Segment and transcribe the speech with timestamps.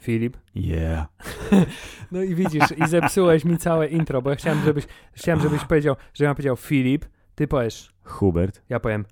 [0.00, 0.36] Filip.
[0.54, 1.06] Yeah.
[2.12, 5.96] No i widzisz, i zepsułeś mi całe intro, bo ja chciałem, żebyś, chciałem, żebyś powiedział,
[6.14, 7.04] że ja powiedział Filip,
[7.34, 8.62] ty powiesz, Hubert.
[8.68, 9.04] ja powiem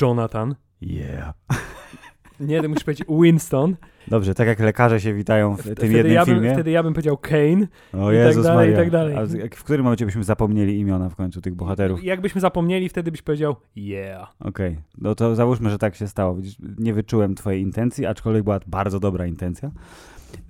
[0.00, 0.54] Jonathan.
[0.80, 1.34] Yeah.
[2.40, 3.76] Nie, ty musisz powiedzieć Winston.
[4.08, 6.52] Dobrze, tak jak lekarze się witają w tym Wtedy jednym ja, bym, filmie.
[6.52, 7.66] wtedy ja bym powiedział Kane.
[7.92, 9.16] o i tak Jezus dalej, i tak dalej.
[9.16, 9.26] A
[9.56, 12.04] w którym momencie byśmy zapomnieli imiona w końcu tych bohaterów?
[12.04, 14.34] Jakbyśmy zapomnieli, wtedy byś powiedział yeah.
[14.40, 16.36] Okej, no to załóżmy, że tak się stało.
[16.78, 19.70] Nie wyczułem twojej intencji, aczkolwiek była bardzo dobra intencja.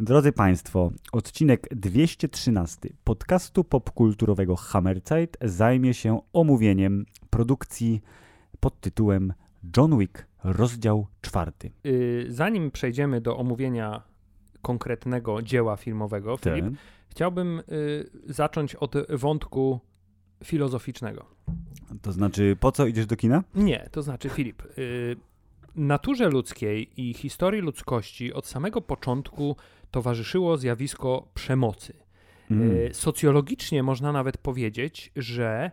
[0.00, 8.02] Drodzy Państwo, odcinek 213 podcastu popkulturowego Hammerzeit zajmie się omówieniem produkcji
[8.60, 9.32] pod tytułem
[9.76, 11.70] John Wick, rozdział czwarty.
[11.86, 14.02] Y, zanim przejdziemy do omówienia
[14.62, 16.76] konkretnego dzieła filmowego, Filip, Ten.
[17.08, 19.80] chciałbym y, zacząć od wątku
[20.44, 21.24] filozoficznego.
[22.02, 23.44] To znaczy, po co idziesz do kina?
[23.54, 25.16] Nie, to znaczy Filip, y,
[25.74, 29.56] naturze ludzkiej i historii ludzkości od samego początku
[29.90, 31.94] towarzyszyło zjawisko przemocy.
[32.50, 32.94] Mm.
[32.94, 35.70] Socjologicznie można nawet powiedzieć, że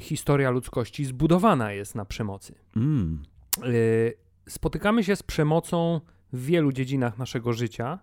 [0.00, 2.54] historia ludzkości zbudowana jest na przemocy.
[2.76, 3.22] Mm.
[3.66, 4.14] Y,
[4.48, 6.00] Spotykamy się z przemocą
[6.32, 7.98] w wielu dziedzinach naszego życia.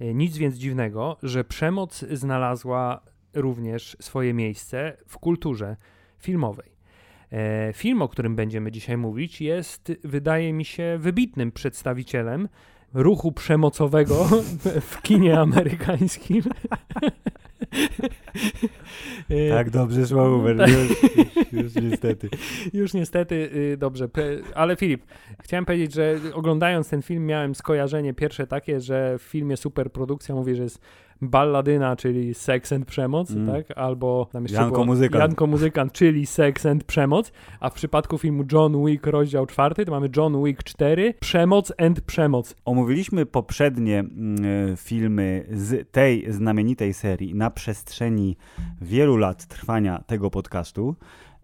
[0.00, 3.00] Y, Nic więc dziwnego, że przemoc znalazła
[3.34, 5.76] również swoje miejsce w kulturze
[6.18, 6.72] filmowej.
[7.32, 12.48] E, Film, o którym będziemy dzisiaj mówić, jest, wydaje mi się, wybitnym przedstawicielem
[12.94, 14.24] ruchu przemocowego
[14.90, 16.42] w kinie amerykańskim.
[19.30, 20.70] E, Tak dobrze szło, Hubert, tak.
[20.70, 20.92] już,
[21.52, 22.28] już niestety.
[22.72, 24.08] Już niestety, y, dobrze,
[24.54, 25.02] ale Filip,
[25.42, 30.54] chciałem powiedzieć, że oglądając ten film miałem skojarzenie pierwsze takie, że w filmie superprodukcja mówi,
[30.54, 30.80] że jest
[31.22, 33.46] balladyna, czyli seks and przemoc, Mm.
[33.46, 33.78] tak?
[33.78, 35.20] Albo tam jeszcze Janko było Muzykant.
[35.22, 39.90] Janko Muzykant, czyli seks and przemoc, a w przypadku filmu John Wick rozdział czwarty, to
[39.92, 42.54] mamy John Wick 4, przemoc and przemoc.
[42.64, 48.36] Omówiliśmy poprzednie mm, e, filmy z tej znamienitej serii na przestrzeni
[48.80, 50.94] wielu lat trwania tego podcastu.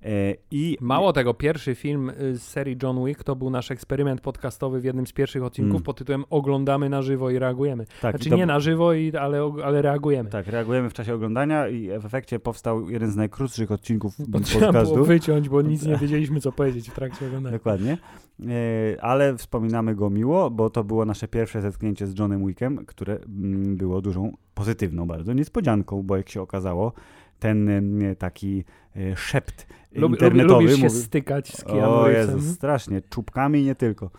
[0.04, 4.20] E, I Mało tego, pierwszy film y, z serii John Wick to był nasz eksperyment
[4.20, 5.82] podcastowy w jednym z pierwszych odcinków Mm.
[5.82, 7.86] pod tytułem Oglądamy na żywo i reagujemy.
[8.00, 10.31] tak, Znaczy to- nie na żywo, i, ale, ale reagujemy.
[10.31, 14.82] Tak, reagujemy w czasie oglądania i w efekcie powstał jeden z najkrótszych odcinków Bo trzeba
[14.84, 17.56] było wyciąć, bo nic nie wiedzieliśmy, co powiedzieć w trakcie oglądania.
[17.56, 17.98] Dokładnie.
[18.41, 23.16] E, Ale wspominamy go miło, bo to było nasze pierwsze zetknięcie z Johnem Wickiem, które
[23.16, 26.92] mm, było dużą, pozytywną bardzo niespodzianką, bo jak się okazało,
[27.38, 28.65] ten em, taki
[28.97, 32.09] e, szept internetowy lubisz się stykać z Keanu O.
[32.09, 34.10] Jezus, strasznie, czubkami nie tylko.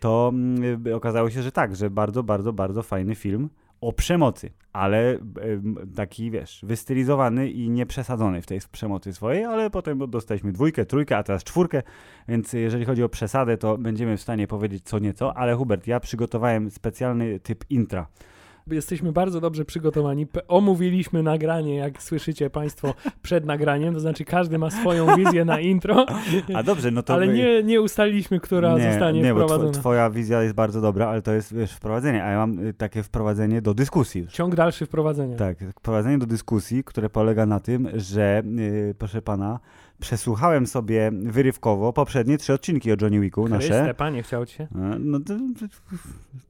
[0.00, 3.48] To mm, y, okazało się, że tak, że bardzo, bardzo, bardzo fajny film
[3.80, 5.18] o przemocy, ale
[5.96, 11.22] taki, wiesz, wystylizowany i nieprzesadzony w tej przemocy swojej, ale potem dostaliśmy dwójkę, trójkę, a
[11.22, 11.82] teraz czwórkę,
[12.28, 16.00] więc jeżeli chodzi o przesadę, to będziemy w stanie powiedzieć co nieco, ale Hubert, ja
[16.00, 18.06] przygotowałem specjalny typ intra.
[18.66, 20.26] Jesteśmy bardzo dobrze przygotowani.
[20.48, 23.94] Omówiliśmy nagranie, jak słyszycie Państwo, przed nagraniem.
[23.94, 26.06] To znaczy, każdy ma swoją wizję na intro,
[26.54, 27.14] A dobrze, no to...
[27.14, 29.72] ale nie, nie ustaliliśmy, która nie, zostanie nie, bo wprowadzona.
[29.72, 32.74] two, twoja wizja jest bardzo dobra, ale to jest, wiesz, wprowadzenie, a ja mam y,
[32.74, 34.26] takie wprowadzenie do dyskusji.
[34.28, 35.36] Ciąg dalszy wprowadzenia.
[35.36, 39.60] Tak, prowadzenie do dyskusji, które polega na tym, że, yy, proszę pana,
[40.00, 43.94] przesłuchałem sobie wyrywkowo poprzednie trzy odcinki o Johnny Wicku, Chryste, nasze.
[43.94, 44.64] panie, chciał ci się?
[44.64, 44.68] E,
[44.98, 45.34] No to,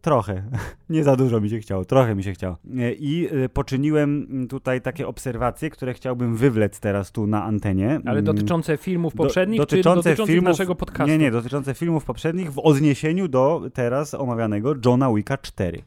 [0.03, 0.43] trochę,
[0.91, 2.57] nie za dużo mi się chciało, trochę mi się chciało.
[2.79, 7.91] E, I e, poczyniłem tutaj takie obserwacje, które chciałbym wywlec teraz tu na antenie.
[8.05, 11.11] Ale Mm, dotyczące filmów do- poprzednich, dotyczące czy dotyczących filmów- naszego podcastu?
[11.13, 15.83] Nie, nie, dotyczące filmów poprzednich w odniesieniu do teraz omawianego Johna Wicka 4.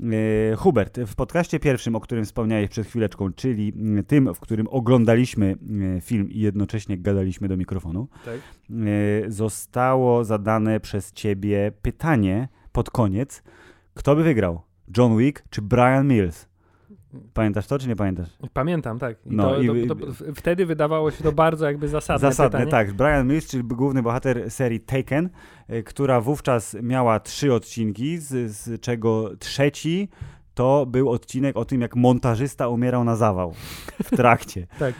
[0.00, 4.68] E, Hubert, w podcaście pierwszym, o którym wspomniałeś przed chwileczką, czyli mm, tym, w którym
[4.68, 5.56] oglądaliśmy
[5.96, 8.34] e, film i jednocześnie gadaliśmy do mikrofonu, Tak.
[8.34, 13.42] e, zostało zadane przez ciebie pytanie pod koniec,
[13.94, 14.60] kto by wygrał?
[14.96, 16.48] John Wick czy Brian Mills?
[17.34, 18.28] Pamiętasz to, czy nie pamiętasz?
[18.52, 19.16] Pamiętam, tak.
[19.26, 22.70] I No to, i- to, to, wtedy wydawało się to bardzo jakby zasadne, Zasadne, pytanie.
[22.86, 22.92] tak.
[22.96, 25.28] Brian Mills, czyli główny bohater serii Taken,
[25.70, 30.08] y, która wówczas miała trzy odcinki, z, z czego trzeci
[30.56, 33.52] to był odcinek o tym, jak montażysta umierał na zawał
[34.04, 34.66] w trakcie.
[34.78, 34.94] Tak.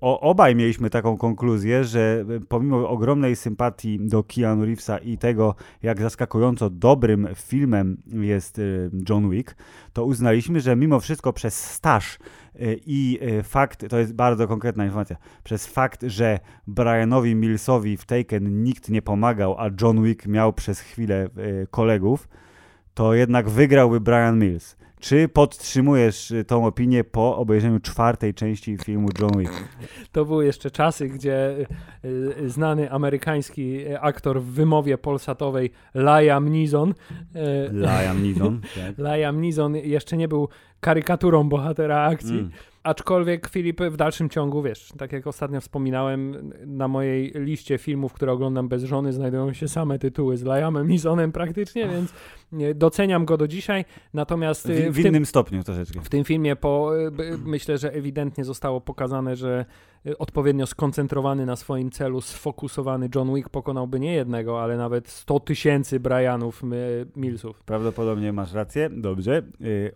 [0.00, 5.54] O, obaj mieliśmy taką konkluzję, że e, pomimo ogromnej sympatii do Keanu Reevesa i tego,
[5.82, 8.62] jak zaskakująco dobrym filmem jest e,
[9.08, 9.56] John Wick,
[9.92, 12.18] to uznaliśmy, że mimo wszystko przez staż
[12.54, 18.62] e, i fakt, to jest bardzo konkretna informacja, przez fakt, że Brianowi Millsowi w Taken
[18.62, 21.28] nikt nie pomagał, a John Wick miał przez chwilę
[21.70, 22.28] kolegów,
[22.94, 24.76] to jednak wygrałby Brian Mills.
[25.00, 29.52] Czy podtrzymujesz y, tą opinię po obejrzeniu czwartej części filmu John Wick?
[30.12, 31.56] To były jeszcze czasy, gdzie
[32.04, 32.08] y,
[32.40, 36.94] y, znany amerykański aktor w wymowie polsatowej Liam Neeson
[37.72, 38.60] Liam Neeson.
[38.74, 38.98] Tak.
[38.98, 40.48] Liam Neeson jeszcze nie był
[40.80, 42.38] karykaturą bohatera akcji.
[42.38, 42.50] Mm.
[42.84, 48.32] Aczkolwiek Filip w dalszym ciągu, wiesz, tak jak ostatnio wspominałem, na mojej liście filmów, które
[48.32, 52.12] oglądam bez żony, znajdują się same tytuły z Liamem Neesonem praktycznie, więc
[52.74, 53.84] doceniam go do dzisiaj.
[54.14, 56.00] Natomiast y, W, w w, tym, innym stopniu troszeczkę.
[56.00, 57.10] w tym filmie po, y,
[57.44, 59.64] myślę, że ewidentnie zostało pokazane, że
[60.06, 65.40] y, odpowiednio skoncentrowany na swoim celu, sfokusowany John Wick pokonałby nie jednego, ale nawet 100
[65.40, 66.62] tysięcy Brianów
[67.16, 67.62] Millsów.
[67.62, 68.90] Prawdopodobnie masz rację.
[68.90, 69.42] Dobrze.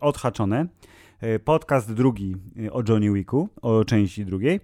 [0.00, 0.66] Odhaczone.
[1.22, 4.60] Y, Podcast drugi y, o Johnny Wicku, o części drugiej.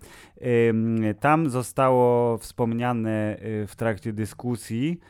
[0.69, 3.37] Ym, Tam zostało wspomniane
[3.67, 5.01] w trakcie dyskusji,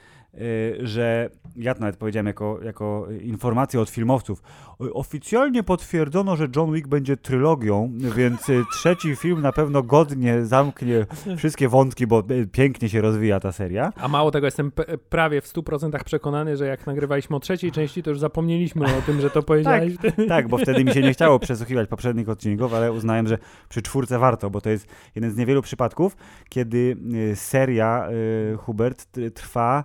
[0.83, 4.43] że ja to nawet powiedziałem jako, jako informację od filmowców.
[4.85, 10.45] y, Oficjalnie potwierdzono, że John Wick będzie trylogią, więc y, trzeci film na pewno godnie
[10.45, 13.93] zamknie wszystkie wątki, bo y, pięknie się rozwija ta seria.
[13.97, 14.73] A mało tego, jestem
[15.09, 19.21] prawie w 100% przekonany, że jak nagrywaliśmy o trzeciej części, to już zapomnieliśmy o tym,
[19.21, 19.95] że to powiedziałeś.
[20.29, 23.39] Tak, bo wtedy mi się nie chciało przesłuchiwać poprzednich odcinków, ale uznałem, że
[23.69, 26.17] przy czwórce warto, bo to jest jeden z niewielu przypadków,
[26.49, 26.97] kiedy
[27.33, 29.85] y, seria y, Hubert trwa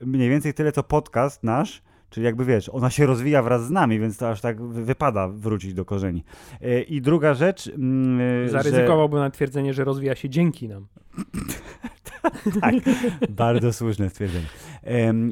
[0.00, 4.00] mniej więcej tyle, co podcast nasz, czyli jakby wiesz, ona się rozwija wraz z nami,
[4.00, 6.24] więc to aż tak wy- wypada wrócić do korzeni.
[6.62, 10.86] Y, I druga rzecz, mm, y, Zaryzykowałbym na twierdzenie, że rozwija się dzięki nam.
[12.60, 12.74] Tak,
[13.30, 14.46] bardzo słuszne stwierdzenie.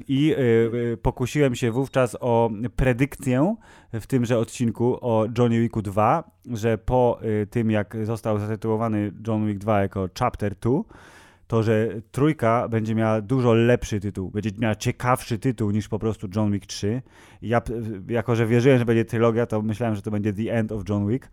[0.09, 0.35] I
[0.93, 3.57] y, pokusiłem się wówczas o predykcję
[3.93, 7.21] w tymże odcinku o Johnny Wicku 2, że po
[7.51, 10.71] tym, jak został zatytułowany John Wick 2 jako Chapter 2,
[11.47, 16.29] to, że trójka będzie miała dużo lepszy tytuł, będzie miała ciekawszy tytuł niż po prostu
[16.37, 17.03] John Wick 3.
[17.43, 17.63] I Ja,
[18.09, 21.09] jako że wierzyłem, że będzie trylogia, to myślałem, że to będzie The End of John
[21.09, 21.31] Wick,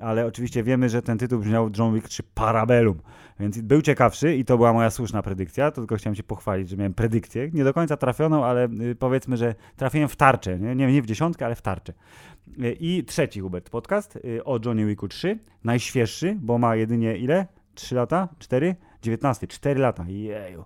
[0.00, 2.98] ale oczywiście wiemy, że ten tytuł brzmiał John Wick 3 Parabellum,
[3.40, 6.76] więc był ciekawszy i to była moja słuszna predykcja, to tylko chciałem się pochwalić, że
[6.76, 10.92] miałem predykcję, nie do końca trafioną, ale y, powiedzmy, że trafiłem w tarczę, nie, nie,
[10.92, 11.92] nie w dziesiątkę, ale w tarczę.
[12.58, 17.46] Y, I trzeci Hubert podcast y, o Johnny Wicku 3, najświeższy, bo ma jedynie ile?
[17.74, 18.28] 3 lata?
[18.38, 18.76] 4?
[19.02, 20.04] 19, 4 lata.
[20.08, 20.64] Jeju.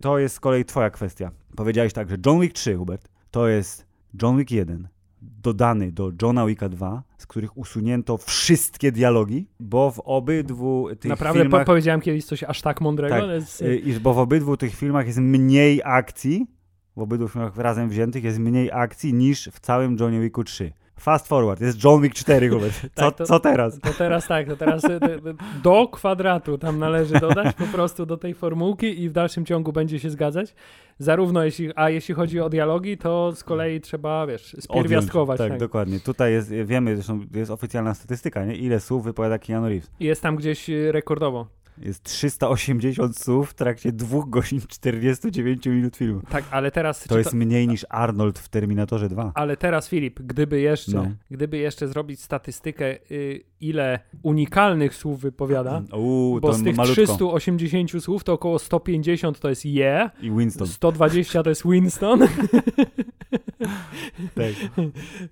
[0.00, 1.30] To jest z kolei twoja kwestia.
[1.56, 3.86] Powiedziałeś tak, że John Wick 3, Hubert, to jest
[4.22, 4.88] John Wick 1
[5.22, 11.40] dodany do Johna Wicka 2, z których usunięto wszystkie dialogi, bo w obydwu tych Naprawdę
[11.40, 11.60] filmach...
[11.60, 13.14] po powiedziałem kiedyś coś aż tak mądrego.
[13.14, 16.46] Tak, ale y, iż bo w obydwu tych filmach jest mniej akcji,
[16.96, 20.72] w obydwu filmach razem wziętych jest mniej akcji niż w całym Johnie Wicku 3.
[21.00, 22.74] Fast forward, jest John Wick 4, Hubert.
[22.80, 23.80] Co, Tak, to- co teraz?
[23.80, 28.06] To teraz tak, to teraz y, y, y, do kwadratu tam należy dodać po prostu
[28.06, 30.54] do tej formułki i w dalszym ciągu będzie się zgadzać.
[30.98, 35.38] Zarówno jeśli, a jeśli chodzi o dialogi, to z kolei trzeba, wiesz, spierwiastkować.
[35.38, 35.60] Tak, tak.
[35.60, 36.00] dokładnie.
[36.00, 38.56] Tutaj jest, wiemy, zresztą jest oficjalna statystyka, nie?
[38.56, 39.90] ile słów wypowiada Keanu Reeves.
[40.00, 41.46] Jest tam gdzieś rekordowo.
[41.80, 46.20] Jest 380 słów w trakcie 2 godzin 49 minut filmu.
[46.30, 47.04] Tak, ale teraz...
[47.04, 49.32] To jest mniej niż Arnold w Terminatorze 2.
[49.34, 51.06] Ale teraz Filip, gdyby jeszcze, No.
[51.30, 57.02] gdyby jeszcze zrobić statystykę, y, ile unikalnych słów wypowiada, Uuu, bo z tych malutko.
[57.02, 60.66] 380 słów to około 150 to jest yeah, I Winston.
[60.66, 62.20] 120 to jest Winston.
[64.34, 64.54] Tak.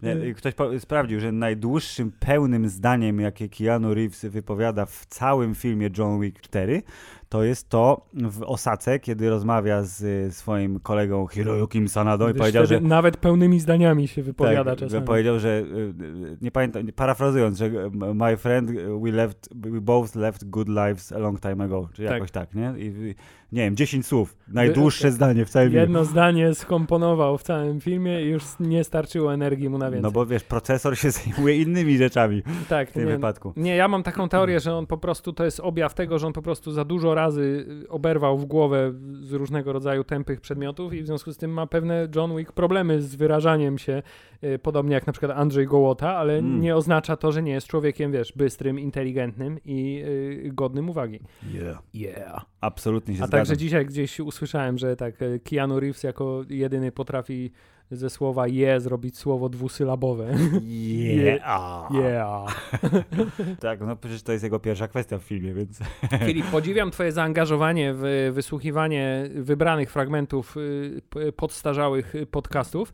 [0.03, 6.20] Nie, ktoś sprawdził, że najdłuższym pełnym zdaniem, jakie Keanu Reeves wypowiada w całym filmie John
[6.20, 6.82] Wick 4,
[7.29, 12.67] to jest to w Osace, kiedy rozmawia z y, swoim kolegą Hiroyukim Sanado i powiedział,
[12.67, 15.06] że Nawet pełnymi zdaniami się wypowiada tak, czasami.
[15.06, 15.63] powiedział, że y,
[16.05, 17.70] y, nie pamiętam, parafrazując, że
[18.15, 18.70] my friend,
[19.03, 22.13] we left, we both left good lives a long time ago, czy Tak.
[22.13, 22.75] jakoś tak, nie?
[22.79, 23.15] I,
[23.53, 25.81] nie wiem, 10 słów, najdłuższe zdanie w całym filmie.
[25.81, 30.03] Jedno zdanie skomponował w całym filmie i już nie starczyło energii mu na więcej.
[30.03, 33.53] No bo wiesz, procesor się zajmuje innymi rzeczami tak, w tym nie, wypadku.
[33.56, 36.32] nie, ja mam taką teorię, że on po prostu, to jest objaw tego, że on
[36.32, 41.06] po prostu za dużo razy oberwał w głowę z różnego rodzaju tępych przedmiotów i w
[41.06, 44.03] związku z tym ma pewne John Wick problemy z wyrażaniem się,
[44.44, 46.60] y, podobnie jak na przykład Andrzej Gołota, ale Mm.
[46.60, 50.03] nie oznacza to, że nie jest człowiekiem, wiesz, bystrym, inteligentnym i
[50.46, 51.20] y, godnym uwagi.
[51.55, 51.79] Yeah.
[51.94, 52.44] Yeah.
[52.60, 53.41] Absolutnie się A zgadzam.
[53.41, 57.51] także dzisiaj gdzieś usłyszałem, że tak e, Keanu Reeves jako jedyny potrafi
[57.91, 60.35] ze słowa je zrobić słowo dwusylabowe.
[60.63, 61.89] Yeah.
[61.91, 62.71] Yeah.
[63.61, 65.79] Tak, no przecież to jest jego pierwsza kwestia w filmie, więc
[66.27, 72.93] Filip, podziwiam twoje zaangażowanie w wysłuchiwanie wybranych fragmentów y, podstarzałych podcastów.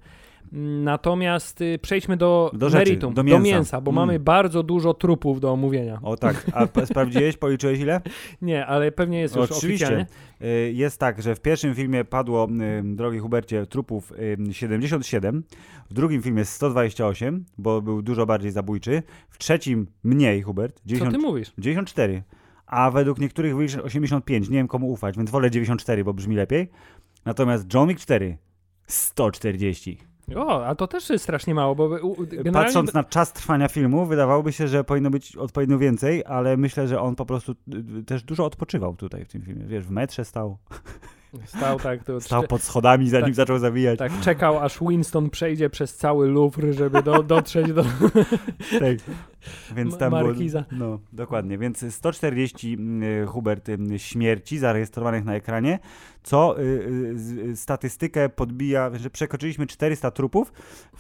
[0.53, 3.43] Natomiast y, przejdźmy do, Do rzeczy, meritum, do do mięsa.
[3.45, 4.03] mięsa, bo Mm.
[4.07, 5.99] mamy bardzo dużo trupów do omówienia.
[6.03, 8.01] O tak, a sprawdziłeś, policzyłeś ile?
[8.43, 9.87] Nie, ale pewnie jest już Oczywiście.
[9.87, 10.07] oficjalnie.
[10.69, 14.13] Y, Jest tak, że w pierwszym filmie padło, y, drogi Hubercie, trupów
[14.49, 15.45] y, 77,
[15.91, 21.17] w drugim filmie 128, bo był dużo bardziej zabójczy, w trzecim mniej, Hubert, Co 90,
[21.17, 21.53] ty mówisz?
[21.59, 22.23] 94,
[22.67, 26.69] a według niektórych wyliczeń 85, nie wiem komu ufać, więc wolę 94, bo brzmi lepiej.
[27.25, 28.37] Natomiast John Wick 4
[28.87, 29.99] 140.
[30.37, 32.53] O, a to też jest strasznie mało, bo generalnie...
[32.53, 37.01] Patrząc na czas trwania filmu, wydawałoby się, że powinno być odpowiednio więcej, ale myślę, że
[37.01, 39.65] on po prostu y, y, też dużo odpoczywał tutaj w tym filmie.
[39.67, 40.59] Wiesz, w metrze stał,
[41.47, 43.35] Stał tak, to stał pod schodami, zanim Tak.
[43.35, 43.99] zaczął zabijać.
[43.99, 47.85] tak czekał, aż Winston przejdzie przez cały Louvre, żeby do, dotrzeć do...
[48.81, 48.99] Tak.
[49.77, 50.65] Więc tam Markiza.
[50.71, 50.89] było.
[50.89, 51.59] No, dokładnie.
[51.59, 52.79] Więc 140
[53.23, 55.79] y, Hubert y, śmierci zarejestrowanych na ekranie,
[56.23, 60.53] co y, statystykę podbija, że przekroczyliśmy 400 trupów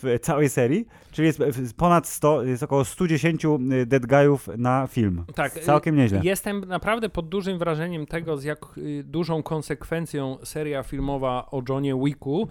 [0.02, 3.46] w całej serii, czyli jest ponad 100, jest około 110
[3.86, 5.24] dead guyów na film.
[5.34, 6.20] Tak, Całkiem nieźle.
[6.22, 8.58] Jestem naprawdę pod dużym wrażeniem tego, z jak
[9.04, 12.48] dużą konsekwencją seria filmowa o Johnie Wicku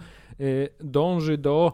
[0.80, 1.72] dąży do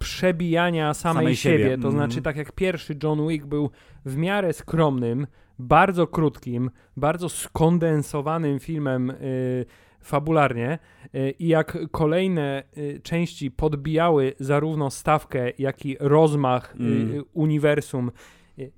[0.00, 1.58] przebijania samej, Samej siebie.
[1.58, 1.70] siebie.
[1.70, 1.92] To Mhm.
[1.94, 3.70] znaczy, tak jak pierwszy John Wick był
[4.04, 5.26] w miarę skromnym,
[5.58, 9.64] bardzo krótkim, bardzo skondensowanym filmem y,
[10.00, 10.78] fabularnie
[11.14, 17.24] y, i jak kolejne y, części podbijały zarówno stawkę, jak i rozmach Mm.
[17.32, 18.10] uniwersum,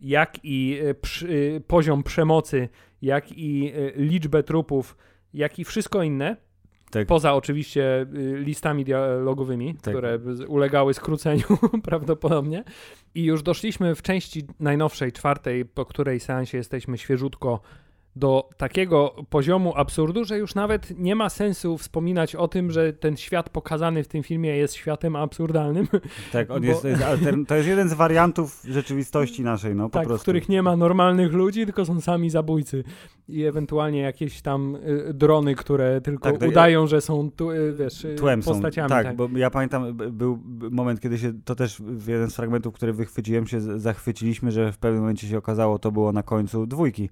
[0.01, 2.69] jak i przy, poziom przemocy,
[3.03, 4.97] jak i liczbę trupów,
[5.35, 6.37] jak i wszystko inne,
[6.93, 7.07] Tak.
[7.07, 9.95] poza oczywiście y, listami dialogowymi, Tak.
[9.95, 10.19] które
[10.49, 11.45] ulegały skróceniu
[11.85, 12.65] prawdopodobnie.
[13.15, 17.61] I już doszliśmy w części najnowszej, czwartej, po której seansie jesteśmy świeżutko
[18.17, 23.17] do takiego poziomu absurdu, że już nawet nie ma sensu wspominać o tym, że ten
[23.17, 25.89] świat pokazany w tym filmie jest światem absurdalnym,
[26.33, 29.85] Tak, on bo- jest, to, jest altern- to jest jeden z wariantów rzeczywistości naszej, no
[29.89, 30.23] po tak, w prostu.
[30.23, 32.85] których nie ma normalnych ludzi, tylko są sami zabójcy
[33.29, 34.77] i ewentualnie jakieś tam
[35.11, 38.51] y, drony, które tylko Tak, to- udają, że są tu, y, wiesz, y, Tłem są.
[38.53, 38.89] postaciami.
[38.89, 40.39] Tak, bo ja pamiętam, był
[40.71, 44.79] moment, kiedy się, to też w jeden z fragmentów, który wychwyciłem, się zachwyciliśmy, że w
[44.79, 47.09] pewnym momencie się okazało, to było na końcu dwójki,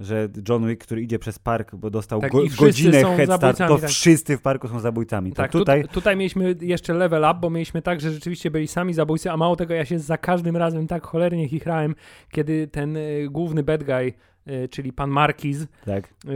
[0.00, 3.78] że John Wick, który idzie przez park, bo dostał Tak, go, godzinę head start, to
[3.78, 3.90] tak.
[3.90, 5.32] wszyscy w parku są zabójcami.
[5.32, 8.68] Tak, Tak, tutaj, tu, tutaj mieliśmy jeszcze level up, bo mieliśmy tak, że rzeczywiście byli
[8.68, 11.94] sami zabójcy, a mało tego, ja się za każdym razem tak cholernie chichrałem,
[12.30, 14.12] kiedy ten y, główny bad guy,
[14.70, 16.04] czyli pan Markiz, tak.
[16.24, 16.28] y,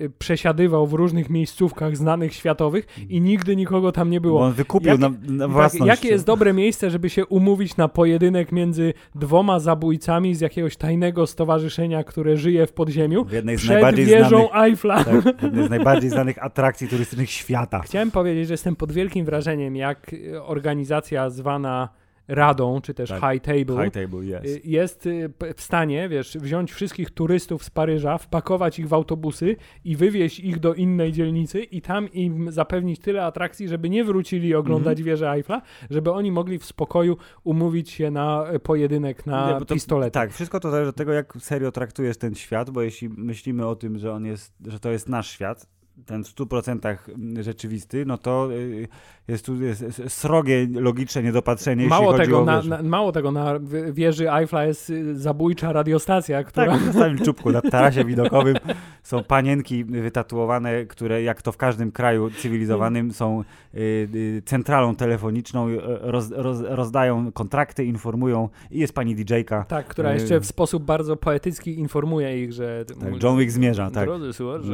[0.00, 4.38] y, przesiadywał w różnych miejscówkach znanych światowych i nigdy nikogo tam nie było.
[4.38, 5.86] Bo on wykupił Jak- na, na Tak, własność.
[5.86, 11.26] jakie jest dobre miejsce, żeby się umówić na pojedynek między dwoma zabójcami z jakiegoś tajnego
[11.26, 15.04] stowarzyszenia, które żyje w podziemiu, w jednej z przed najbardziej wieżą znanych, Eiffla?
[15.04, 17.80] tak, jednej z najbardziej znanych atrakcji turystycznych świata.
[17.80, 20.10] Chciałem powiedzieć, że jestem pod wielkim wrażeniem, jak
[20.42, 21.88] organizacja zwana
[22.28, 23.32] Radą, czy też Tak.
[23.32, 24.44] High Table, High table, yes.
[24.56, 29.56] y, jest y, w stanie, wiesz, wziąć wszystkich turystów z Paryża, wpakować ich w autobusy
[29.84, 34.54] i wywieźć ich do innej dzielnicy i tam im zapewnić tyle atrakcji, żeby nie wrócili
[34.54, 35.06] oglądać Mhm.
[35.06, 39.74] wieżę Eiffla, żeby oni mogli w spokoju umówić się na pojedynek na Nie, bo to-
[39.74, 40.10] pistolety.
[40.14, 43.76] Tak, wszystko to zależy od tego, jak serio traktujesz ten świat, bo jeśli myślimy o
[43.76, 45.66] tym, że on jest, że to jest nasz świat,
[46.06, 46.96] ten w 100%
[47.42, 48.88] rzeczywisty, no to y,
[49.28, 52.44] jest tu jest, srogie logiczne niedopatrzenie, Mało tego, o...
[52.44, 56.66] na, na, mało tego, na wi- wieży Eiffla jest y, zabójcza radiostacja, która...
[56.66, 58.56] Tak, na samym czubku, na tarasie widokowym
[59.02, 63.78] są panienki wytatuowane, które jak to w każdym kraju cywilizowanym są y,
[64.14, 69.64] y, centralą telefoniczną, y, roz, roz, rozdają kontrakty, informują i jest pani DJ-ka.
[69.64, 72.84] Tak, która jeszcze w sposób bardzo poetycki informuje ich, że...
[72.84, 74.04] Tak, John Wick zmierza, tak.
[74.04, 74.68] Drodzy słuchacze.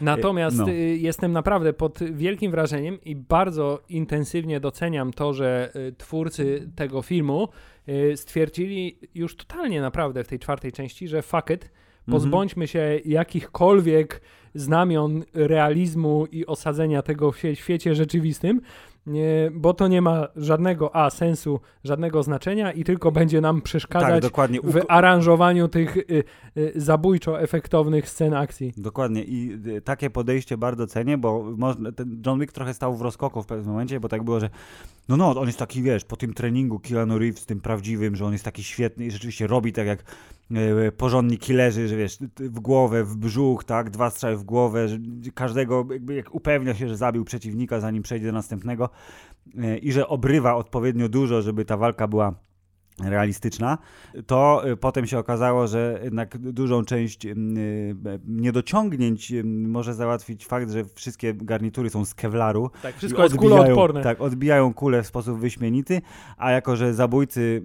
[0.00, 0.68] Natomiast no.
[0.68, 7.02] y, jestem naprawdę pod wielkim wrażeniem i bardzo intensywnie doceniam to, że y, twórcy tego
[7.02, 7.48] filmu
[7.88, 11.70] y, stwierdzili już totalnie naprawdę w tej czwartej części, że fuck it,
[12.10, 14.20] pozbądźmy się jakichkolwiek
[14.54, 18.60] znamion realizmu i osadzenia tego w świe- świecie rzeczywistym,
[19.06, 23.64] nie, bo to nie ma żadnego a sensu, żadnego znaczenia i tylko będzie nam Tak,
[23.64, 24.60] przeszkadzać dokładnie.
[24.64, 26.24] w aranżowaniu tych y,
[26.56, 28.72] y, zabójczo efektownych scen akcji.
[28.76, 33.00] Dokładnie i y, takie podejście bardzo cenię, bo można, ten John Wick trochę stał w
[33.02, 34.50] rozkoku w pewnym momencie, bo tak było, że
[35.08, 38.32] no no, on jest taki, wiesz, po tym treningu Keanu Reeves, tym prawdziwym, że on
[38.32, 40.04] jest taki świetny i rzeczywiście robi tak jak
[40.50, 44.98] e, porządni killerzy, że wiesz, w głowę, w brzuch, tak, dwa strzały w głowę, że
[45.34, 48.90] każdego jakby jak upewnia się, że zabił przeciwnika, zanim przejdzie do następnego
[49.82, 52.34] i że obrywa odpowiednio dużo, żeby ta walka była
[53.04, 53.78] realistyczna,
[54.26, 57.34] to y, potem się okazało, że jednak dużą część y,
[58.26, 62.70] niedociągnięć może załatwić fakt, że wszystkie garnitury są z kevlaru.
[62.82, 64.02] Tak, wszystko jest kuloodporne.
[64.02, 66.02] Tak, odbijają kule w sposób wyśmienity,
[66.36, 67.62] a jako, że zabójcy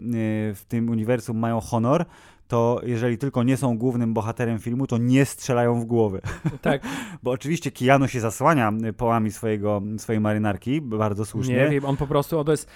[0.55, 2.05] w tym uniwersum mają honor,
[2.53, 6.21] to jeżeli tylko nie są głównym bohaterem filmu, to nie strzelają w głowę.
[6.61, 6.81] Tak.
[7.23, 11.55] Bo oczywiście Kijano się zasłania połami swojego, swojej marynarki, bardzo słusznie.
[11.55, 12.69] Nie wiem, on po prostu, to jest,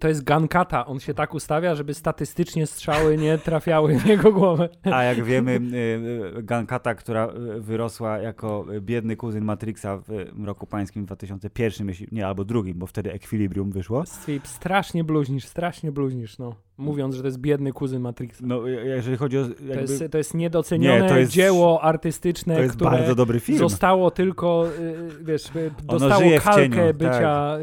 [0.00, 4.68] to jest gankata, on się tak ustawia, żeby statystycznie strzały nie trafiały w jego głowę.
[4.92, 10.66] A jak wiemy, y, y, gankata, która y, wyrosła jako biedny kuzyn Matrixa w roku
[10.66, 14.04] pańskim 2001, nie, albo drugim, bo wtedy Equilibrium wyszło.
[14.44, 18.44] Strasznie bluźnisz, strasznie bluźnisz, no mówiąc, że to jest biedny kuzyn Matrixa.
[18.46, 19.40] No, jeżeli chodzi o...
[19.40, 19.74] Jakby...
[19.74, 23.40] To, jest, to jest niedocenione nie, to jest, dzieło artystyczne, to jest które bardzo dobry
[23.40, 23.58] film.
[23.58, 24.66] zostało tylko,
[25.22, 25.50] wiesz,
[25.82, 26.96] dostało kalkę tak.
[26.96, 27.58] bycia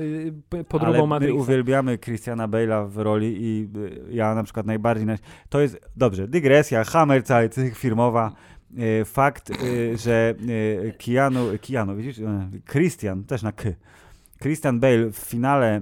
[0.49, 0.67] tak.
[0.67, 1.35] podróbą Matrixa.
[1.35, 3.69] my uwielbiamy Christiana Bale'a w roli i
[4.09, 5.07] ja na przykład najbardziej...
[5.49, 8.31] To jest, dobrze, dygresja, Hammerzeit firmowa,
[9.05, 9.51] fakt,
[9.95, 10.35] że
[11.05, 12.21] Keanu, Keanu, widzisz,
[12.71, 13.69] Christian, też na K,
[14.41, 15.81] Christian Bale w finale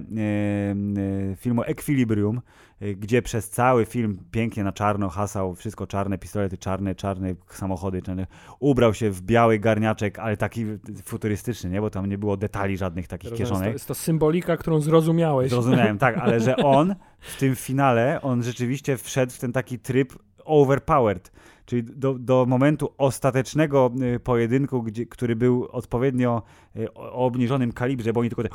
[1.36, 6.94] filmu Equilibrium Y, gdzie przez cały film pięknie na czarno hasał, wszystko czarne, pistolety czarne,
[6.94, 8.26] czarne samochody, czarne.
[8.60, 10.64] ubrał się w biały garniaczek, ale taki
[11.04, 11.80] futurystyczny, nie?
[11.80, 13.68] bo tam nie było detali żadnych takich Rozumiem, kieszonek.
[13.68, 15.50] To, jest to symbolika, którą zrozumiałeś.
[15.50, 20.12] Zrozumiałem, tak, ale że on w tym finale, on rzeczywiście wszedł w ten taki tryb
[20.44, 21.32] overpowered,
[21.66, 26.42] czyli do, do momentu ostatecznego y, pojedynku, gdzie, który był odpowiednio
[26.76, 28.48] y, o obniżonym kalibrze, bo oni tylko te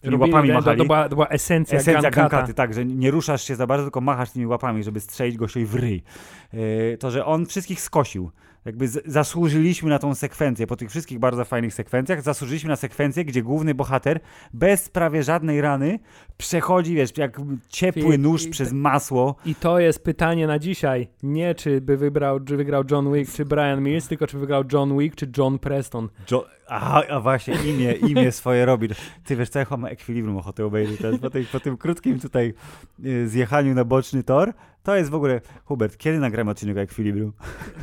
[0.00, 0.78] tymi łapami machali.
[0.78, 4.00] To, była, to była esencja, esencja gankaty, tak, że nie ruszasz się za bardzo, tylko
[4.00, 6.02] machasz tymi łapami, żeby strzelić gościowi w ryj.
[6.52, 8.30] Yy, to, że on wszystkich skosił.
[8.64, 10.66] Jakby zasłużyliśmy na tą sekwencję.
[10.66, 14.20] Po tych wszystkich bardzo fajnych sekwencjach zasłużyliśmy na sekwencję, gdzie główny bohater
[14.54, 15.98] bez prawie żadnej rany
[16.36, 19.36] przechodzi, wiesz, jak ciepły nóż I, przez masło.
[19.44, 21.08] I to jest pytanie na dzisiaj.
[21.22, 24.98] Nie czy by wybrał, czy wygrał John Wick, czy Brian Mills, tylko czy wygrał John
[24.98, 26.08] Wick, czy John Preston.
[26.30, 28.88] Jo Aha, a właśnie, imię, imię swoje robi.
[29.24, 32.54] Ty wiesz co, ja mam Equilibrium ochotę obejrzeć teraz po, tej, po tym krótkim tutaj
[33.04, 34.52] y, zjechaniu na boczny tor.
[34.82, 37.32] To jest w ogóle, Hubert, kiedy nagramy odcinek Equilibrium?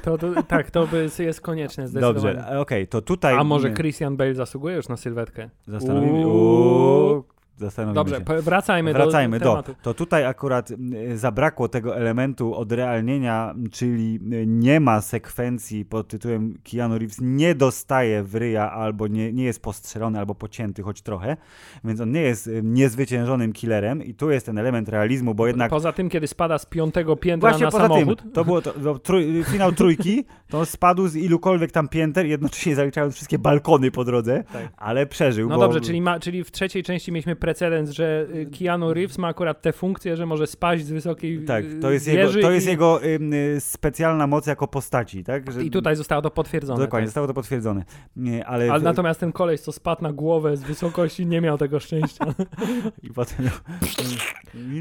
[0.04, 0.88] To, to, tak, to
[1.20, 2.36] jest konieczne zdecydowanie.
[2.36, 3.36] Dobrze, okej, okay, to tutaj...
[3.38, 5.50] A może Christian Bale zasługuje już na sylwetkę?
[5.68, 7.24] Zastanowimy Uuu.
[7.60, 8.42] Zastanowimy Dobrze, się.
[8.42, 9.76] wracajmy, wracajmy do, do tematu.
[9.82, 10.70] To tutaj akurat
[11.16, 18.36] zabrakło tego elementu odrealnienia, czyli nie ma sekwencji pod tytułem Keanu Reeves nie dostaje w
[18.36, 21.38] ryja albo nie, nie jest postrzelony albo pocięty choć trochę,
[21.84, 25.70] więc on nie jest niezwyciężonym killerem i tu jest ten element realizmu, bo jednak...
[25.70, 28.22] Poza tym, kiedy spada z piątego piętra Właśnie na poza samochód...
[28.22, 32.76] Tym, to było to, to trój, finał trójki, to spadł z ilukolwiek tam pięter, jednocześnie
[32.76, 34.68] zaliczając wszystkie balkony po drodze, tak.
[34.78, 35.50] ale przeżył.
[35.50, 35.62] No bo...
[35.62, 39.62] dobrze, czyli, ma, czyli w trzeciej części mieliśmy precedens, że y, Keanu Reeves ma akurat
[39.62, 42.70] tę funkcję, że może spaść z wysokiej Tak, to jest jego, to jest i...
[42.70, 43.20] jego y,
[43.60, 45.52] specjalna moc jako postaci, tak?
[45.52, 45.64] Że...
[45.64, 46.80] I tutaj zostało to potwierdzone.
[46.80, 47.10] Dokładnie, tak?
[47.10, 47.84] zostało to potwierdzone.
[48.16, 48.72] Nie, ale...
[48.72, 52.26] ale natomiast ten koleś, co spadł na głowę z wysokości, nie miał tego szczęścia.
[53.04, 53.50] I potem...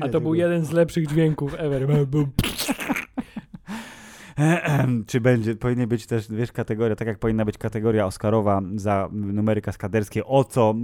[0.00, 1.86] A to był jeden z lepszych dźwięków ever.
[5.06, 9.60] Czy będzie, powinien być też, wiesz, kategoria, tak jak powinna być kategoria Oscarowa za numery
[9.60, 10.74] kaskaderskie, o co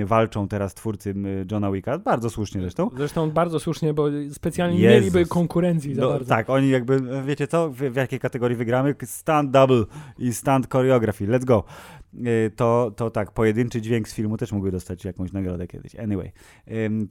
[0.00, 1.14] e, walczą teraz twórcy
[1.50, 2.90] Johna Wicka, bardzo słusznie zresztą.
[2.96, 5.00] Zresztą bardzo słusznie, bo specjalnie Jezus.
[5.00, 6.28] mieliby konkurencji za no, bardzo.
[6.28, 8.94] Tak, oni jakby, wiecie co, w, w jakiej kategorii wygramy?
[9.04, 9.84] Stand double
[10.18, 11.64] i stand choreography, let's go.
[12.14, 15.96] Y, to, to tak, pojedynczy dźwięk z filmu też mógłby dostać jakąś nagrodę kiedyś.
[15.96, 16.32] Anyway,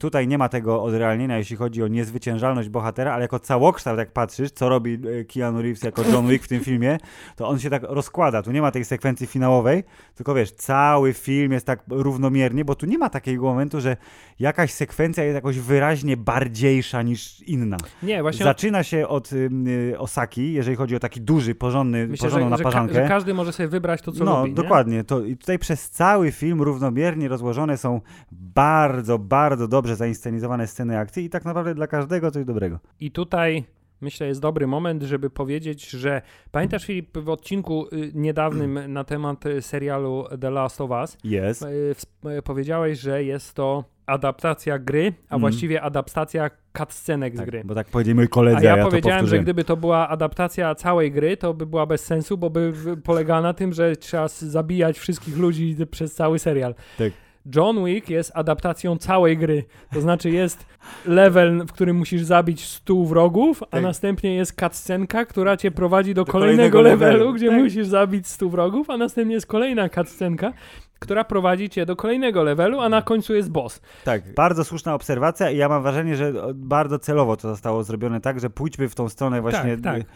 [0.00, 4.50] tutaj nie ma tego odrealnienia, jeśli chodzi o niezwyciężalność bohatera, ale jako całokształt, jak patrzysz,
[4.50, 6.98] co robi y, Keanu Reeves jako John Wick w tym filmie,
[7.36, 8.42] to on się tak rozkłada.
[8.42, 9.84] Tu nie ma tej sekwencji finałowej,
[10.14, 13.96] tylko wiesz, cały film jest tak równomiernie, bo tu nie ma takiego momentu, że
[14.38, 17.76] jakaś sekwencja jest jakoś wyraźnie bardziejsza niż inna.
[18.02, 18.44] Nie, właśnie.
[18.44, 22.94] Zaczyna się od y, Osaki, jeżeli chodzi o taki duży, porządny, Myślę, porządną że, naparzankę.
[22.94, 24.54] Że, ka że każdy może sobie wybrać to, co no, lubi.
[24.54, 24.87] No, dokładnie.
[24.88, 25.04] Nie?
[25.04, 28.00] To, I tutaj przez cały film równomiernie rozłożone są
[28.32, 32.78] bardzo, bardzo dobrze zainscenizowane sceny akcji i tak naprawdę dla każdego coś dobrego.
[33.00, 33.64] I tutaj
[34.00, 39.46] myślę, jest dobry moment, żeby powiedzieć, że pamiętasz Filip w odcinku y, niedawnym na temat
[39.46, 41.16] y, serialu The Last of Us?
[41.24, 41.62] Jest.
[41.62, 45.40] Y, powiedziałeś, że jest to adaptacja gry, a mm.
[45.40, 47.62] właściwie adaptacja cutscenek tak, z gry.
[47.64, 51.12] Bo tak powiedzieli moi koledzy, a ja, ja powiedziałem, że gdyby to była adaptacja całej
[51.12, 52.72] gry, to by była bez sensu, bo by
[53.04, 56.74] polegała na tym, że trzeba zabijać wszystkich ludzi przez cały serial.
[56.98, 57.12] Tak.
[57.56, 59.64] John Wick jest adaptacją całej gry.
[59.94, 60.66] To znaczy jest
[61.06, 63.82] level, w którym musisz zabić 100 wrogów, a tak.
[63.82, 67.58] następnie jest cutscenka, która cię prowadzi do, do kolejnego, kolejnego, levelu, gdzie tak.
[67.58, 70.52] musisz zabić 100 wrogów, a następnie jest kolejna cutscenka,
[70.98, 73.80] która prowadzi cię do kolejnego levelu, a na końcu jest boss.
[74.04, 78.40] Tak, bardzo słuszna obserwacja i ja mam wrażenie, że bardzo celowo to zostało zrobione tak,
[78.40, 80.06] że pójdźmy w tą stronę właśnie Tak, tak.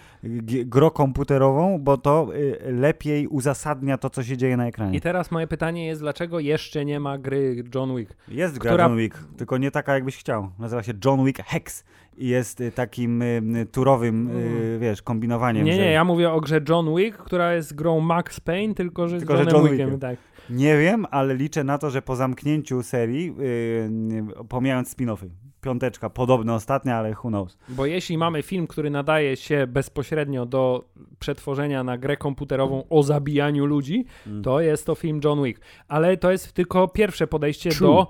[0.65, 4.99] gro komputerową, bo to y, lepiej uzasadnia to, co się dzieje na ekranie.
[4.99, 8.15] I teraz moje pytanie jest, dlaczego jeszcze nie ma gry John Wick?
[8.29, 10.51] Jest gra która- John Wick, tylko nie taka jakbyś chciał.
[10.59, 11.85] Nazywa się John Wick Hex
[12.17, 13.25] i jest y, takim
[13.73, 14.81] turowym, Mm.
[14.81, 15.65] wiesz, kombinowaniem.
[15.67, 15.79] Nie, że...
[15.79, 19.35] nie, ja mówię o grze John Wick, która jest grą Max Payne, tylko że Tylko,
[19.35, 20.01] z że Johnem John Wickiem, Wickiem.
[20.01, 20.17] tak.
[20.51, 25.29] Nie wiem, ale liczę na to, że po zamknięciu serii, yy, pomijając spin-offy,
[25.61, 27.59] piąteczka, podobno ostatnia, ale who knows.
[27.69, 30.85] Bo jeśli mamy film, który nadaje się bezpośrednio do
[31.19, 34.43] przetworzenia na grę komputerową o zabijaniu ludzi, Mm.
[34.43, 35.61] to jest to film John Wick.
[35.89, 37.89] Ale to jest tylko pierwsze podejście True.
[37.89, 38.07] do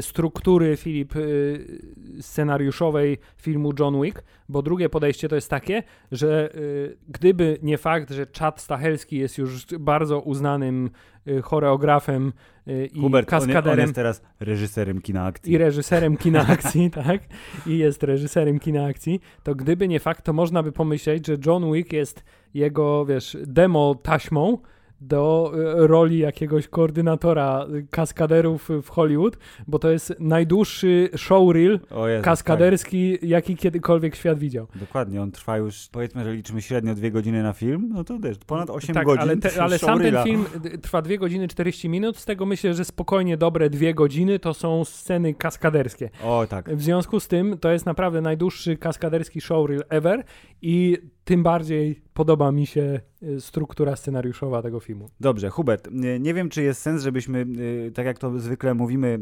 [0.00, 1.82] struktury Filip y,
[2.20, 8.10] scenariuszowej filmu John Wick, bo drugie podejście to jest takie, że y, gdyby nie fakt,
[8.10, 10.90] że Chad Stachelski jest już bardzo uznanym
[11.28, 12.32] y, choreografem
[12.68, 15.52] y, i Hubert, on, kaskaderem on jest teraz reżyserem kina akcji.
[15.52, 17.20] i reżyserem kina akcji, tak?
[17.66, 21.72] I jest reżyserem kina akcji, to gdyby nie fakt, to można by pomyśleć, że John
[21.72, 22.24] Wick jest
[22.54, 24.58] jego, wiesz, demo taśmą
[25.00, 33.18] do e, roli jakiegoś koordynatora kaskaderów w Hollywood, bo to jest najdłuższy showreel Jezu, kaskaderski,
[33.22, 34.66] jaki kiedykolwiek świat widział.
[34.66, 38.18] Tak, dokładnie, on trwa już, powiedzmy, że liczymy średnio dwie godziny na film, no to
[38.18, 39.22] też ponad 8 tak, godzin.
[39.22, 40.44] ale, te, ale sam ten film
[40.82, 44.84] trwa 2 godziny 40 minut, z tego myślę, że spokojnie dobre dwie godziny to są
[44.84, 46.10] sceny kaskaderskie.
[46.24, 46.76] O tak.
[46.76, 50.24] W związku z tym to jest naprawdę najdłuższy kaskaderski showreel ever
[50.62, 55.08] i tym bardziej podoba mi się y, struktura scenariuszowa tego filmu.
[55.20, 57.46] Dobrze, Hubert, nie, nie wiem, czy jest sens, żebyśmy,
[57.86, 59.18] y, tak jak to zwykle mówimy,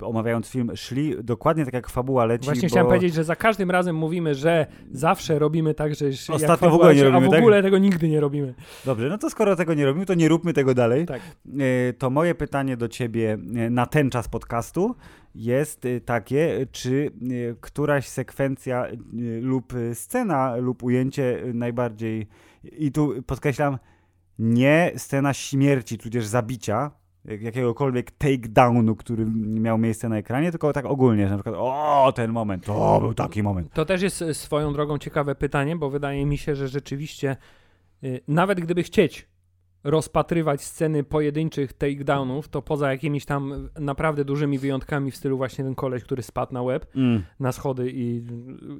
[0.00, 2.68] y, omawiając film, szli dokładnie tak jak fabuła leci, Właśnie bo...
[2.68, 6.74] chciałem powiedzieć, że za każdym razem mówimy, że zawsze robimy tak, że Ostatnio w fabuła
[6.74, 7.40] ogóle nie robimy, a w tak?
[7.40, 8.54] ogóle tego nigdy nie robimy.
[8.84, 11.06] Dobrze, no to skoro tego nie robimy, to nie róbmy tego dalej.
[11.06, 11.20] Tak.
[11.60, 14.94] Y, To moje pytanie do ciebie y, na ten czas podcastu
[15.38, 18.96] jest y, takie, czy y, któraś sekwencja y,
[19.40, 22.26] lub y, scena lub ujęcie y, najbardziej,
[22.64, 23.78] i tu podkreślam,
[24.38, 26.90] nie scena śmierci, tudzież zabicia,
[27.24, 32.12] jak- jakiegokolwiek takedownu, który miał miejsce na ekranie, tylko tak ogólnie, że na przykład o,
[32.16, 33.72] ten moment, to był taki moment.
[33.72, 37.36] To też jest y, swoją drogą ciekawe pytanie, bo wydaje mi się, że rzeczywiście
[38.04, 39.28] y, nawet gdyby chcieć
[39.84, 45.74] rozpatrywać sceny pojedynczych takedownów, to poza jakimiś tam naprawdę dużymi wyjątkami w stylu właśnie ten
[45.74, 47.22] koleś, który spadł na łeb, Mm.
[47.40, 48.22] na schody i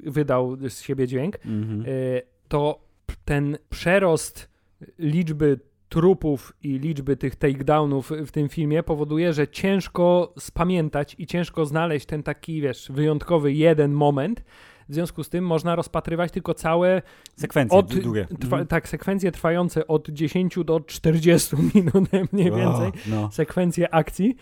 [0.06, 1.84] wydał z siebie dźwięk, Mhm.
[1.86, 2.78] y, to
[3.24, 4.48] ten przerost
[4.98, 11.66] liczby trupów i liczby tych takedownów w tym filmie powoduje, że ciężko spamiętać i ciężko
[11.66, 14.44] znaleźć ten taki, wiesz, wyjątkowy jeden moment.
[14.88, 17.02] W związku z tym można rozpatrywać tylko całe
[17.36, 18.26] Sekwencje od, długie.
[18.40, 18.66] trwa, Mhm.
[18.66, 23.30] tak, sekwencje trwające od 10 do 40 minut mniej więcej O, no.
[23.32, 24.36] sekwencje akcji.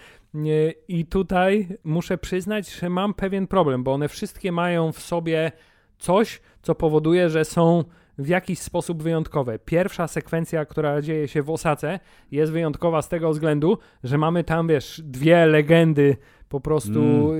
[0.89, 5.53] I tutaj muszę przyznać, że mam pewien problem, bo one wszystkie mają w sobie
[5.99, 7.85] coś, co powoduje, że są
[8.18, 9.59] w jakiś sposób wyjątkowe.
[9.59, 12.00] Pierwsza sekwencja, która dzieje się w Osace,
[12.31, 16.16] jest wyjątkowa z tego względu, że mamy tam, wiesz, dwie legendy
[16.48, 17.37] po prostu Mm.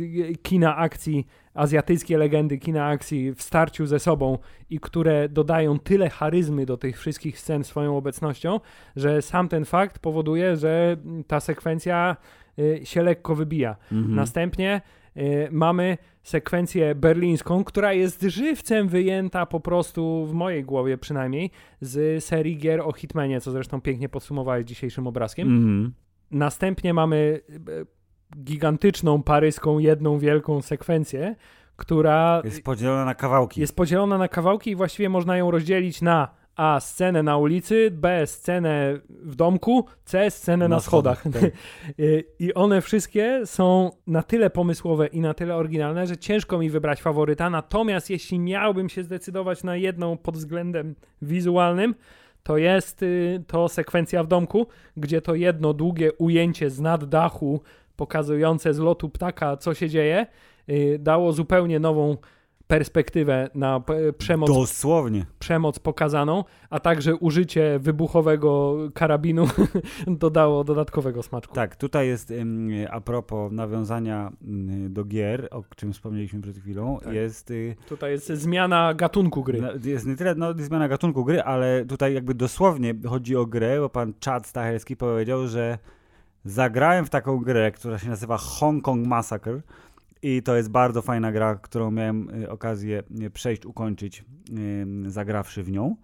[0.00, 4.38] y, kina akcji, azjatyckie legendy kina akcji w starciu ze sobą
[4.70, 8.60] i które dodają tyle charyzmy do tych wszystkich scen swoją obecnością,
[8.96, 12.16] że sam ten fakt powoduje, że ta sekwencja
[12.58, 13.76] y, się lekko wybija.
[13.92, 14.14] Mhm.
[14.14, 14.99] Następnie y,
[15.50, 22.56] mamy sekwencję berlińską, która jest żywcem wyjęta po prostu w mojej głowie przynajmniej z serii
[22.58, 25.48] gier o Hitmanie, co zresztą pięknie podsumowałeś dzisiejszym obrazkiem.
[25.48, 25.92] Mhm.
[26.30, 31.36] Następnie mamy e, gigantyczną paryską jedną wielką sekwencję,
[31.76, 33.60] która Jest podzielona na kawałki.
[33.60, 36.28] jest podzielona na kawałki i właściwie można ją rozdzielić na
[36.60, 41.20] A scenę na ulicy, B scenę w domku, C scenę na, Na schodach.
[41.20, 41.52] schodach, tak.
[42.00, 46.70] Y, I one wszystkie są na tyle pomysłowe i na tyle oryginalne, że ciężko mi
[46.70, 47.50] wybrać faworyta.
[47.50, 51.94] Natomiast jeśli miałbym się zdecydować na jedną pod względem wizualnym,
[52.42, 57.60] to jest y, to sekwencja w domku, gdzie to jedno długie ujęcie z nad dachu
[57.96, 60.26] pokazujące z lotu ptaka, co się dzieje,
[60.68, 62.16] y, dało zupełnie nową
[62.70, 63.82] perspektywę na
[64.18, 65.26] przemoc, Dosłownie.
[65.38, 69.48] przemoc pokazaną, a także użycie wybuchowego karabinu
[70.06, 71.54] dodało dodatkowego smaczku.
[71.54, 72.32] Tak, tutaj jest
[72.90, 74.32] a propos nawiązania
[74.88, 77.14] do gier, o czym wspomnieliśmy przed chwilą, Tak.
[77.14, 79.60] jest, y, Tutaj jest zmiana gatunku gry.
[79.62, 83.80] no, jest nie tyle no, zmiana gatunku gry, ale tutaj jakby dosłownie chodzi o grę,
[83.80, 85.78] bo pan Chad Stachelski powiedział, że
[86.44, 89.60] zagrałem w taką grę, która się nazywa Hong Kong Massacre
[90.22, 94.24] i to jest bardzo fajna gra, którą miałem y, okazję y, przejść, ukończyć,
[95.06, 95.96] zagrawszy w nią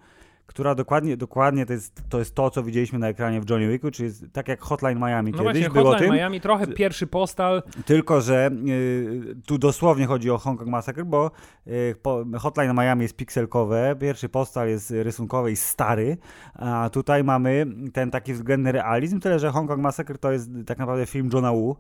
[0.47, 3.91] która dokładnie, dokładnie to jest, to jest to, co widzieliśmy na ekranie w Johnny Wicku,
[3.91, 7.63] czyli tak jak Hotline Miami No kiedyś właśnie, było Hotline tym, Miami, trochę pierwszy postal.
[7.87, 11.31] tylko że y, tu dosłownie chodzi o Hong Kong Massacre, bo
[11.67, 16.17] y, po, Hotline Miami jest pikselkowe, pierwszy postal jest rysunkowy i stary,
[16.55, 20.79] a tutaj mamy ten taki względny realizm, tyle że Hong Kong Massacre to jest tak
[20.79, 21.77] naprawdę film Johna Woo,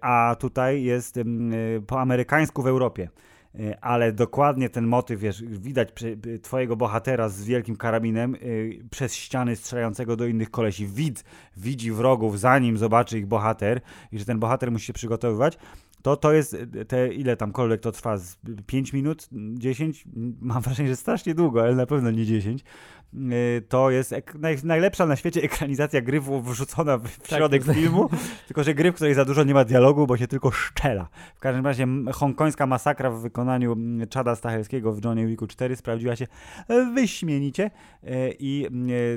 [0.00, 1.24] a tutaj jest y,
[1.86, 3.08] po amerykańsku w Europie.
[3.60, 5.88] Y, Ale dokładnie ten motyw, wiesz, widać
[6.26, 10.86] y, twojego bohatera z wielkim karabinem y, przez ściany strzelającego do innych kolesi.
[10.86, 11.24] Widz
[11.56, 13.80] widzi wrogów, zanim zobaczy ich bohater
[14.12, 15.58] i że ten bohater musi się przygotowywać.
[16.02, 18.36] To to jest y, te, ile tamkolwiek to trwa, z
[18.66, 20.04] 5 minut, 10?
[20.40, 22.64] Mam wrażenie, że strasznie długo, ale na pewno nie 10.
[23.14, 27.26] Y, To jest ek- naj, najlepsza na świecie ekranizacja gry wrzucona w Tak.
[27.38, 28.08] środek filmu,
[28.46, 31.08] tylko że gry, w której za dużo nie ma dialogu, bo się tylko szczela.
[31.36, 33.76] W każdym razie hongkońska masakra w wykonaniu
[34.14, 36.26] Chada Stachelskiego w Johnny Wicku 4 sprawdziła się
[36.94, 37.70] wyśmienicie
[38.04, 38.66] E, i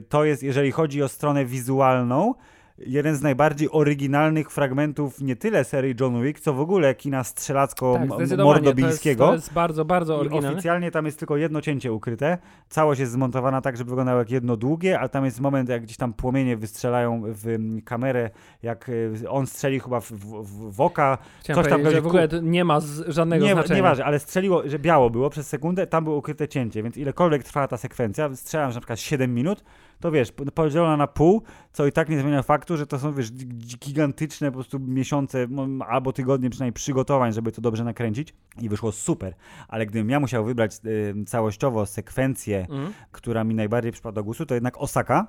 [0.09, 2.33] to jest, jeżeli chodzi o stronę wizualną,
[2.77, 7.27] jeden z najbardziej oryginalnych fragmentów nie tyle serii John Wick, co w ogóle kina Tak,
[7.27, 8.15] strzelacko-mordobilskiego.
[8.15, 9.15] zdecydowanie.
[9.17, 10.51] To to jest bardzo, bardzo I oryginalne.
[10.51, 12.37] oficjalnie tam jest tylko jedno cięcie ukryte.
[12.69, 15.97] Całość jest zmontowana tak, żeby wyglądało jak jedno długie, a tam jest moment, jak gdzieś
[15.97, 18.29] tam płomienie wystrzelają w kamerę,
[18.63, 21.17] jak y, on strzeli chyba w, w, w oka.
[21.39, 23.75] Chciałem coś tam że w ogóle nie ma z, żadnego Nie, znaczenia.
[23.75, 27.67] nieważne, ale strzeliło, że biało było przez sekundę, tam było ukryte cięcie, więc ilekolwiek trwała
[27.67, 29.63] ta sekwencja, strzelam, że na przykład 7 minut,
[29.99, 33.13] to wiesz, po- podzielona na pół, co i tak nie zmienia faktu, że to są,
[33.13, 35.47] wiesz, gi- gigantyczne po prostu miesiące
[35.87, 39.33] albo tygodnie przynajmniej przygotowań, żeby to dobrze nakręcić i wyszło super.
[39.67, 42.93] Ale gdybym ja musiał wybrać y, całościowo sekwencję, Mhm.
[43.11, 45.27] która mi najbardziej przypadła do gustu, to jednak Osaka.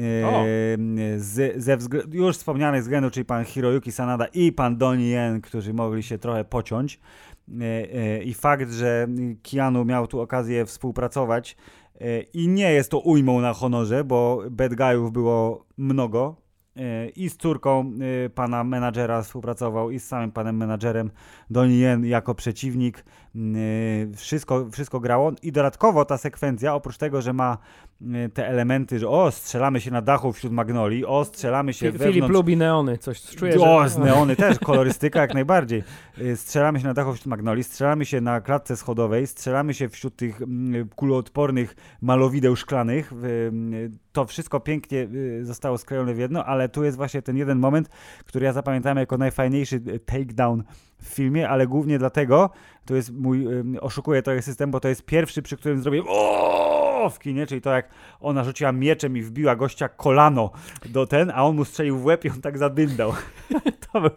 [0.00, 0.44] Y, O.
[1.16, 5.74] Z, ze wzgl- już wspomnianych względów, czyli pan Hiroyuki Sanada i pan Donnie Yen, którzy
[5.74, 7.00] mogli się trochę pociąć.
[7.48, 7.62] Y,
[8.20, 9.06] y, I fakt, że
[9.50, 11.56] Keanu miał tu okazję współpracować
[12.32, 16.36] i nie jest to ujmą na honorze, bo bad guyów było mnogo.
[16.76, 17.92] y, I z córką
[18.26, 21.10] y, pana menadżera współpracował, i z samym panem menadżerem
[21.50, 23.04] Donnie Yen jako przeciwnik.
[23.36, 25.32] Y, Wszystko, wszystko grało.
[25.42, 27.58] I dodatkowo ta sekwencja, oprócz tego, że ma
[28.34, 32.02] te elementy, że o, strzelamy się na dachu wśród magnolii, o, strzelamy się Fi- Filip
[32.12, 32.32] wewnątrz...
[32.34, 33.88] lubi neony, coś czuję, O, że...
[33.88, 35.82] z neony też, kolorystyka jak najbardziej.
[36.18, 40.16] Y, Strzelamy się na dachu wśród magnolii, strzelamy się na klatce schodowej, strzelamy się wśród
[40.16, 43.12] tych mm, kuloodpornych malowideł szklanych.
[43.12, 43.16] Y,
[43.74, 47.58] y, To wszystko pięknie y, zostało sklejone w jedno, ale tu jest właśnie ten jeden
[47.58, 47.88] moment,
[48.26, 50.62] który ja zapamiętałem jako najfajniejszy y, takedown
[51.02, 52.50] w filmie, ale głównie dlatego,
[52.84, 56.73] to jest mój, y, oszukuję trochę system, bo to jest pierwszy, przy którym zrobiłem o
[57.10, 57.88] w kinie, czyli to jak
[58.20, 60.50] ona rzuciła mieczem i wbiła gościa kolano
[60.88, 63.12] do ten, a on mu strzelił w łeb i on tak zadyndał.
[63.92, 64.10] to, był,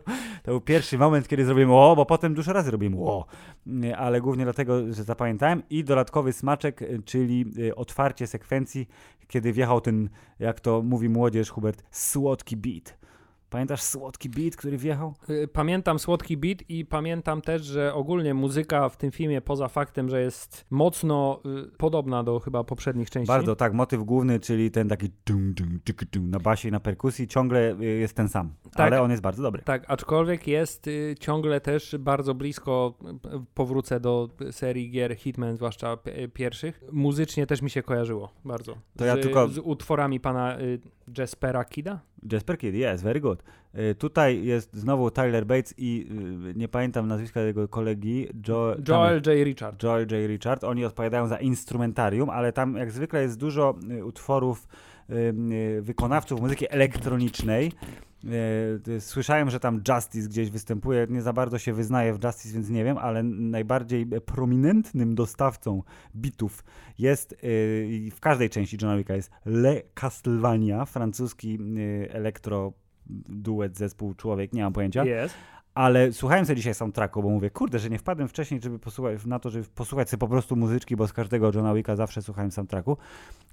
[0.43, 3.25] to był pierwszy moment, kiedy zrobiłem o, bo potem dużo razy robiłem o,
[3.65, 8.87] Nie, ale głównie dlatego, że zapamiętałem i dodatkowy smaczek, czyli y, otwarcie sekwencji,
[9.27, 13.06] kiedy wjechał ten, jak to mówi młodzież, Hubert, słodki beat.
[13.49, 15.13] Pamiętasz słodki beat, który wjechał?
[15.29, 20.09] Y, Pamiętam słodki beat i pamiętam też, że ogólnie muzyka w tym filmie, poza faktem,
[20.09, 23.27] że jest mocno y, podobna do chyba poprzednich części.
[23.27, 26.79] Bardzo, tak, motyw główny, czyli ten taki dum, dum, tyk, dum, na basie i na
[26.79, 28.79] perkusji, ciągle y, jest ten sam, Tak.
[28.87, 29.61] ale on jest bardzo dobry.
[29.65, 32.93] Tak, aczkolwiek jest y, ciągle też bardzo blisko,
[33.25, 36.83] y, powrócę do serii gier Hitman, zwłaszcza p- pierwszych.
[36.91, 38.75] Muzycznie też mi się kojarzyło bardzo.
[38.97, 40.79] To ja z, tylko- z utworami pana y,
[41.17, 41.99] Jaspera Kida.
[42.31, 43.43] Jasper Kidd, yes, very good.
[43.91, 46.07] Y, Tutaj jest znowu Tyler Bates i
[46.51, 49.45] y, nie pamiętam nazwiska tego kolegi, jo, tam- Joel J.
[49.45, 49.83] Richard.
[49.83, 50.27] Joel J.
[50.27, 50.63] Richard.
[50.63, 54.67] Oni odpowiadają za instrumentarium, ale tam jak zwykle jest dużo y, utworów
[55.81, 57.71] wykonawców muzyki elektronicznej.
[58.23, 61.07] Y, y, Słyszałem, że tam Justice gdzieś występuje.
[61.09, 65.83] Nie za bardzo się wyznaję w Justice, więc nie wiem, ale najbardziej prominentnym dostawcą
[66.15, 66.63] bitów
[66.99, 71.59] jest y, w każdej części Johna Wicka jest Le Castlevania, francuski
[72.09, 72.73] elektro
[73.29, 75.05] duet, zespół, człowiek, nie mam pojęcia.
[75.05, 75.35] Jest.
[75.73, 79.39] Ale słuchałem sobie dzisiaj soundtracku, bo mówię, kurde, że nie wpadłem wcześniej, żeby posłuchać, na
[79.39, 82.97] to, żeby posłuchać sobie po prostu muzyczki, bo z każdego Johna Wicka zawsze słuchałem soundtracku.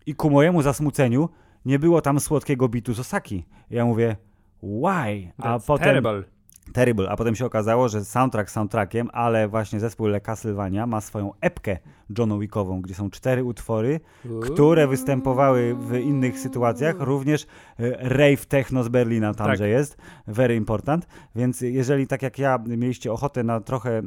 [0.06, 1.28] I ku mojemu zasmuceniu
[1.64, 3.44] nie było tam słodkiego bitu z Osaki.
[3.70, 4.16] Ja mówię,
[4.64, 5.32] why?
[5.38, 5.84] A That's potem...
[5.84, 6.34] terrible.
[6.72, 7.10] Terrible.
[7.10, 11.78] A potem się okazało, że soundtrack soundtrackiem, ale właśnie zespół Le Castlevania ma swoją epkę
[12.18, 14.00] John Wickową, gdzie są cztery utwory,
[14.42, 19.70] które występowały w innych sytuacjach, również e, rave techno z Berlina tamże Tak.
[19.70, 19.96] jest,
[20.26, 24.02] very important, więc jeżeli tak jak ja mieliście ochotę na trochę e,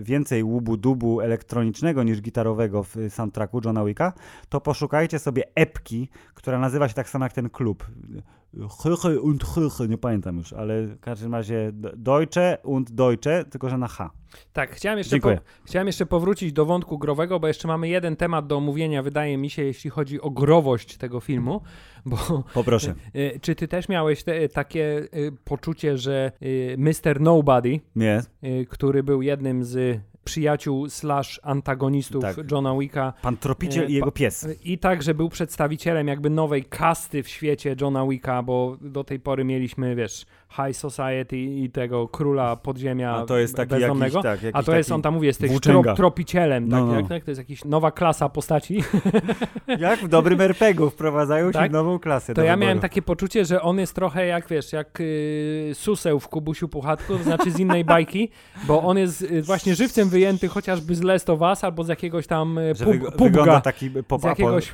[0.00, 4.12] więcej łubu-dubu elektronicznego niż gitarowego w soundtracku Johna Wicka,
[4.48, 7.86] to poszukajcie sobie epki, która nazywa się tak samo jak ten klub.
[8.58, 13.78] Höche und Höche, nie pamiętam już, ale w każdym razie Deutsche und Deutsche, tylko że
[13.78, 14.10] na H.
[14.52, 15.28] Tak, chciałem jeszcze, po,
[15.64, 19.50] chciałem jeszcze powrócić do wątku growego, bo jeszcze mamy jeden temat do omówienia, wydaje mi
[19.50, 21.60] się, jeśli chodzi o growość tego filmu.
[22.06, 22.94] Bo, Poproszę.
[23.16, 27.20] Y, czy ty też miałeś te, takie y, poczucie, że y, Mr.
[27.20, 28.22] Nobody, Nie.
[28.68, 32.50] który był jednym z przyjaciół slash antagonistów tak.
[32.50, 33.12] Johna Wicka.
[33.22, 34.48] Pan Tropiciel i jego pies.
[34.64, 39.44] I także był przedstawicielem jakby nowej kasty w świecie Johna Wicka, bo do tej pory
[39.44, 44.16] mieliśmy, wiesz, High Society i tego króla podziemia A to jest taki bezdomnego.
[44.18, 46.94] Jakiś, tak, jakiś A to jest, on tam mówi, jest trop, tropicielem, no, tak, no.
[46.94, 48.82] Jak, tak, to jest jakaś nowa klasa postaci.
[49.78, 51.66] Jak w dobrym RPG-u wprowadzają tak?
[51.66, 52.34] się nową klasę.
[52.34, 52.60] To ja wyboru.
[52.60, 57.18] miałem takie poczucie, że on jest trochę jak, wiesz, jak y, Suseł w Kubusiu Puchatku,
[57.18, 58.30] to znaczy z innej bajki,
[58.66, 62.26] bo on jest y, właśnie żywcem wyjęty chociażby z Last of Us albo z jakiegoś
[62.26, 64.70] tam y, pub, wyg wygląda taki pop z jakiegoś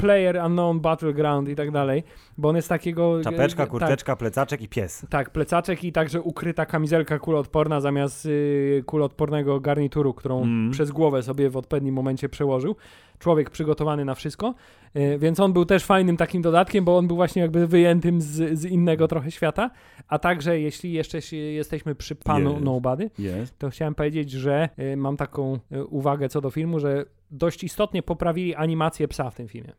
[0.00, 2.04] player unknown battleground i tak dalej,
[2.38, 3.22] bo on jest takiego...
[3.24, 3.70] Czapeczka, tak.
[3.70, 5.06] kurteczka, tak, plecaczek i pies.
[5.10, 10.70] Tak, plecaczek i także ukryta kamizelka kuloodporna zamiast y, kuloodpornego garnituru, którą mm.
[10.70, 12.76] przez głowę sobie w odpowiednim momencie przełożył.
[13.18, 14.54] Człowiek przygotowany na wszystko,
[14.96, 18.58] y, więc on był też fajnym takim dodatkiem, bo on był właśnie jakby wyjętym z,
[18.58, 19.70] z innego trochę świata.
[20.08, 22.62] A także, jeśli jeszcze jesteśmy przy panu yes.
[22.62, 23.54] Nobody, yes.
[23.58, 28.02] to chciałem powiedzieć, że y, mam taką y, uwagę co do filmu, że dość istotnie
[28.02, 29.72] poprawili animację psa w tym filmie.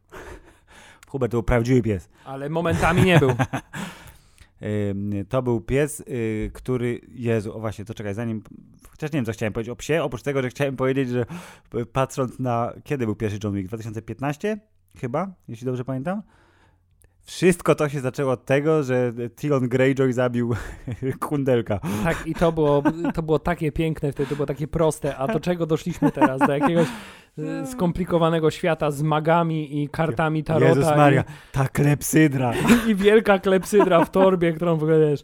[1.08, 2.10] Hubert to był prawdziwy pies.
[2.26, 3.30] Ale momentami nie był.
[5.30, 7.02] To był pies, y, który.
[7.08, 8.44] Jezu, o właśnie, to czekaj, zanim.
[8.90, 11.26] Chociaż nie wiem, co chciałem powiedzieć o psie, oprócz tego, że chciałem powiedzieć, że
[11.94, 12.74] patrząc na.
[12.84, 13.68] Kiedy był pierwszy John Wick?
[13.68, 14.58] 2015?
[14.98, 16.22] Chyba, jeśli dobrze pamiętam.
[17.26, 20.56] Wszystko to się zaczęło od tego, że Tion Greyjoy zabił
[21.28, 21.80] kundelka.
[22.04, 22.84] Tak, i to było,
[23.14, 25.18] to było takie piękne wtedy, to było takie proste.
[25.18, 26.40] A do czego doszliśmy teraz?
[26.40, 26.88] Do jakiegoś
[27.38, 30.70] e, skomplikowanego świata z magami i kartami tarota.
[30.70, 32.54] Jezus Maria, i, ta klepsydra.
[32.90, 35.24] I wielka klepsydra w torbie, którą w ogóle wiesz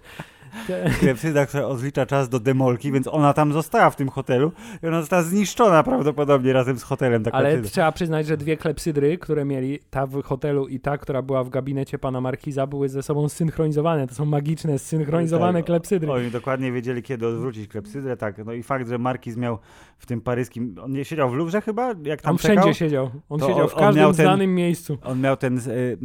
[1.00, 4.52] Klepsyda, która odlicza czas do demolki, więc ona tam została w tym hotelu
[4.84, 7.24] i ona została zniszczona prawdopodobnie razem z hotelem.
[7.32, 7.70] Ale klepsyda.
[7.70, 11.50] trzeba przyznać, że dwie klepsydry, które mieli, ta w hotelu i ta, która była w
[11.50, 14.08] gabinecie pana Markiza, były ze sobą synchronizowane.
[14.08, 16.12] To są magiczne, synchronizowane tak, klepsydry.
[16.12, 18.46] Oni dokładnie wiedzieli, kiedy odwrócić klepsydrę, tak.
[18.46, 19.60] No i fakt, że Markiz miał
[19.98, 21.94] w tym paryskim, on nie siedział w Louvre chyba?
[22.04, 22.58] Jak tam on czekał?
[22.64, 23.12] wszędzie siedział.
[23.30, 24.98] On siedział w każdym ten, znanym miejscu.
[25.04, 25.98] On miał ten y,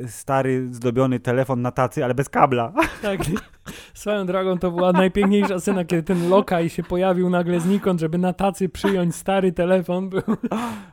[0.00, 2.72] y, stary, zdobiony telefon na tacy, ale bez kabla.
[3.02, 3.20] Tak.
[3.94, 8.32] Swoją drogą to była najpiękniejsza scena, kiedy ten lokaj się pojawił nagle znikąd, żeby na
[8.32, 10.08] tacy przyjąć stary telefon.
[10.08, 10.22] Był...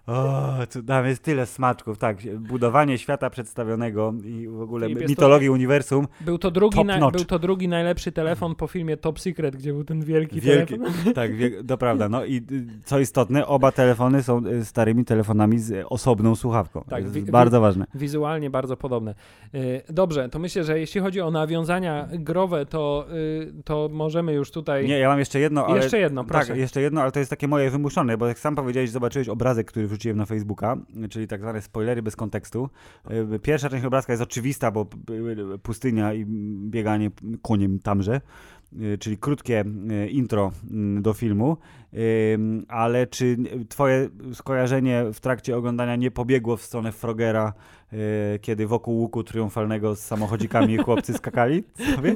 [0.08, 2.18] O, tu tam jest tyle smaczków, tak.
[2.40, 6.08] Budowanie świata przedstawionego i w ogóle mitologii to, uniwersum.
[6.22, 9.84] Był to, drugi na, był to drugi najlepszy telefon po filmie Top Secret, gdzie był
[9.84, 11.14] ten wielki, wielki telefon.
[11.14, 12.10] Tak, wie, to prawda.
[12.10, 12.42] No i
[12.84, 16.82] co istotne, oba telefony są y, starymi telefonami z osobną słuchawką.
[16.82, 17.86] Tak, to jest wi- bardzo ważne.
[17.96, 19.16] Wizualnie bardzo podobne.
[19.56, 24.52] Y, dobrze, to myślę, że jeśli chodzi o nawiązania growe, to, y, to możemy już
[24.52, 24.88] tutaj...
[24.88, 25.82] Nie, ja mam jeszcze jedno, ale...
[25.82, 26.48] Jeszcze jedno, proszę.
[26.48, 29.68] Tak, jeszcze jedno, ale to jest takie moje wymuszone, bo jak sam powiedziałeś, zobaczyłeś obrazek,
[29.68, 30.78] który wrzuciłem na Facebooka,
[31.10, 32.70] czyli tak zwane spoilery bez kontekstu.
[33.36, 34.86] Y, pierwsza część obrazka jest oczywista, bo
[35.64, 36.26] pustynia i
[36.70, 38.22] bieganie koniem tamże
[39.00, 39.64] czyli krótkie
[40.10, 40.52] intro
[41.02, 41.58] do filmu,
[42.68, 43.38] ale czy
[43.70, 47.54] twoje skojarzenie w trakcie oglądania nie pobiegło w stronę Frogera
[47.94, 51.64] E, kiedy wokół łuku triumfalnego z samochodzikami chłopcy skakali
[51.96, 52.16] sobie?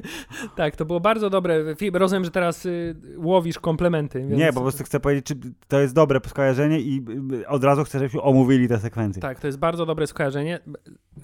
[0.56, 1.76] Tak, to było bardzo dobre.
[1.94, 4.20] Rozumiem, że teraz y, łowisz komplementy.
[4.20, 4.40] Więc...
[4.40, 5.36] Nie, po prostu chcę powiedzieć, czy
[5.68, 9.22] to jest dobre skojarzenie i y, od razu chcę, żebyśmy omówili te sekwencje.
[9.22, 10.60] Tak, to jest bardzo dobre skojarzenie.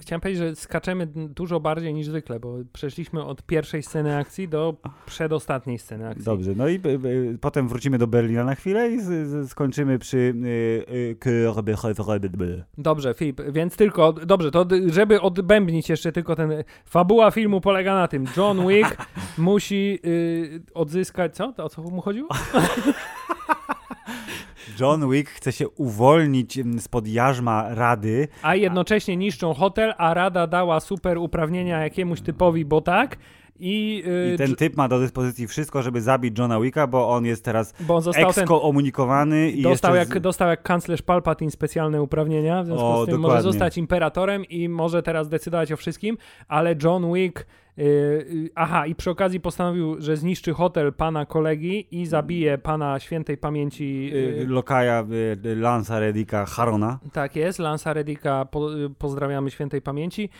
[0.00, 4.76] Chciałem powiedzieć, że skaczemy dużo bardziej niż zwykle, bo przeszliśmy od pierwszej sceny akcji do
[5.06, 6.24] przedostatniej sceny akcji.
[6.24, 8.98] Dobrze, no i y, potem wrócimy do Berlina na chwilę i
[9.48, 11.16] skończymy przy y, y,
[12.78, 16.52] Dobrze, Filip, więc tylko, dobrze, to żeby odbębnić jeszcze tylko ten,
[16.84, 18.96] fabuła filmu polega na tym, John Wick
[19.38, 21.52] musi y, odzyskać, co?
[21.56, 22.28] O co mu chodziło?
[24.80, 28.28] John Wick chce się uwolnić spod jarzma Rady.
[28.42, 33.16] A jednocześnie niszczą hotel, a Rada dała super uprawnienia jakiemuś typowi, bo tak.
[33.60, 37.24] I, yy, I, ten typ ma do dyspozycji wszystko, żeby zabić Johna Wicka, bo on
[37.24, 39.50] jest teraz bo on ekskomunikowany.
[39.50, 43.18] i dostał, jak, dostał jak kanclerz Palpatine specjalne uprawnienia, w związku o, z tym dokładnie.
[43.18, 46.18] może zostać imperatorem i może teraz decydować o wszystkim,
[46.48, 47.46] ale John Wick
[48.54, 54.10] aha, i przy okazji postanowił, że zniszczy hotel pana kolegi i zabije pana świętej pamięci.
[54.12, 55.06] Yy, Lokaja
[55.56, 56.98] Lansa Redika Harona.
[57.12, 60.30] Tak jest, Lansa Redika po, pozdrawiamy świętej pamięci.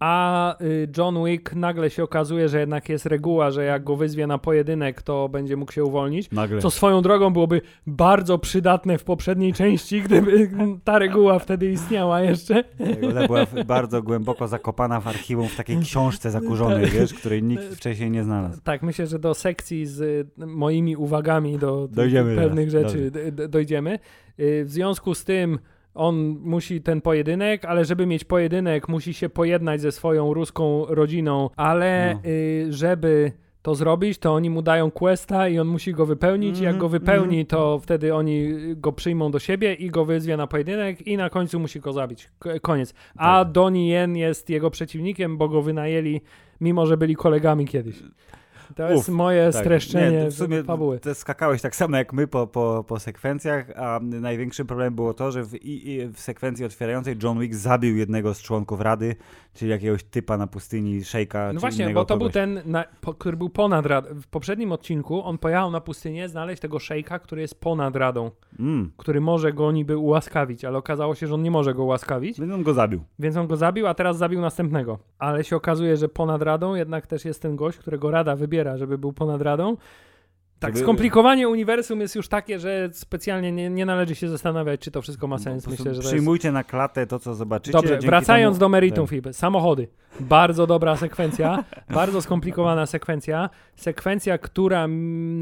[0.00, 0.56] A
[0.96, 5.02] John Wick nagle się okazuje, że jednak jest reguła, że jak go wyzwie na pojedynek,
[5.02, 6.30] to będzie mógł się uwolnić.
[6.30, 6.60] Nagle.
[6.60, 10.50] Co swoją drogą byłoby bardzo przydatne w poprzedniej części, gdyby
[10.84, 12.64] ta reguła wtedy istniała jeszcze.
[13.10, 16.86] Ona była bardzo głęboko zakopana w archiwum w takiej książce zakurzonej, tak.
[17.00, 18.60] wiesz, której nikt wcześniej nie znalazł.
[18.64, 22.92] Tak, myślę, że do sekcji z moimi uwagami do dojdziemy pewnych teraz.
[22.92, 23.10] rzeczy
[23.48, 23.98] dojdziemy.
[24.40, 25.58] Y, w związku z tym
[25.94, 31.50] on musi ten pojedynek, ale żeby mieć pojedynek, musi się pojednać ze swoją ruską rodziną,
[31.56, 32.30] ale no.
[32.30, 33.32] Y, żeby
[33.62, 36.58] to zrobić, to oni mu dają questa i on musi go wypełnić.
[36.58, 37.50] Mm Jak go mhm, wypełni, mm -hmm.
[37.50, 41.60] to wtedy oni go przyjmą do siebie i go wyzwie na pojedynek i na końcu
[41.60, 42.30] musi go zabić.
[42.62, 42.94] Koniec.
[43.16, 43.52] A tak.
[43.52, 46.20] Donnie Yen jest jego przeciwnikiem, bo go wynajęli,
[46.60, 48.02] mimo że byli kolegami kiedyś.
[48.78, 49.64] To Uf, jest moje tak.
[49.64, 51.00] streszczenie Nie, w sumie fabuły.
[51.14, 55.42] Skakałeś tak samo jak my po, po, po sekwencjach, a największym problemem było to, że
[55.42, 55.50] w,
[56.12, 59.16] w sekwencji otwierającej John Wick zabił jednego z członków Rady,
[59.54, 61.52] czyli jakiegoś typa na pustyni, szejka.
[61.52, 62.18] No właśnie, bo to kogoś.
[62.18, 64.08] był ten, na, po, który był ponad radą.
[64.14, 68.92] W poprzednim odcinku on pojechał na pustynię znaleźć tego szejka, który jest ponad radą, mm.
[68.96, 72.40] który może go niby ułaskawić, ale okazało się, że on nie może go ułaskawić.
[72.40, 73.00] Więc on go zabił.
[73.18, 74.98] Więc on go zabił, a teraz zabił następnego.
[75.18, 78.98] Ale się okazuje, że ponad radą jednak też jest ten gość, którego rada wybiera, żeby
[78.98, 79.76] był ponad radą.
[80.58, 80.84] Tak, Żeby...
[80.84, 85.26] skomplikowanie uniwersum jest już takie, że specjalnie nie, nie należy się zastanawiać, czy to wszystko
[85.26, 85.66] ma sens.
[85.66, 86.54] Myślę, że Przyjmujcie jest...
[86.54, 87.72] na klatę to, co zobaczycie.
[87.72, 88.60] Dobrze, wracając temu...
[88.60, 89.34] do meritum tak.
[89.34, 89.88] Samochody.
[90.20, 91.64] Bardzo dobra sekwencja,
[91.94, 93.50] bardzo skomplikowana sekwencja.
[93.76, 94.86] Sekwencja, która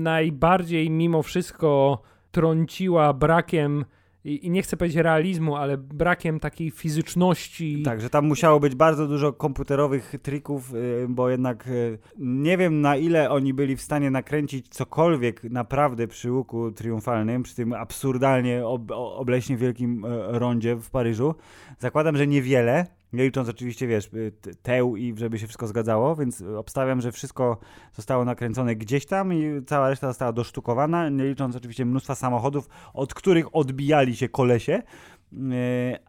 [0.03, 3.85] najbardziej mimo wszystko trąciła brakiem
[4.27, 7.83] i, i, nie chcę powiedzieć realizmu, ale brakiem takiej fizyczności.
[7.83, 12.81] Tak, że tam musiało być bardzo dużo komputerowych trików, y, bo jednak y, nie wiem
[12.81, 18.67] na ile oni byli w stanie nakręcić cokolwiek naprawdę przy łuku triumfalnym, przy tym absurdalnie
[18.67, 20.09] ob obleśnie wielkim y,
[20.39, 21.35] rondzie w Paryżu.
[21.79, 24.33] Zakładam, że niewiele, nie licząc oczywiście, wiesz, y,
[24.63, 27.59] teł i żeby się wszystko zgadzało, więc obstawiam, że wszystko
[27.93, 33.15] zostało nakręcone gdzieś tam i cała reszta została dosztukowana, nie licząc oczywiście mnóstwa samochodów, od
[33.15, 34.83] których odbijali się kolesie,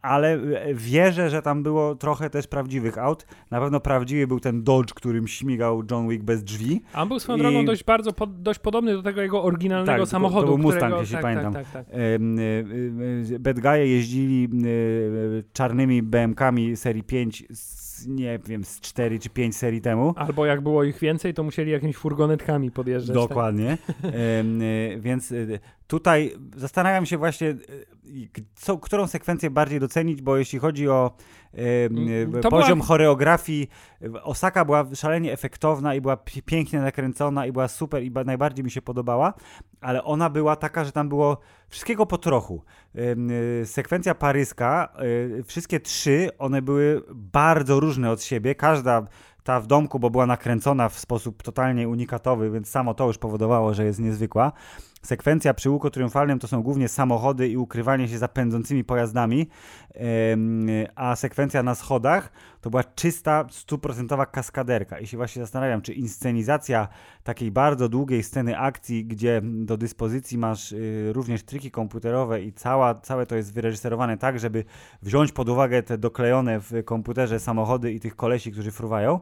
[0.02, 0.40] ale
[0.74, 3.26] wierzę, że tam było trochę też prawdziwych aut.
[3.52, 6.82] Na pewno prawdziwy był ten Dodge, którym śmigał John Wick bez drzwi.
[6.94, 7.42] A on był swoją I...
[7.42, 10.48] drogą dość bardzo pod, dość podobny do tego jego oryginalnego tak, samochodu.
[10.48, 11.00] To był Mustang, którego...
[11.00, 11.54] jeśli tak, pamiętam.
[11.54, 11.96] Tak, tak, tak.
[13.40, 14.50] Bad Guy jeździli
[15.54, 20.14] czarnymi BMKami serii 5 z, nie wiem, z 4 czy 5 serii temu.
[20.16, 23.18] Albo jak było ich więcej, to musieli jakimiś furgonetkami podjeżdżać.
[23.18, 23.30] Tak?
[23.30, 23.78] Dokładnie.
[24.02, 24.12] Tak?
[25.00, 25.36] więc e,
[25.88, 27.56] tutaj zastanawiam się właśnie, e,
[28.56, 31.12] co, którą sekwencję bardziej docenić, bo jeśli chodzi o
[32.42, 32.88] to poziom była...
[32.88, 33.70] choreografii,
[34.24, 38.82] Osaka była szalenie efektowna i była pięknie nakręcona i była super i najbardziej mi się
[38.82, 39.34] podobała,
[39.82, 41.38] ale ona była taka, że tam było
[41.70, 42.64] wszystkiego po trochu.
[43.62, 44.94] Y, sekwencja paryska,
[45.40, 48.56] y, wszystkie trzy, one były bardzo różne od siebie.
[48.56, 49.08] Każda
[49.44, 53.74] ta w domku, bo była nakręcona w sposób totalnie unikatowy, więc samo to już powodowało,
[53.74, 54.52] że jest niezwykła.
[55.02, 59.48] Sekwencja przy łuku triumfalnym to są głównie samochody i ukrywanie się za pędzącymi pojazdami,
[60.96, 62.32] a sekwencja na schodach
[62.62, 65.00] to była czysta, stuprocentowa kaskaderka.
[65.00, 66.88] I się właśnie zastanawiam, czy inscenizacja
[67.24, 72.96] takiej bardzo długiej sceny akcji, gdzie do dyspozycji masz y, również triki komputerowe i cała,
[72.96, 74.64] całe to jest wyreżyserowane tak, żeby
[75.02, 79.20] wziąć pod uwagę te doklejone w komputerze samochody i tych kolesi, którzy fruwają,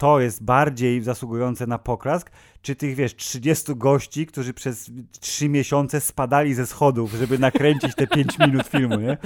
[0.00, 2.30] to jest bardziej zasługujące na poklask,
[2.62, 4.90] czy tych, wiesz, 30 gości, którzy przez
[5.20, 9.18] 3 miesiące spadali ze schodów, żeby nakręcić te 5 minut filmu, nie?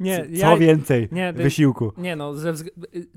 [0.00, 1.92] nie co, ja, więcej nie, wysiłku?
[1.96, 2.34] Nie, no,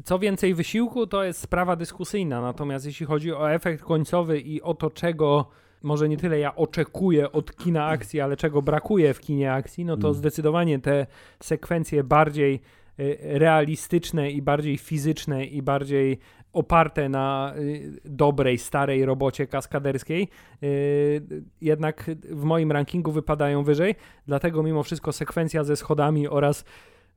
[0.03, 4.73] co więcej wysiłku to jest sprawa dyskusyjna, natomiast jeśli chodzi o efekt końcowy i o
[4.73, 5.45] to, czego
[5.83, 9.97] może nie tyle ja oczekuję od kina akcji, ale czego brakuje w kinie akcji, no
[9.97, 10.13] to mm.
[10.13, 11.07] zdecydowanie te
[11.39, 12.61] sekwencje bardziej
[12.99, 16.19] y, realistyczne i bardziej fizyczne i bardziej
[16.53, 20.27] oparte na y, dobrej, starej robocie kaskaderskiej,
[20.63, 23.95] y, jednak w moim rankingu wypadają wyżej.
[24.27, 26.65] Dlatego mimo wszystko sekwencja ze schodami oraz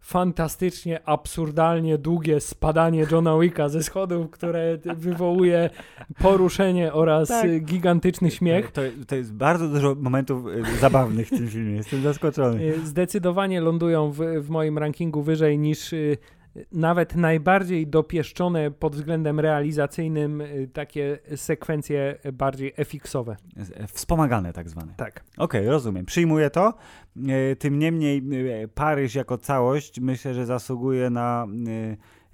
[0.01, 5.71] fantastycznie, absurdalnie długie spadanie Johna Wicka ze schodów, które wywołuje
[6.19, 7.65] poruszenie oraz tak.
[7.65, 8.73] gigantyczny śmiech.
[8.73, 12.79] To, to, jest bardzo dużo momentów y, zabawnych w tym filmie, jestem zaskoczony.
[12.85, 15.95] Zdecydowanie lądują w, w moim rankingu wyżej niż
[16.73, 23.37] nawet najbardziej dopieszczone pod względem realizacyjnym y, takie sekwencje bardziej FX-owe.
[23.89, 24.95] Wspomagane tak zwane.
[24.97, 25.25] Tak.
[25.39, 26.07] Okej, okay, rozumiem.
[26.07, 26.75] Przyjmuję to.
[27.29, 28.23] E, tym niemniej
[28.63, 31.47] e, Paryż jako całość myślę, że zasługuje na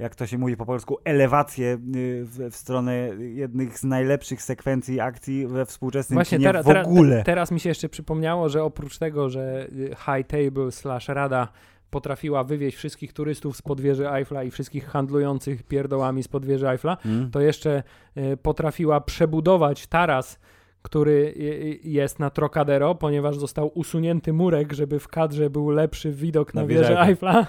[0.00, 5.46] jak to się mówi po polsku, elewację w, w stronę jednych z najlepszych sekwencji akcji
[5.46, 7.10] we współczesnym Właśnie kinie tera, w ogóle.
[7.10, 11.48] Tera, teraz mi się jeszcze przypomniało, że oprócz tego, że High Table slash Rada
[11.91, 17.30] potrafiła wywieźć wszystkich turystów z podwieży Eiffla i wszystkich handlujących pierdołami z podwieży Eiffla, mm.
[17.30, 17.82] to jeszcze
[18.16, 20.38] y, potrafiła przebudować taras
[20.82, 21.34] który
[21.82, 26.66] jest na Trocadero, ponieważ został usunięty murek, żeby w kadrze był lepszy widok na, na
[26.66, 27.46] wieżę Eiffla.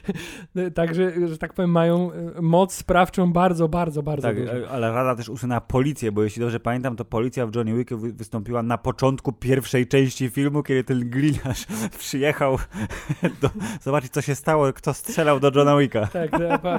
[0.74, 4.58] Także, że tak powiem, mają e, moc sprawczą bardzo, bardzo, bardzo tak, dużo.
[4.58, 7.98] E, ale Rada też usunęła policję, bo jeśli dobrze pamiętam, to policja w Johnny Wicku
[7.98, 11.66] wystąpiła na początku pierwszej części filmu, kiedy ten gliniarz
[11.98, 12.58] przyjechał
[13.42, 13.50] do,
[13.82, 16.06] zobaczyć, co się stało, kto strzelał do Johna Wicka.
[16.06, 16.30] Tak,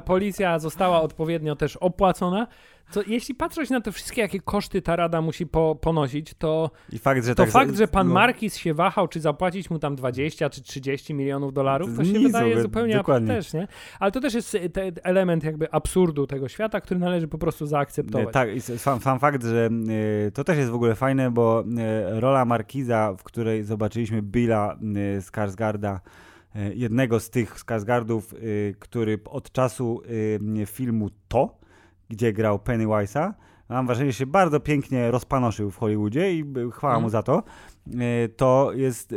[0.06, 2.48] policja została odpowiednio też opłacona,
[2.92, 7.00] to jeśli patrzeć na te wszystkie, jakie koszty ta rada musi po, ponosić, to, I
[7.00, 8.14] fakt, że, to tak fakt, że pan no.
[8.14, 12.62] Markis się wahał, czy zapłacić mu tam 20 czy 30 milionów dolarów, to się wydaje
[12.62, 13.68] zupełnie też, nie?
[14.00, 14.58] Ale to też jest
[15.04, 18.34] element jakby absurdu tego świata, który należy po prostu zaakceptować.
[18.34, 19.70] Tak, i sam, sam fakt, że
[20.28, 24.78] y, to też jest w ogóle fajne, bo y, rola Markiza, w której zobaczyliśmy Billa
[25.18, 26.00] y, Skarsgarda,
[26.74, 28.36] jednego z tych Skarsgardów,
[28.80, 30.02] który od czasu
[30.66, 31.58] filmu To,
[32.10, 33.34] gdzie grał Pennywise'a.
[33.70, 37.10] Mam wrażenie, że się bardzo pięknie rozpanoszył w Hollywoodzie i chwała mu mhm.
[37.10, 37.44] za to.
[38.00, 39.16] E, to jest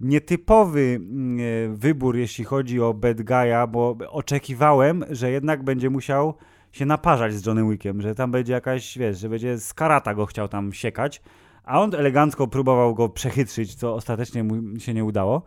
[0.00, 6.34] nietypowy e, wybór, jeśli chodzi o Bad Guy'a, bo oczekiwałem, że jednak będzie musiał
[6.72, 10.26] się naparzać z Johnny Wickiem, że tam będzie jakaś, wiesz, że będzie z karata go
[10.26, 11.22] chciał tam siekać,
[11.64, 15.42] a on elegancko próbował go przechytrzyć, co ostatecznie mu się nie udało.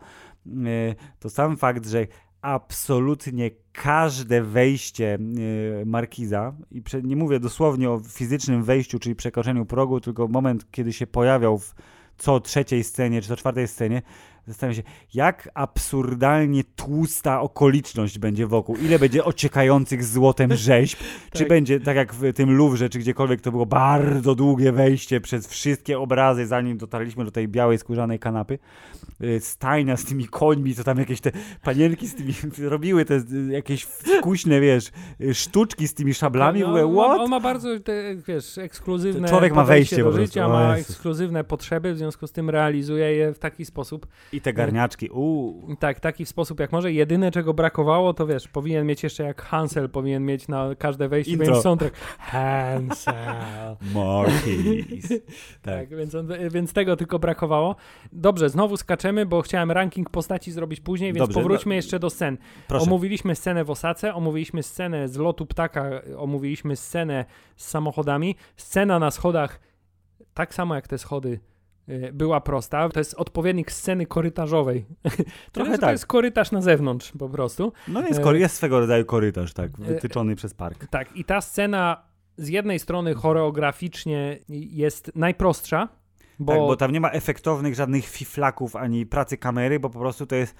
[0.46, 2.06] E, to sam fakt, że
[2.42, 5.18] absolutnie każde wejście
[5.82, 10.92] e, Markiza, i nie mówię dosłownie o fizycznym wejściu, czyli przekroczeniu progu, tylko moment, kiedy
[10.92, 11.74] się pojawiał w
[12.18, 14.02] co trzeciej scenie, czy co czwartej scenie,
[14.46, 14.82] Zastanawiam się,
[15.14, 18.76] jak absurdalnie tłusta okoliczność będzie wokół.
[18.76, 20.98] Ile będzie ociekających złotem rzeźb?
[21.00, 21.32] tak.
[21.32, 25.46] Czy będzie, tak jak w tym Louvre, czy gdziekolwiek, to było bardzo długie wejście przez
[25.46, 28.58] wszystkie obrazy, zanim dotarliśmy do tej białej, skórzanej kanapy.
[29.22, 31.32] Y, stajnia z tymi końmi, co tam jakieś te
[31.62, 32.34] panienki z tymi
[32.68, 34.90] robiły te jakieś wkuśne, wiesz,
[35.32, 36.60] sztuczki z tymi szablami.
[36.60, 37.20] No, on, what?
[37.20, 41.98] on ma bardzo, te, wiesz, ekskluzywne Człowiek ma wejście do życia, ma ekskluzywne potrzeby, w
[41.98, 44.06] związku z tym realizuje je w taki sposób,
[44.36, 45.76] i te garniaczki, uuu.
[45.78, 46.92] Tak, taki w sposób jak może.
[46.92, 51.32] Jedyne, czego brakowało, to wiesz, powinien mieć jeszcze jak Hansel, powinien mieć na każde wejście
[51.32, 51.62] Intro.
[51.62, 51.96] soundtrack.
[52.18, 53.14] Hansel.
[53.94, 55.08] Marquis.
[55.08, 55.18] tak,
[55.62, 57.76] tak więc, on, więc tego tylko brakowało.
[58.12, 62.10] Dobrze, znowu skaczemy, bo chciałem ranking postaci zrobić później, więc Dobrze, powróćmy no, jeszcze do
[62.10, 62.38] scen.
[62.68, 62.84] Proszę.
[62.84, 67.24] Omówiliśmy scenę w Osace, omówiliśmy scenę z lotu ptaka, omówiliśmy scenę
[67.56, 68.36] z samochodami.
[68.56, 69.60] Scena na schodach,
[70.34, 71.40] tak samo jak te schody
[72.12, 72.88] była prosta.
[72.88, 74.86] To jest odpowiednik sceny korytarzowej.
[75.52, 75.80] Trochę tak.
[75.80, 77.72] To jest korytarz na zewnątrz po prostu.
[77.88, 80.86] No jest, y, jest swego rodzaju korytarz, tak, y, wytyczony przez park.
[80.90, 82.02] Tak, i ta scena
[82.36, 85.88] z jednej strony choreograficznie jest najprostsza,
[86.38, 86.52] bo...
[86.52, 90.36] Tak, bo tam nie ma efektownych żadnych fiflaków ani pracy kamery, bo po prostu to
[90.36, 90.54] jest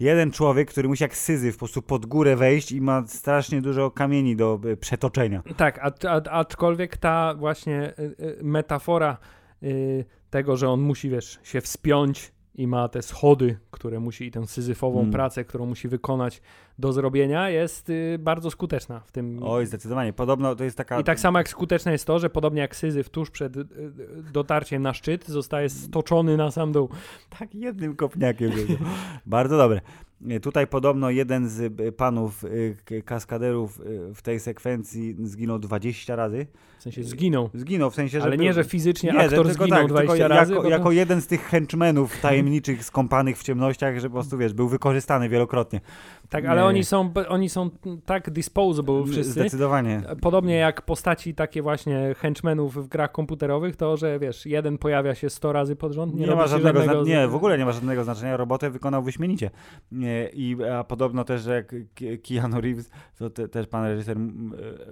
[0.00, 3.90] jeden człowiek, który musi jak syzyf po prostu pod górę wejść i ma strasznie dużo
[3.90, 5.42] kamieni do przetoczenia.
[5.56, 7.92] Tak, a, a, aczkolwiek ta właśnie
[8.42, 9.16] metafora
[10.32, 14.46] tego, że on musi, wiesz, się wspiąć i ma te schody, które musi i tę
[14.46, 15.12] syzyfową mm.
[15.12, 16.42] pracę, którą musi wykonać
[16.78, 19.40] do zrobienia, jest y, bardzo skuteczna w tym.
[19.42, 20.12] Oj, zdecydowanie.
[20.12, 21.00] Podobno to jest taka.
[21.00, 23.66] I tak samo jak skuteczne jest to, że podobnie jak syzyf tuż przed y, y
[24.32, 26.88] dotarciem na szczyt zostaje stoczony na sam dół.
[27.38, 28.52] Tak, jednym kopniakiem.
[29.26, 29.80] bardzo dobre.
[30.42, 33.80] Tutaj podobno jeden z y, panów y, kaskaderów
[34.14, 36.46] w tej sekwencji zginął 20 razy.
[36.78, 37.50] W sensie zginął.
[37.54, 38.24] Zginął, w sensie, że...
[38.24, 40.54] Ale nie, że fizycznie nie, aktor tylko zginął tak, 20 razy.
[40.54, 44.68] Jako, jako jeden z tych henchmenów tajemniczych, skąpanych w ciemnościach, że po prostu, wiesz, był
[44.68, 45.80] wykorzystany wielokrotnie.
[46.32, 47.70] Tak, ale oni są, oni są
[48.04, 49.32] tak disposable wszyscy.
[49.32, 50.02] Zdecydowanie.
[50.20, 55.30] Podobnie jak postaci takie właśnie henchmenów w grach komputerowych, to, że wiesz, jeden pojawia się
[55.30, 57.04] 100 razy pod rząd, nie, nie ma żadnego, żadnego...
[57.04, 58.36] Nie, w ogóle nie ma żadnego znaczenia.
[58.36, 59.50] Robotę wykonał wyśmienicie.
[60.32, 61.74] I a podobno też, że jak
[62.28, 64.16] Keanu Reeves, to te, też pan reżyser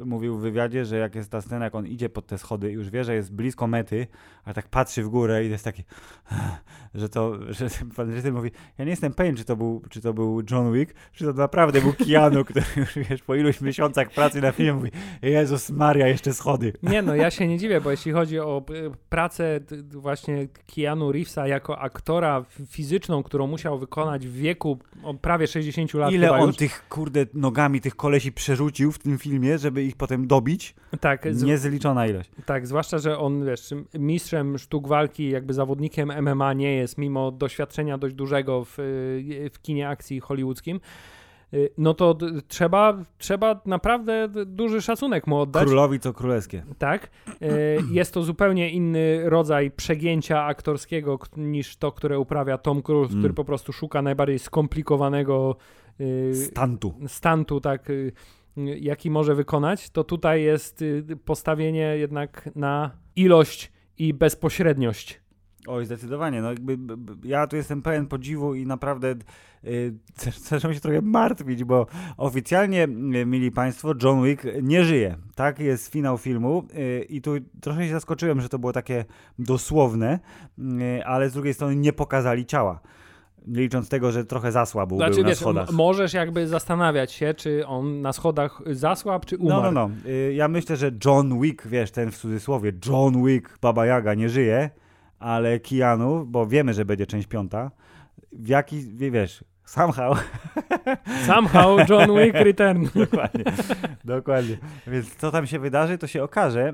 [0.05, 2.75] mówił w wywiadzie, że jak jest ta scena, jak on idzie pod te schody i
[2.75, 4.07] już wie, że jest blisko mety,
[4.45, 5.85] a tak patrzy w górę i jest taki,
[6.95, 7.67] że to, że
[7.97, 10.95] pan reżyser mówi, ja nie jestem pewien, czy to był, czy to był John Wick,
[11.13, 14.91] czy to naprawdę był Keanu, który już wiesz, po iluś miesiącach pracy na filmie mówi,
[15.23, 16.73] Jezus Maria, jeszcze schody.
[16.83, 18.63] Nie no, ja się nie dziwię, bo jeśli chodzi o
[19.09, 19.61] pracę
[19.91, 24.79] właśnie Keanu Reevesa jako aktora fizyczną, którą musiał wykonać w wieku
[25.21, 26.13] prawie 60 lat.
[26.13, 26.57] Ile on już.
[26.57, 30.75] tych, kurde, nogami tych kolesi przerzucił w tym filmie, żeby ich potem dobić?
[31.01, 31.25] Tak.
[31.43, 32.31] Niezliczona ilość.
[32.47, 37.99] Tak, zwłaszcza, że on, wiesz, mistrzem sztuk walki, jakby zawodnikiem MMA nie jest, mimo doświadczenia
[37.99, 38.75] dość dużego w,
[39.53, 40.81] w kinie akcji hollywoodzkim.
[41.55, 42.17] Y, no to
[42.49, 45.65] trzeba, trzeba naprawdę duży szacunek mu oddać.
[45.65, 46.65] Królowi co królewskie.
[46.79, 47.11] Tak.
[47.29, 53.21] Y, jest to zupełnie inny rodzaj przegięcia aktorskiego niż to, które uprawia Tom Cruise, mm.
[53.21, 55.57] który po prostu szuka najbardziej skomplikowanego
[56.33, 56.95] stantu.
[57.07, 57.89] Stantu, tak
[58.81, 60.85] jaki może wykonać, to tutaj jest
[61.25, 65.21] postawienie jednak na ilość i bezpośredniość.
[65.67, 66.43] Oj, zdecydowanie.
[66.43, 66.79] No jakby,
[67.25, 69.15] ja tu jestem pełen podziwu i naprawdę
[69.63, 69.95] yy,
[70.49, 71.87] zaczynam się trochę martwić, bo
[72.17, 75.17] oficjalnie, yy, mili Państwo, John Wick nie żyje.
[75.35, 79.05] Tak jest finał filmu yy, i tu trochę się zaskoczyłem, że to było takie
[79.39, 80.19] dosłowne,
[80.59, 82.81] y, ale z drugiej strony nie pokazali ciała.
[83.47, 85.73] Nie licząc tego, że trochę zasłabł znaczy, był na wiesz, schodach.
[85.73, 89.63] Możesz jakby zastanawiać się, czy on na schodach zasłabł, czy umarł.
[89.63, 90.11] No, no, no.
[90.11, 94.29] Y, ja myślę, że John Wick, wiesz, ten w cudzysłowie, John Wick, Baba Yaga nie
[94.29, 94.71] żyje,
[95.21, 97.71] ale Keanu, bo wiemy, że będzie część piąta,
[98.33, 100.19] w jaki, wiesz, Somehow.
[101.27, 102.87] Somehow John Wick Return.
[102.95, 103.45] dokładnie,
[104.05, 104.57] dokładnie.
[104.87, 106.73] Więc co tam się wydarzy, to się okaże,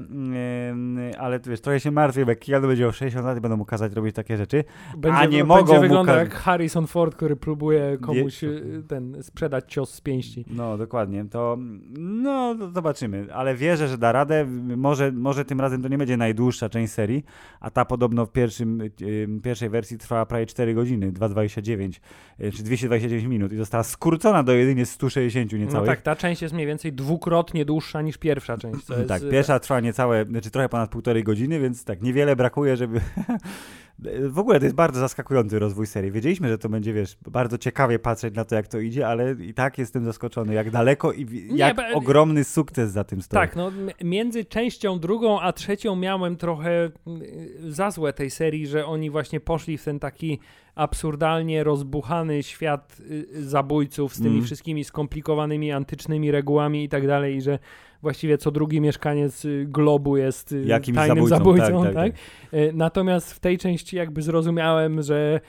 [1.03, 3.57] yy, ale wiesz, trochę się martwię, bo jak Keanu będzie o 60 lat i będą
[3.57, 4.65] mu kazać robić takie rzeczy,
[4.97, 8.49] będzie, a nie mogą będzie wyglądać jak Harrison Ford, który próbuje komuś nie...
[8.89, 10.45] ten sprzedać cios z pięści.
[10.51, 11.25] No, dokładnie.
[11.25, 11.57] To
[11.99, 14.47] no, zobaczymy, ale wierzę, że da radę.
[14.77, 17.25] Może, może tym razem to nie będzie najdłuższa część serii,
[17.61, 22.01] a ta podobno w pierwszym, yy, pierwszej wersji trwała prawie 4 godziny, 2,29
[22.39, 25.73] yy, czy 200 229 minut i została skrócona do jedynie 160 niecałych.
[25.73, 28.87] No tak, ta część jest mniej więcej dwukrotnie dłuższa niż pierwsza część.
[29.09, 33.01] tak, pierwsza trwa niecałe, znaczy trochę ponad półtorej godziny, więc tak niewiele brakuje, żeby
[34.29, 36.11] W ogóle to jest bardzo zaskakujący rozwój serii.
[36.11, 39.55] Wiedzieliśmy, że to będzie, wiesz, bardzo ciekawie patrzeć na to, jak to idzie, ale i
[39.55, 43.41] tak jestem zaskoczony, jak daleko i jak Nie, ogromny sukces za tym stoi.
[43.41, 43.73] Tak, no
[44.05, 49.41] między częścią drugą a trzecią miałem trochę y, za złe tej serii, że oni właśnie
[49.41, 50.39] poszli w ten taki
[50.75, 54.45] absurdalnie rozbuchany świat y, zabójców z tymi mm.
[54.45, 57.59] wszystkimi skomplikowanymi antycznymi regułami i tak dalej, i że
[58.07, 62.13] właściwie co drugi mieszkaniec y, globu jest y, Jakimś tajnym zabójcą, zabójcą tak, tak, tak?
[62.13, 65.41] tak, Natomiast w tej części jakby zrozumiałem, że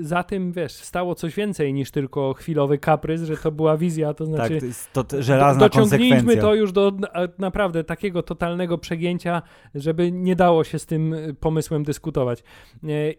[0.00, 4.26] za tym, wiesz, stało coś więcej niż tylko chwilowy kaprys, że to była wizja, to
[4.26, 6.92] znaczy tak, to jest to żelazna dociągnijmy to już do
[7.38, 9.42] naprawdę takiego totalnego przegięcia,
[9.74, 12.42] żeby nie dało się z tym pomysłem dyskutować.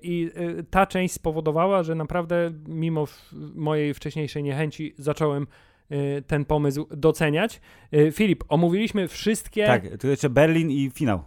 [0.01, 0.31] I
[0.69, 3.05] ta część spowodowała, że naprawdę mimo
[3.55, 5.47] mojej wcześniejszej niechęci zacząłem Y,
[6.27, 7.61] ten pomysł doceniać.
[7.93, 9.65] Y, Filip, omówiliśmy wszystkie.
[9.65, 11.23] Tak, tu jeszcze Berlin i finał.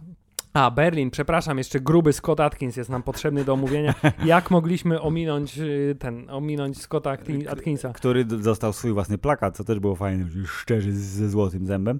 [0.53, 3.93] A, Berlin, przepraszam, jeszcze gruby Scott Atkins jest nam potrzebny do omówienia.
[4.25, 7.17] Jak mogliśmy ominąć y, ten, ominąć Scotta
[7.49, 7.93] Atkinsa?
[7.93, 11.99] Który dostał swój własny plakat, co też było fajne, szczerzy ze złotym zębem.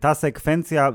[0.00, 0.92] Ta sekwencja,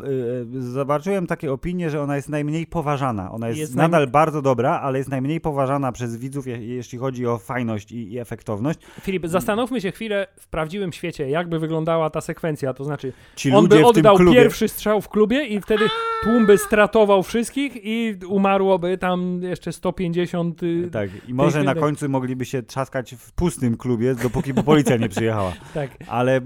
[0.59, 3.31] zobaczyłem takie opinie, że ona jest najmniej poważana.
[3.31, 7.37] Ona jest, jest nadal bardzo dobra, ale jest najmniej poważana przez widzów, jeśli chodzi o
[7.37, 8.79] fajność i, i efektowność.
[9.01, 12.73] Filip, zastanówmy się chwilę w prawdziwym świecie, jakby wyglądała ta sekwencja.
[12.73, 15.85] To znaczy, Ci on by oddał pierwszy strzał w klubie i wtedy
[16.23, 20.63] tłum by stratował wszystkich i umarłoby tam jeszcze 150.
[20.63, 25.09] Y, tak, i może na końcu mogliby się trzaskać w pustym klubie, dopóki policja nie
[25.09, 25.53] przyjechała.
[25.73, 25.89] tak.
[26.07, 26.41] Ale e,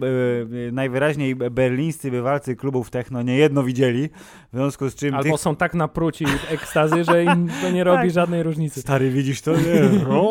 [0.71, 4.09] najwyraźniej berlińscy bywalcy klubów techno niejedno widzieli,
[4.53, 5.15] w związku z czym...
[5.15, 5.39] Albo tych...
[5.39, 8.11] są tak napruci ekstazy, że im to nie robi tak.
[8.11, 8.81] żadnej różnicy.
[8.81, 9.51] Stary, widzisz to?
[9.51, 10.07] Nie.
[10.09, 10.21] o,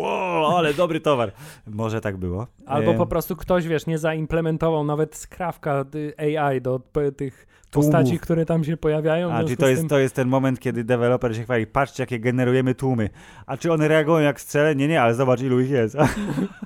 [0.00, 0.27] o,
[0.58, 1.32] ale dobry towar.
[1.66, 2.46] Może tak było.
[2.66, 2.96] Albo e...
[2.96, 5.84] po prostu ktoś, wiesz, nie zaimplementował nawet skrawka
[6.18, 6.80] AI do
[7.16, 9.32] tych postaci, które tam się pojawiają.
[9.32, 9.88] A, czyli to jest, tym...
[9.88, 13.10] to jest ten moment, kiedy deweloper się chwali, patrzcie, jakie generujemy tłumy.
[13.46, 14.76] A czy one reagują jak strzelę?
[14.76, 15.96] Nie, nie, ale zobacz, ilu ich jest.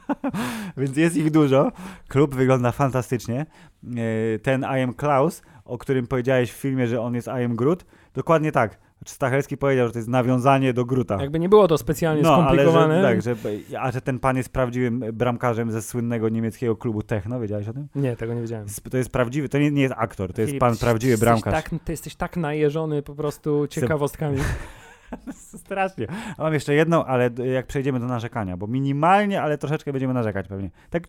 [0.77, 1.73] Więc jest ich dużo.
[2.09, 3.47] Klub wygląda fantastycznie.
[3.85, 7.57] E, ten I am Klaus, o którym powiedziałeś w filmie, że on jest I am
[7.57, 7.85] Groot,
[8.15, 11.19] dokładnie tak Stachelski powiedział, że to jest nawiązanie do Gruta.
[11.21, 12.99] Jakby nie było to specjalnie no, skomplikowane.
[12.99, 17.03] Ale że, tak, że, a że ten pan jest prawdziwym bramkarzem ze słynnego niemieckiego klubu
[17.03, 17.89] Techno, wiedziałeś o tym?
[17.95, 18.67] Nie, tego nie wiedziałem.
[18.91, 21.55] To jest prawdziwy, to nie, nie jest aktor, to jest pan prawdziwy bramkarz.
[21.55, 24.39] Tak, ty jesteś tak najeżony po prostu ciekawostkami.
[25.65, 26.07] Strasznie.
[26.39, 30.49] A mam jeszcze jedną, ale jak przejdziemy do narzekania, bo minimalnie, ale troszeczkę będziemy narzekać
[30.49, 30.71] pewnie.
[30.91, 31.09] Tak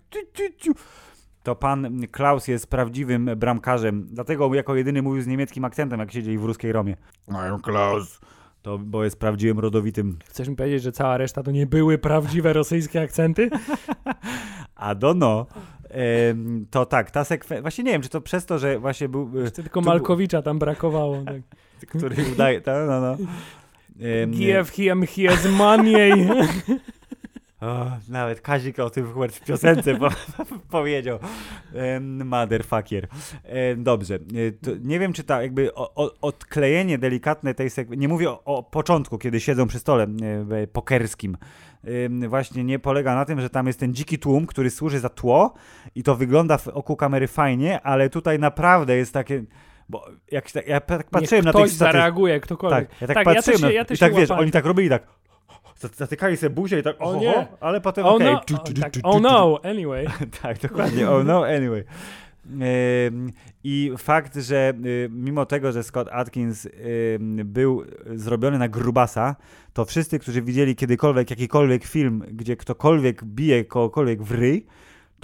[1.44, 4.08] to pan Klaus jest prawdziwym bramkarzem.
[4.12, 6.96] Dlatego jako jedyny mówił z niemieckim akcentem, jak siedzieli w ruskiej Romie.
[7.28, 8.20] I'm Klaus.
[8.62, 10.18] To, bo jest prawdziwym rodowitym.
[10.26, 13.50] Chcesz mi powiedzieć, że cała reszta to nie były prawdziwe rosyjskie akcenty?
[14.76, 15.46] A dono.
[16.70, 17.62] To tak, ta sekwencja.
[17.62, 19.32] Właśnie nie wiem, czy to przez to, że właśnie był.
[19.46, 21.24] E, tylko Malkowicza tam brakowało.
[21.26, 21.41] Tak.
[21.98, 22.62] Który udaje.
[22.88, 23.18] No, no.
[24.28, 26.28] Give him his money.
[27.64, 30.09] O, nawet Kazik o tym Hubert w piosence po,
[30.70, 31.20] powiedział.
[32.01, 33.07] Motherfucker.
[33.78, 34.16] Dobrze.
[34.16, 34.20] E,
[34.51, 35.74] to nie wiem, czy ta jakby
[36.22, 40.07] odklejenie delikatne tej sekwencji, nie mówię o, o, początku, kiedy siedzą przy stole
[40.51, 41.38] e, pokerskim,
[42.28, 45.53] właśnie nie polega na tym, że tam jest ten dziki tłum, który służy za tło
[45.95, 49.43] i to wygląda w oku kamery fajnie, ale tutaj naprawdę jest takie
[49.89, 52.89] bo jak tak, ja tak patrzyłem Niech na tych ktoś zareaguje, ktokolwiek.
[52.89, 55.07] Tak, ja tak, tak patrzyłem ja też, ja i tak wiesz, oni tak robili tak
[55.88, 58.34] zatykali sobie buzię i tak o nie, ale potem oh okej.
[58.34, 58.58] Okay.
[58.58, 60.06] No, tak, oh no, anyway.
[60.42, 61.84] tak, dokładnie, oh no, anyway.
[63.64, 64.74] I fakt, że
[65.10, 66.68] mimo tego, że Scott Atkins
[67.46, 67.84] był
[68.16, 69.36] zrobiony na grubasa,
[69.74, 74.66] to wszyscy, którzy widzieli kiedykolwiek jakikolwiek film, gdzie ktokolwiek bije kogokolwiek w ryj,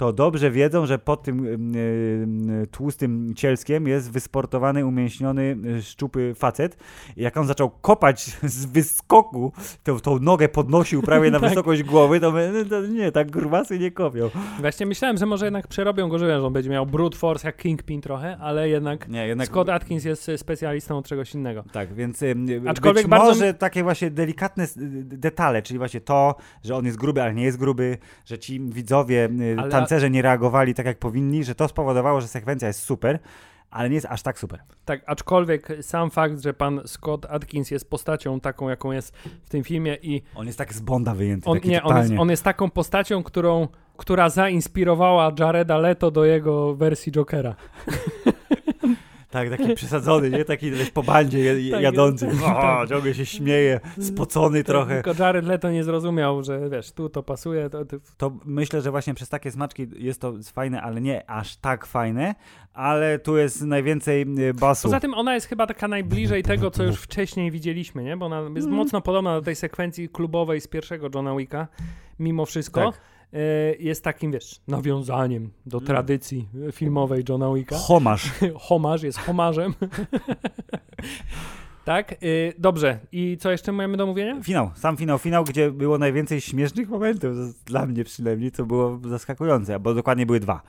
[0.00, 1.44] to dobrze wiedzą, że pod tym
[1.74, 6.76] yy, tłustym cielskiem jest wysportowany, umięśniony, y, szczupy facet.
[7.16, 11.48] Jak on zaczął kopać z wyskoku, tą, tą nogę podnosił prawie na tak.
[11.48, 14.30] wysokość głowy, to, my, no to nie, tak grubasy nie kopią.
[14.60, 18.00] Właśnie myślałem, że może jednak przerobią go że on będzie miał brute force jak Kingpin
[18.00, 19.48] trochę, ale jednak, nie, jednak...
[19.48, 21.64] Scott Atkins jest specjalistą od czegoś innego.
[21.72, 22.24] Tak, więc
[22.68, 23.26] Aczkolwiek być bardzo...
[23.26, 24.66] może takie właśnie delikatne
[25.02, 26.34] detale, czyli właśnie to,
[26.64, 29.28] że on jest gruby, ale nie jest gruby, że ci widzowie,
[29.58, 33.18] ale tancerze nie reagowali tak, jak powinni, że to spowodowało, że sekwencja jest super,
[33.70, 34.60] ale nie jest aż tak super.
[34.84, 39.64] Tak, aczkolwiek sam fakt, że pan Scott Atkins jest postacią taką, jaką jest w tym
[39.64, 40.22] filmie i...
[40.34, 43.68] On jest tak z Bonda wyjęty, on, Nie, on jest, on jest, taką postacią, którą,
[43.96, 47.54] która zainspirowała Jareda Leto do jego wersji Jokera.
[49.30, 50.44] Tak, taki przesadzony, nie?
[50.44, 52.28] Taki wiesz, po bandzie tak, jadący.
[52.44, 53.80] O, ciągle się śmieje,
[54.14, 55.02] spocony trochę.
[55.02, 57.70] Tylko Jared Leto nie zrozumiał, że wiesz, tu to pasuje.
[57.70, 57.96] To, to...
[58.16, 62.34] to myślę, że właśnie przez takie smaczki jest to fajne, ale nie aż tak fajne,
[62.72, 64.82] ale tu jest najwięcej y, basu.
[64.88, 68.16] Poza tym ona jest chyba taka najbliżej tego, co już wcześniej widzieliśmy, nie?
[68.16, 68.72] Bo ona jest mm.
[68.72, 71.68] mocno podobna do tej sekwencji klubowej z pierwszego Johna Wicka,
[72.18, 72.92] mimo wszystko.
[72.92, 73.00] Tak.
[73.32, 73.38] E,
[73.78, 75.86] jest takim, wiesz, nawiązaniem do mm.
[75.86, 77.76] tradycji filmowej Johna Wicka.
[77.78, 78.30] Homarz.
[78.68, 79.74] Homarz jest homarzem.
[81.84, 82.16] tak, e,
[82.58, 82.98] dobrze.
[83.12, 84.42] I co jeszcze mamy do mówienia?
[84.42, 87.30] Finał, sam finał, finał, gdzie było najwięcej śmiesznych momentów,
[87.64, 90.62] dla mnie przynajmniej, co było zaskakujące, bo dokładnie były dwa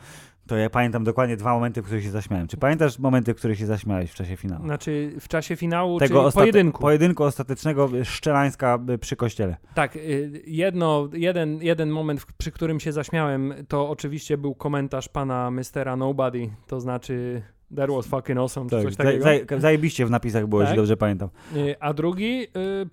[0.47, 2.47] to ja pamiętam dokładnie dwa momenty, w których się zaśmiałem.
[2.47, 4.63] Czy pamiętasz momenty, w których się zaśmiałeś w czasie finału?
[4.63, 6.81] Znaczy w czasie finału, Tego czy pojedynku?
[6.81, 9.57] Pojedynku ostatecznego Szczelańska przy kościele.
[9.73, 15.51] Tak, y, jedno, jeden, jeden moment, przy którym się zaśmiałem, to oczywiście był komentarz pana
[15.51, 17.41] Mistera Nobody, to znaczy
[17.75, 19.23] That was fucking awesome, tak, coś takiego.
[19.23, 20.69] Zaj, zajebiście w napisach było, tak?
[20.69, 21.29] jeśli dobrze pamiętam.
[21.79, 22.43] A drugi...
[22.43, 22.89] Y,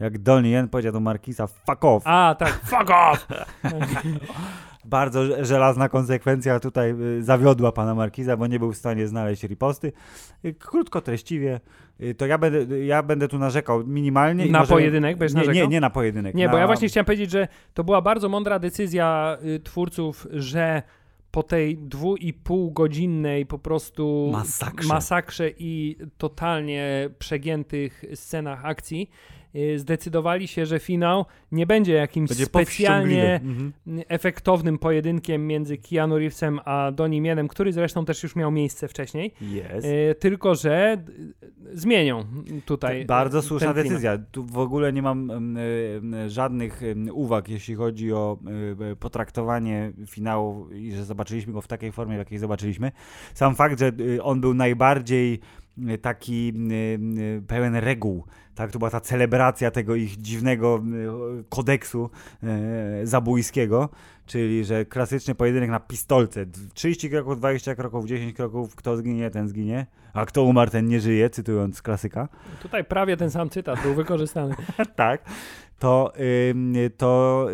[0.00, 2.02] Jak Dolny Jen powiedział do Markisa, fuck off.
[2.06, 3.26] A, tak, fuck off!
[4.86, 9.92] bardzo żelazna konsekwencja tutaj y, zawiodła pana Markiza, bo nie był w stanie znaleźć riposty.
[10.44, 11.60] Y, krótko, treściwie,
[12.00, 14.46] y, to ja będę, ja będę tu narzekał minimalnie.
[14.46, 14.74] Na może...
[14.74, 15.54] pojedynek będziesz narzekał?
[15.54, 16.34] Nie, nie na pojedynek.
[16.34, 16.52] Nie, na...
[16.52, 20.82] bo ja właśnie chciałem powiedzieć, że to była bardzo mądra decyzja twórców, że
[21.36, 24.88] po tej dwu i pół godzinnej po prostu masakrze.
[24.88, 29.10] masakrze i totalnie przegiętych scenach akcji
[29.76, 33.72] zdecydowali się, że finał nie będzie jakimś będzie specjalnie mhm.
[34.08, 39.34] efektownym pojedynkiem między Keanu Reevesem a Donnie Mienem, który zresztą też już miał miejsce wcześniej,
[39.40, 39.84] yes.
[40.18, 41.04] tylko że
[41.72, 42.24] zmienią
[42.64, 43.04] tutaj.
[43.04, 44.18] Bardzo słuszna decyzja.
[44.18, 45.30] Tu w ogóle nie mam
[46.26, 46.80] żadnych
[47.12, 48.38] uwag, jeśli chodzi o
[48.92, 52.92] e, potraktowanie finału i że zobaczyliśmy go w takiej formie, w jakiej zobaczyliśmy.
[53.34, 55.38] Sam fakt, że y, on był najbardziej y,
[56.02, 56.52] taki
[57.46, 58.24] pełen reguł
[58.56, 62.10] tak, to była ta celebracja tego ich dziwnego e, kodeksu
[63.02, 63.88] zabójskiego,
[64.26, 66.46] czyli że klasyczny pojedynek na pistolce.
[66.74, 71.00] 30 kroków, 20 kroków, 10 kroków, kto zginie, ten zginie, a kto umarł, ten nie
[71.00, 72.28] żyje, cytując klasyka.
[72.62, 74.54] Tutaj prawie ten sam cytat był wykorzystany.
[74.96, 75.24] tak,
[75.78, 76.12] to,
[76.96, 77.48] to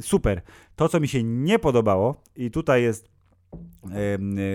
[0.00, 0.42] super.
[0.76, 3.17] To, co mi się nie podobało, i tutaj jest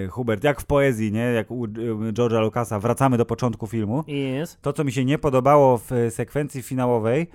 [0.09, 1.19] Hubert, jak w poezji, nie?
[1.19, 1.67] Jak u
[2.13, 4.03] George'a Lucasa, wracamy do początku filmu.
[4.07, 4.57] Yes.
[4.61, 7.27] To, co mi się nie podobało w sekwencji finałowej,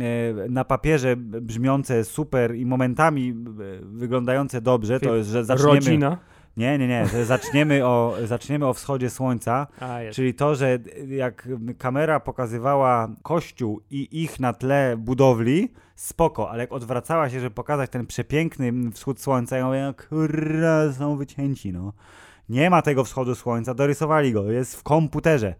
[0.00, 3.34] e, na papierze brzmiące super i momentami
[3.82, 5.74] wyglądające dobrze, to jest, że zaczniemy...
[5.74, 6.18] Rodzina.
[6.56, 7.06] Nie, nie, nie.
[7.24, 10.78] Zaczniemy o, zaczniemy o wschodzie słońca, A, czyli to, że
[11.08, 11.48] jak
[11.78, 17.90] kamera pokazywała kościół i ich na tle budowli, spoko, ale jak odwracała się, żeby pokazać
[17.90, 21.92] ten przepiękny wschód słońca, ja mówię, no kurwa, są wycięci, no.
[22.48, 25.54] Nie ma tego wschodu słońca, dorysowali go, jest w komputerze.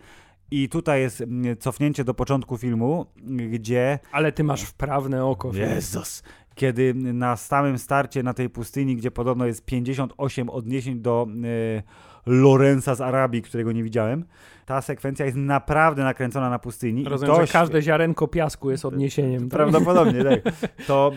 [0.50, 3.06] I tutaj jest mm, cofnięcie do początku filmu,
[3.50, 3.98] gdzie...
[4.12, 5.50] Ale ty masz wprawne oko.
[5.54, 6.22] Jezus!
[6.56, 11.82] Kiedy na samym starcie na tej pustyni, gdzie podobno jest 58 odniesień do y,
[12.26, 14.24] Lorenza z Arabii, którego nie widziałem.
[14.66, 17.04] Ta sekwencja jest naprawdę nakręcona na pustyni.
[17.04, 19.40] Rozumiem, to że każde ziarenko piasku jest odniesieniem.
[19.40, 19.50] Tak?
[19.50, 20.40] Prawdopodobnie, tak.
[20.86, 21.12] To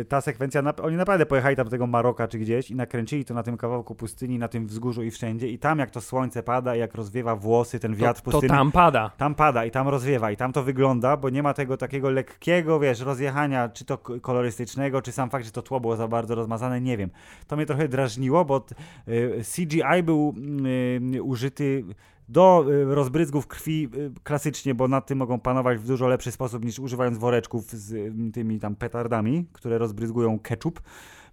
[0.00, 3.34] e, ta sekwencja, oni naprawdę pojechali tam do tego Maroka czy gdzieś i nakręcili to
[3.34, 6.76] na tym kawałku pustyni, na tym wzgórzu i wszędzie i tam jak to słońce pada,
[6.76, 8.48] jak rozwiewa włosy, ten wiatr to, pustyni.
[8.48, 9.10] To tam pada.
[9.16, 12.80] Tam pada i tam rozwiewa i tam to wygląda, bo nie ma tego takiego lekkiego,
[12.80, 16.80] wiesz, rozjechania, czy to kolorystycznego, czy sam fakt, że to tło było za bardzo rozmazane,
[16.80, 17.10] nie wiem.
[17.46, 18.64] To mnie trochę drażniło, bo
[19.08, 20.34] y, CGI był
[21.14, 21.84] y, użyty
[22.28, 23.88] do y, rozbryzgów krwi
[24.22, 28.60] klasycznie, bo nad tym mogą panować w dużo lepszy sposób niż używając woreczków z tymi
[28.60, 30.80] tam petardami, które rozbryzgują ketchup.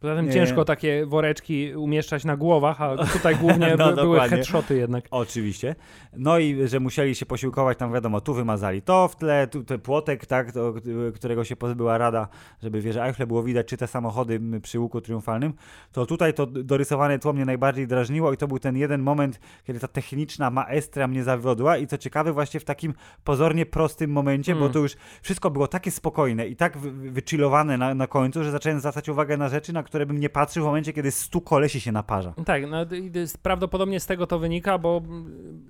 [0.02, 5.06] Poza tym ciężko takie woreczki umieszczać na głowach, a tutaj głównie no, były headshoty jednak.
[5.12, 5.76] Oczywiście.
[6.18, 9.80] No i że musieli się posiłkować, tam wiadomo, tu wymazali to w tle, tu ten
[9.80, 10.74] płotek, tak, to,
[11.16, 12.28] którego się pozbyła Rada,
[12.64, 15.54] żeby wieżę Eichle było widać, czy te samochody przy łuku triumfalnym,
[15.92, 19.80] to tutaj to dorysowane tło mnie najbardziej drażniło i to był ten jeden moment, kiedy
[19.80, 22.94] ta techniczna maestra mnie zawiodła i co ciekawe właśnie w takim
[23.24, 24.68] pozornie prostym momencie, hmm.
[24.68, 28.80] bo to już wszystko było takie spokojne i tak wychillowane na, na końcu, że zacząłem
[28.80, 31.92] zwracać uwagę na rzeczy, na które bym nie patrzył w momencie, kiedy stu kolesi się
[31.92, 32.34] naparza.
[32.46, 32.86] Tak, no,
[33.42, 35.02] prawdopodobnie z tego to wynika, bo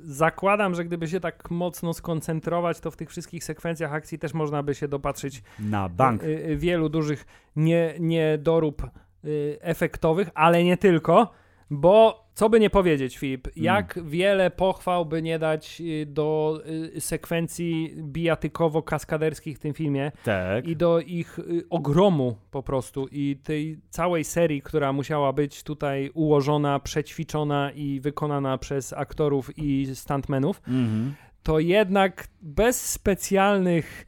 [0.02, 4.64] zakładam, że gdyby się tak mocno skoncentrować, to w tych wszystkich sekwencjach akcji też można
[4.64, 6.24] by się dopatrzyć na bank.
[6.24, 8.84] Y, y, wielu dużych nie, niedorób
[9.26, 11.32] y, efektowych, ale nie tylko.
[11.70, 13.64] Bo co by nie powiedzieć, Filip, hmm.
[13.64, 14.10] jak mm.
[14.10, 16.62] wiele pochwał by nie dać y, do
[16.96, 20.68] y, sekwencji bijatykowo-kaskaderskich w tym filmie tak.
[20.68, 26.12] i do ich y, ogromu po prostu i tej całej serii, która musiała być tutaj
[26.14, 31.12] ułożona, przećwiczona i wykonana przez aktorów i stuntmenów, mm -hmm.
[31.44, 34.06] to jednak bez specjalnych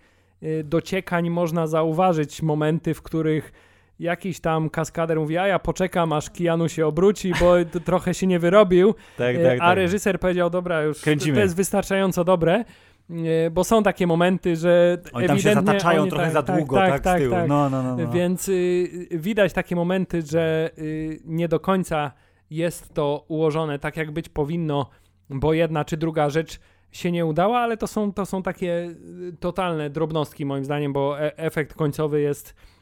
[0.63, 3.53] dociekań można zauważyć momenty, w których
[3.99, 7.53] jakiś tam kaskader mówi, a ja poczekam aż Kianu się obróci, bo
[7.85, 9.77] trochę się nie wyrobił, tak, tak, a tak.
[9.77, 11.35] reżyser powiedział, dobra, już Kręcimy.
[11.35, 12.65] to jest wystarczająco dobre,
[13.09, 16.57] e, bo są takie momenty, że oni tam się zataczają oni, trochę tak, za tak,
[16.57, 17.35] długo, tak, tak, tak, z tyłu.
[17.47, 18.11] No, no, no, no.
[18.11, 22.11] Więc y, widać takie momenty, że y, nie do końca
[22.49, 24.89] jest to ułożone tak, jak być powinno,
[25.29, 26.59] bo jedna czy druga rzecz
[26.91, 28.95] się nie udała, ale to są, to są takie
[29.29, 32.72] y, totalne drobnostki moim zdaniem, bo e efekt końcowy jest Y,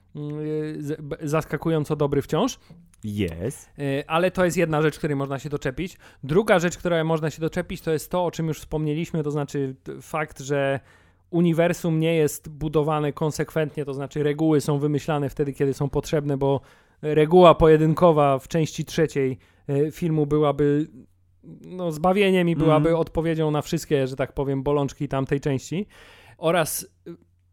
[1.22, 2.60] zaskakująco dobry wciąż.
[3.04, 3.70] Jest.
[3.80, 5.98] Y, ale to jest jedna rzecz, której można się doczepić.
[6.24, 9.76] Druga rzecz, której można się doczepić, to jest to, o czym już wspomnieliśmy, to znaczy
[10.02, 10.80] fakt, że
[11.30, 16.62] uniwersum nie jest budowane konsekwentnie, to znaczy reguły są wymyślane wtedy, kiedy są potrzebne, bo
[17.02, 19.38] reguła pojedynkowa w części trzeciej
[19.70, 20.88] y, filmu byłaby
[21.62, 23.02] no, zbawieniem i byłaby mm.
[23.02, 25.88] odpowiedzią na wszystkie, że tak powiem, bolączki tamtej części.
[26.38, 26.88] Oraz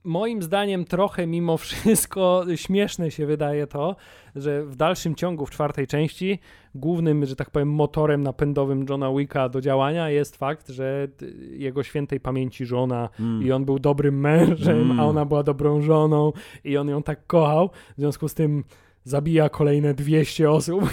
[0.08, 3.96] moim zdaniem trochę mimo wszystko śmieszne się wydaje to,
[4.36, 6.38] że w dalszym ciągu, w czwartej części,
[6.74, 11.08] głównym, że tak powiem, motorem napędowym Johna Wicka do działania jest fakt, że
[11.50, 13.42] jego świętej pamięci żona mm.
[13.42, 15.00] i on był dobrym mężem, mm.
[15.00, 16.32] a ona była dobrą żoną
[16.64, 17.70] i on ją tak kochał.
[17.96, 18.64] W związku z tym
[19.04, 20.84] zabija kolejne 200 osób.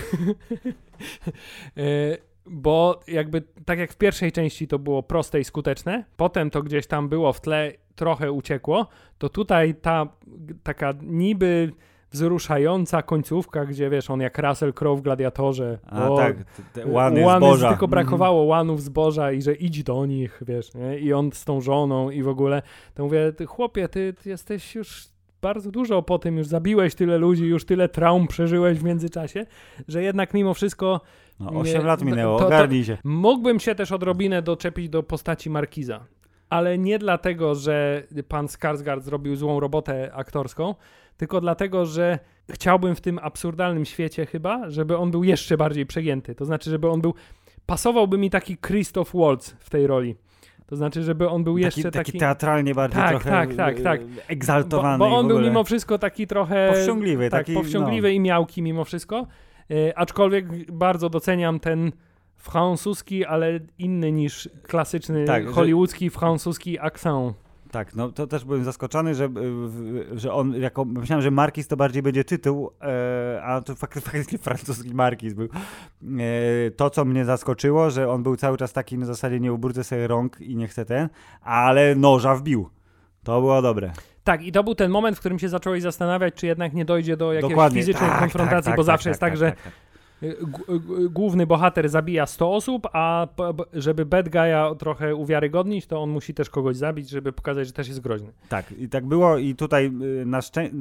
[2.46, 6.88] Bo jakby tak jak w pierwszej części to było proste i skuteczne, potem to gdzieś
[6.88, 8.88] tam było w tle trochę uciekło,
[9.18, 10.08] to tutaj ta
[10.64, 11.72] taka niby
[12.12, 15.80] wzruszająca końcówka, gdzie wiesz, on jak Russell Crowe w Gladiatorze.
[15.86, 16.38] A o, tak,
[16.86, 17.70] łany zboża.
[17.70, 18.50] Tylko brakowało mm.
[18.50, 21.00] łanów zboża i że idź do nich, wiesz, nie?
[21.00, 22.62] i on z tą żoną i w ogóle.
[22.94, 25.08] To mówię, ty, chłopie, ty, ty jesteś już
[25.42, 29.46] bardzo dużo po tym, już zabiłeś tyle ludzi, już tyle traum przeżyłeś w międzyczasie,
[29.88, 31.02] że jednak mimo wszystko...
[31.40, 32.98] No, 8 lat minęło, to, ogarnij się.
[33.04, 36.06] Mógłbym się też odrobinę doczepić do postaci Markiza
[36.50, 40.76] ale nie dlatego, że pan Skarsgård zrobił złą robotę aktorską,
[41.18, 42.20] tylko dlatego, że
[42.52, 46.36] chciałbym w tym absurdalnym świecie chyba, żeby on był jeszcze bardziej przegięty.
[46.36, 47.14] To znaczy, żeby on był.
[47.66, 50.16] Pasowałby mi taki Christoph Waltz w tej roli.
[50.66, 52.12] To znaczy, żeby on był jeszcze taki...
[52.12, 54.02] Taki teatralnie bardziej tak, trochę tak, tak, tak.
[54.28, 54.98] egzaltowany.
[54.98, 56.70] Bo, bo on był mimo wszystko taki trochę...
[56.74, 57.30] Powściągliwy.
[57.30, 58.14] Tak, taki, powściągliwy no.
[58.14, 59.28] i miałki mimo wszystko.
[59.72, 61.92] E, aczkolwiek bardzo doceniam ten
[62.36, 66.12] francuski, ale inny niż klasyczny tak, hollywoodzki, że...
[66.12, 67.46] francuski akcent.
[67.72, 69.30] Tak, no to też byłem zaskoczony, że,
[70.14, 74.94] że on, jako, myślałem, że Markis to bardziej będzie tytuł, e, a to faktycznie francuski
[74.94, 75.46] Markis był.
[75.48, 79.84] E, to, co mnie zaskoczyło, że on był cały czas taki na zasadzie nie ubrudzę
[79.84, 81.10] sobie rąk i nie chcę ten,
[81.42, 82.70] ale noża wbił.
[83.26, 83.92] To było dobre.
[84.24, 87.18] Tak, i to był ten moment, w którym się zacząłeś zastanawiać, czy jednak nie dojdzie
[87.18, 87.82] do jakiejś Dokładnie.
[87.82, 89.74] fizycznej tak, konfrontacji, tak, bo tak, zawsze tak, jest tak, tak że tak,
[90.24, 90.28] Y,
[91.06, 93.28] y, główny bohater zabija 100 osób, a
[93.74, 97.88] żeby bad guy'a trochę uwiarygodnić, to on musi też kogoś zabić, żeby pokazać, że też
[97.88, 98.32] jest groźny.
[98.50, 100.78] Tak, i tak było i tutaj y, na szczęście...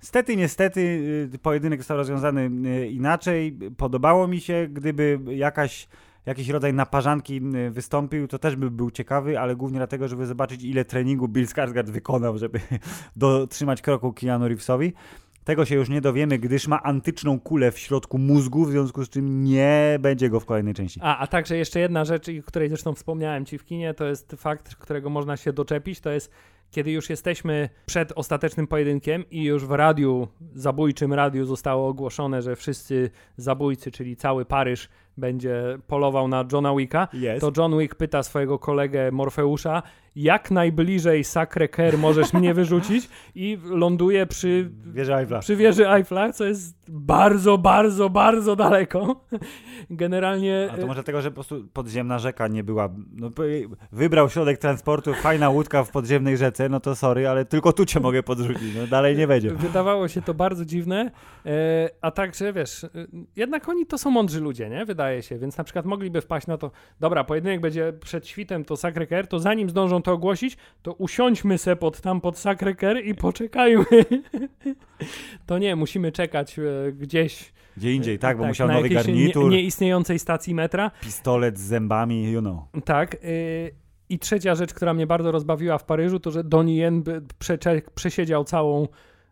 [0.00, 1.00] Stety, niestety
[1.42, 2.50] pojedynek został rozwiązany
[2.88, 3.58] inaczej.
[3.76, 5.88] Podobało mi się, gdyby jakaś
[6.28, 10.84] jakiś rodzaj naparzanki wystąpił, to też by był ciekawy, ale głównie dlatego, żeby zobaczyć, ile
[10.84, 12.60] treningu Bill Skarsgård wykonał, żeby
[13.16, 14.92] dotrzymać kroku Keanu Reevesowi.
[15.44, 19.08] Tego się już nie dowiemy, gdyż ma antyczną kulę w środku mózgu, w związku z
[19.08, 21.00] czym nie będzie go w kolejnej części.
[21.02, 24.74] A, a także jeszcze jedna rzecz, której zresztą wspomniałem ci w kinie, to jest fakt,
[24.74, 26.32] którego można się doczepić, to jest
[26.70, 32.56] kiedy już jesteśmy przed ostatecznym pojedynkiem i już w radiu, zabójczym radiu zostało ogłoszone, że
[32.56, 37.40] wszyscy zabójcy, czyli cały Paryż będzie polował na Johna Wicka, Yes.
[37.40, 39.82] to John Wick pyta swojego kolegę Morfeusza,
[40.16, 45.38] jak najbliżej Sacré-Cœur możesz mnie wyrzucić i ląduje przy, Wieży Eiffla.
[45.38, 49.24] przy wieży Eiffla, co jest bardzo, bardzo, bardzo daleko.
[49.90, 50.68] Generalnie...
[50.72, 52.88] A to może dlatego, że po prostu podziemna rzeka nie była.
[53.12, 53.30] No,
[53.92, 58.00] wybrał środek transportu, fajna łódka w podziemnej rzece, no to sorry, ale tylko tu cię
[58.00, 58.74] mogę podrzucić.
[58.76, 59.50] No, dalej nie będzie.
[59.50, 61.10] Wydawało się to bardzo dziwne,
[61.46, 61.50] e,
[62.00, 62.88] a także wiesz, e,
[63.36, 64.84] jednak oni to są mądrzy ludzie, nie?
[64.84, 68.74] Wydaje się, więc na przykład mogliby wpaść na to, dobra, pojedynek będzie przed świtem, to
[68.74, 73.84] Sacré-Cœur, to zanim zdążą to ogłosić, to usiądźmy se pod, tam pod Sacré-Cœur i poczekajmy.
[75.46, 77.52] to nie, musimy czekać e, gdzieś.
[77.76, 80.90] Gdzie indziej, tak, bo musiał na nowy garnitur, Nie, nieistniejącej stacji metra.
[81.00, 82.58] pistolet z zębami, you know.
[82.84, 83.14] Tak.
[83.14, 83.70] y,
[84.08, 87.02] I trzecia rzecz, która mnie bardzo rozbawiła w Paryżu, to że Donnie Yen
[87.94, 88.88] przesiedział całą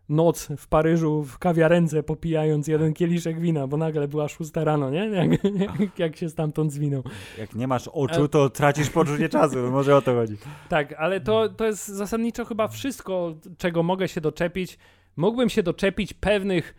[0.09, 5.05] noc w Paryżu w kawiarence, popijając jeden kieliszek wina, bo nagle była szósta rano, nie?
[5.17, 5.31] Jak,
[5.79, 7.03] jak, jak się stamtąd zwinął.
[7.37, 10.37] Jak nie masz oczu, to tracisz poczucie czasu, może o to chodzi.
[10.69, 14.77] Tak, ale to, to jest zasadniczo chyba wszystko, czego mogę się doczepić.
[15.17, 16.75] Mógłbym się doczepić pewnych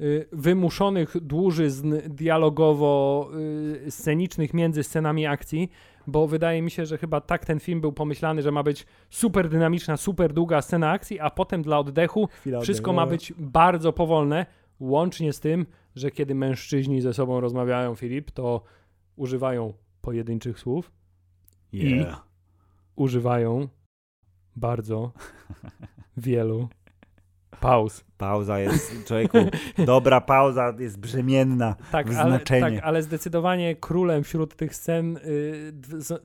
[0.00, 5.70] y, wymuszonych dłużyzn dialogowo-scenicznych między scenami akcji,
[6.06, 9.48] bo wydaje mi się, że chyba tak ten film był pomyślany, że ma być super
[9.48, 13.06] dynamiczna, super długa scena akcji, a potem dla oddechu Chwila wszystko oddechu.
[13.06, 14.46] ma być bardzo powolne,
[14.80, 18.62] łącznie z tym, że kiedy mężczyźni ze sobą rozmawiają, Filip, to
[19.16, 20.92] używają pojedynczych słów,
[21.72, 22.26] Yeah.
[22.96, 23.68] używają
[24.56, 25.12] bardzo
[26.16, 26.68] wielu
[27.60, 28.04] pauz.
[28.18, 29.38] Pauza jest, człowieku,
[29.78, 32.76] dobra pauza jest brzemienna Tak, w ale, znaczenie.
[32.76, 35.72] tak, ale zdecydowanie królem wśród tych scen y,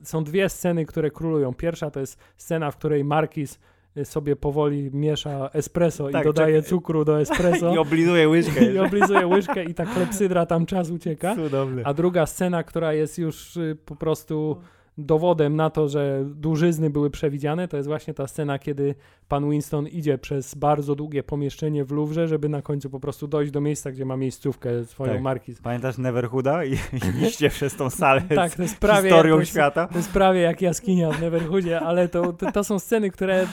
[0.02, 1.54] są dwie sceny, które królują.
[1.54, 3.58] Pierwsza to jest scena, w której Marquis
[3.96, 8.64] y, sobie powoli miesza espresso Tak, i dodaje cukru do espresso I oblizuje łyżkę.
[8.74, 11.34] i oblizuje łyżkę i ta klepsydra tam czas ucieka.
[11.34, 11.82] Cudowne.
[11.84, 14.56] A druga scena, która jest już y, po prostu
[14.98, 18.94] dowodem na to, że dłużyzny były przewidziane, to jest właśnie ta scena, kiedy
[19.28, 23.52] pan Winston idzie przez bardzo długie pomieszczenie w Louvre, żeby na końcu po prostu dojść
[23.52, 25.22] do miejsca, gdzie ma miejscówkę swoją Tak.
[25.22, 25.60] Markiz.
[25.60, 29.52] Pamiętasz Neverhooda i i iście przez tą salę Tak, to jest prawie, historią to jest,
[29.52, 29.86] świata?
[29.86, 33.46] to jest prawie jak jaskinia w Neverhoodzie, ale to, to, to są sceny, które e,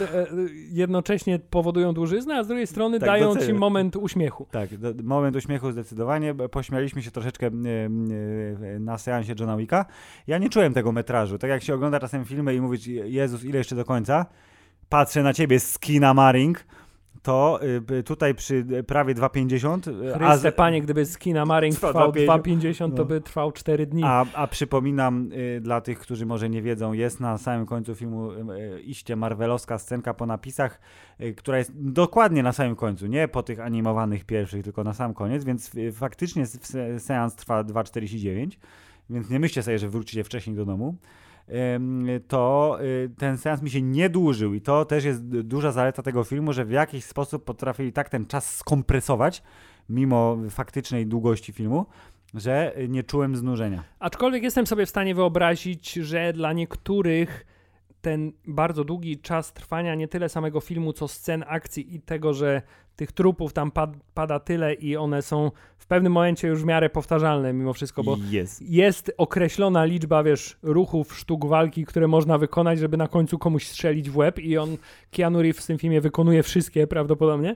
[0.71, 4.47] jednocześnie powodują dłużyznę, a z drugiej strony Tak, dają ci moment uśmiechu.
[4.51, 6.35] Tak, do, moment uśmiechu zdecydowanie.
[6.51, 7.49] Pośmialiśmy się troszeczkę
[8.79, 9.85] na seansie Johna Wicka.
[10.27, 11.28] Ja nie czułem tego metrażu.
[11.37, 14.25] Tak jak się ogląda czasem filmy i mówić, Jezus, ile jeszcze do końca?
[14.89, 16.65] Patrzę na ciebie z kina Maring,
[17.23, 17.59] to
[17.91, 21.89] y, tutaj przy prawie 2,50 y, a, Chryste, z- panie, gdyby z kina Maring Trwa
[21.89, 23.05] trwał 2,50, 2,50, to no.
[23.05, 24.01] by trwał 4 dni.
[24.05, 28.31] a, a przypominam y, dla tych, którzy może nie wiedzą, jest na samym końcu filmu
[28.31, 28.35] y,
[28.77, 30.79] y, iście marvelowska scenka po napisach,
[31.21, 35.13] y, która jest dokładnie na samym końcu, nie po tych animowanych pierwszych, tylko na sam
[35.13, 36.45] koniec, więc y, faktycznie
[36.99, 38.57] seans trwa 2,49,
[39.09, 40.95] więc nie myślcie sobie, że wrócicie wcześniej do domu.
[42.27, 46.23] To y, ten seans mi się nie dłużył i to też jest duża zaleta tego
[46.23, 49.43] filmu, że w jakiś sposób potrafili tak ten czas skompresować,
[49.89, 51.85] mimo faktycznej długości filmu,
[52.33, 53.83] że nie czułem znużenia.
[53.99, 57.45] Aczkolwiek jestem sobie w stanie wyobrazić, że dla niektórych
[58.01, 62.61] ten bardzo długi czas trwania nie tyle samego filmu, co scen akcji i tego, że
[62.99, 66.89] tych trupów tam pad, pada tyle i one są w pewnym momencie już w miarę
[66.89, 68.61] powtarzalne mimo wszystko, bo jest.
[68.61, 74.09] jest określona liczba, wiesz, ruchów, sztuk walki, które można wykonać, żeby na końcu komuś strzelić
[74.09, 74.77] w łeb i on,
[75.11, 77.55] Keanu Reeves w tym filmie wykonuje wszystkie prawdopodobnie.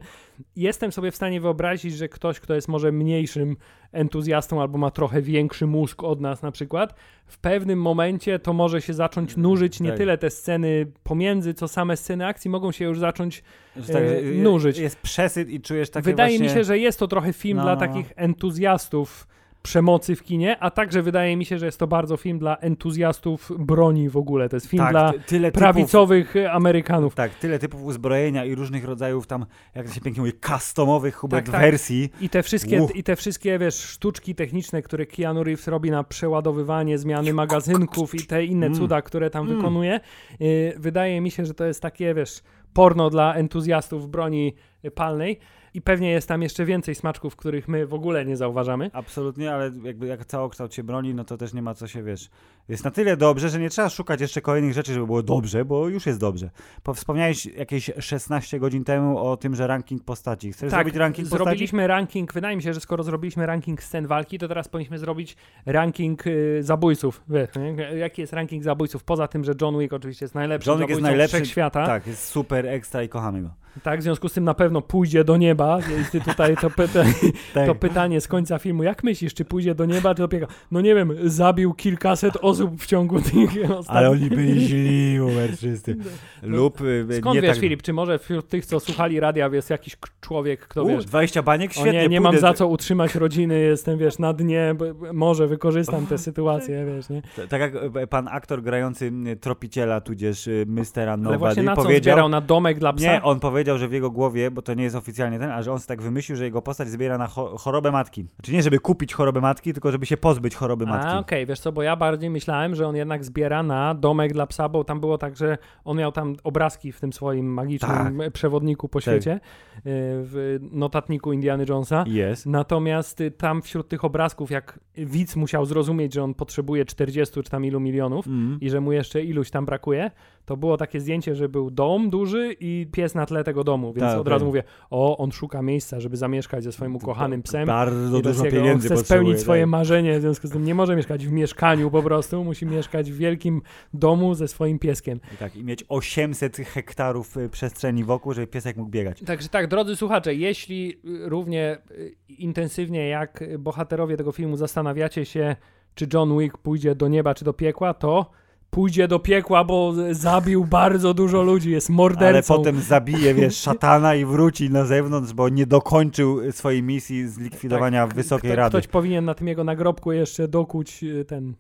[0.55, 3.57] Jestem sobie w stanie wyobrazić, że ktoś, kto jest może mniejszym
[3.91, 8.81] entuzjastą albo ma trochę większy mózg od nas na przykład, w pewnym momencie to może
[8.81, 9.97] się zacząć nużyć, nie Tak.
[9.97, 14.77] tyle te sceny pomiędzy, co same sceny akcji mogą się już zacząć tak, że nużyć.
[14.77, 16.47] Jest przesyt i czujesz takie Wydaje właśnie...
[16.47, 17.79] mi się, że jest to trochę film No, dla no.
[17.79, 19.27] takich entuzjastów
[19.63, 23.51] przemocy w kinie, a także wydaje mi się, że jest to bardzo film dla entuzjastów
[23.59, 24.49] broni w ogóle.
[24.49, 27.15] To jest film tak, dla ty- tyle typów, prawicowych e, Amerykanów.
[27.15, 29.45] Tak, tyle typów uzbrojenia i różnych rodzajów tam,
[29.75, 31.61] jak to się pięknie mówi, customowych Hubert tak.
[31.61, 32.09] wersji.
[32.21, 36.97] I te wszystkie, i te wszystkie, wiesz, sztuczki techniczne, które Keanu Reeves robi na przeładowywanie,
[36.97, 38.77] zmiany magazynków i te inne Mm.
[38.79, 39.57] cuda, które tam Mm.
[39.57, 39.99] wykonuje,
[40.39, 42.41] yy, wydaje mi się, że to jest takie, wiesz,
[42.73, 44.55] porno dla entuzjastów broni
[44.95, 45.39] palnej.
[45.73, 48.89] I pewnie jest tam jeszcze więcej smaczków, których my w ogóle nie zauważamy.
[48.93, 52.29] Absolutnie, ale jakby jak całokształt się broni, no to też nie ma co się, wiesz,
[52.69, 55.89] jest na tyle dobrze, że nie trzeba szukać jeszcze kolejnych rzeczy, żeby było dobrze, bo
[55.89, 56.49] już jest dobrze.
[56.95, 60.51] Wspomniałeś jakieś 16 godzin temu o tym, że ranking postaci.
[60.51, 61.43] Chcesz tak, zrobić ranking postaci?
[61.43, 65.35] zrobiliśmy ranking, wydaje mi się, że skoro zrobiliśmy ranking scen walki, to teraz powinniśmy zrobić
[65.65, 67.23] ranking y, zabójców.
[67.29, 67.49] Wiesz,
[67.97, 69.03] jaki jest ranking zabójców?
[69.03, 71.85] Poza tym, że John Wick oczywiście jest najlepszy John Wick jest najlepszy, świata.
[71.85, 73.49] Tak, jest super ekstra i kochamy go.
[73.83, 75.79] Tak, w związku z tym na pewno pójdzie do nieba.
[75.97, 77.03] Jeśli tutaj to, pyta,
[77.53, 77.67] tak.
[77.67, 80.47] to pytanie z końca filmu, jak myślisz, czy pójdzie do nieba, czy do piekła?
[80.71, 83.85] No nie wiem, zabił kilkaset osób w ciągu tych ostatnich.
[83.87, 85.95] Ale oni byli źli, umer wszyscy.
[86.43, 87.59] No, Lub y, Skąd wiesz, tak...
[87.59, 91.05] Filip, czy może wśród tych, co słuchali radia, jest jakiś człowiek, kto U, wiesz...
[91.05, 94.75] 20 baniek, świetnie, nie, nie mam za co utrzymać rodziny, jestem, wiesz, na dnie,
[95.13, 97.21] może wykorzystam tę sytuację, wiesz, nie?
[97.47, 101.81] Tak jak e, pan aktor grający tropiciela, tudzież y, Mistera Nobody Ale właśnie na co
[101.81, 102.13] powiedział...
[102.13, 103.05] zbierał na domek dla psa?
[103.05, 105.71] Nie, on powiedział, że w jego głowie, bo to nie jest oficjalnie ten, a że
[105.71, 107.27] on sobie tak wymyślił, że jego postać zbiera na
[107.57, 108.25] chorobę matki.
[108.35, 111.07] Znaczy nie, żeby kupić chorobę matki, tylko żeby się pozbyć choroby matki.
[111.07, 111.45] A, okej, okay.
[111.45, 112.42] wiesz co, bo ja bardziej myślałem,
[112.75, 116.11] że on jednak zbiera na domek dla psa, bo tam było tak, że on miał
[116.11, 118.31] tam obrazki w tym swoim magicznym tak.
[118.33, 119.03] przewodniku po tak.
[119.03, 119.83] świecie, tak.
[119.85, 122.03] w notatniku Indiana Jonesa.
[122.07, 122.45] Jest.
[122.45, 127.49] Natomiast y, tam wśród tych obrazków, jak widz musiał zrozumieć, że on potrzebuje 40 czy
[127.49, 128.57] tam ilu milionów mm.
[128.61, 130.11] i że mu jeszcze iluś tam brakuje,
[130.45, 134.11] to było takie zdjęcie, że był dom duży i pies na tle tego domu, więc
[134.11, 137.65] tak, od razu mówię, o, on szuka miejsca, żeby zamieszkać ze swoim ukochanym psem.
[137.65, 139.69] Bardzo dużo pieniędzy chce spełnić swoje tak.
[139.69, 143.17] marzenie, w związku z tym nie może mieszkać w mieszkaniu po prostu, musi mieszkać w
[143.17, 143.61] wielkim
[143.93, 145.19] domu ze swoim pieskiem.
[145.33, 149.19] I tak, i mieć 800 hektarów y, przestrzeni wokół, żeby piesek mógł biegać.
[149.25, 155.55] Także tak, drodzy słuchacze, jeśli y, równie y, intensywnie jak bohaterowie tego filmu zastanawiacie się,
[155.95, 158.31] czy John Wick pójdzie do nieba, czy do piekła, to
[158.73, 162.53] pójdzie do piekła, bo zabił bardzo dużo ludzi, jest mordercą.
[162.53, 168.07] Ale potem zabije, wiesz, szatana i wróci na zewnątrz, bo nie dokończył swojej misji zlikwidowania
[168.07, 168.69] tak, Wysokiej Rady.
[168.69, 171.53] Ktoś powinien na tym jego nagrobku jeszcze dokuć ten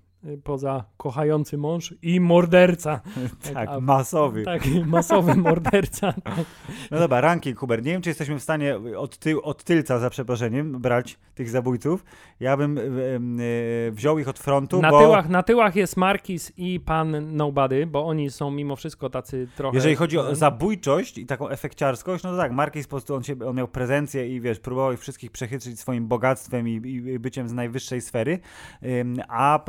[0.43, 3.01] poza kochający mąż i morderca.
[3.43, 4.43] tak, tak a, masowy.
[4.43, 6.13] Tak, masowy morderca.
[6.91, 7.85] No dobra, ranking, Hubert.
[7.85, 12.05] Nie wiem, czy jesteśmy w stanie od, ty, od tylca, za przeproszeniem, brać tych zabójców.
[12.39, 12.81] Ja bym e,
[13.91, 14.99] wziął ich od frontu, na bo...
[14.99, 19.77] Tyłach, na tyłach jest Markis i pan Nobody, bo oni są mimo wszystko tacy trochę...
[19.77, 23.35] Jeżeli chodzi o zabójczość i taką efekciarskość, no to tak, Markis po prostu on, się,
[23.45, 27.53] on miał prezencję i wiesz, próbował ich wszystkich przechytrzyć swoim bogactwem i, i byciem z
[27.53, 28.39] najwyższej sfery,
[29.27, 29.59] a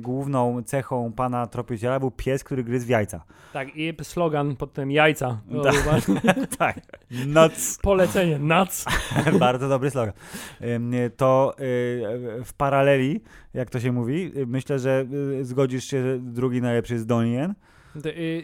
[0.00, 3.24] główną cechą pana tropiciela był pies, który gryzł w jajca.
[3.52, 5.40] Tak, i slogan pod tym jajca.
[5.62, 6.10] tak,
[6.58, 6.80] tak.
[7.26, 7.78] Nuts.
[7.82, 8.84] Polecenie, nuts.
[9.40, 10.14] Bardzo dobry slogan.
[11.16, 11.62] To y,
[12.44, 13.20] w paraleli,
[13.54, 15.06] jak to się mówi, myślę, że
[15.42, 17.54] zgodzisz się, że drugi najlepszy jest Donnie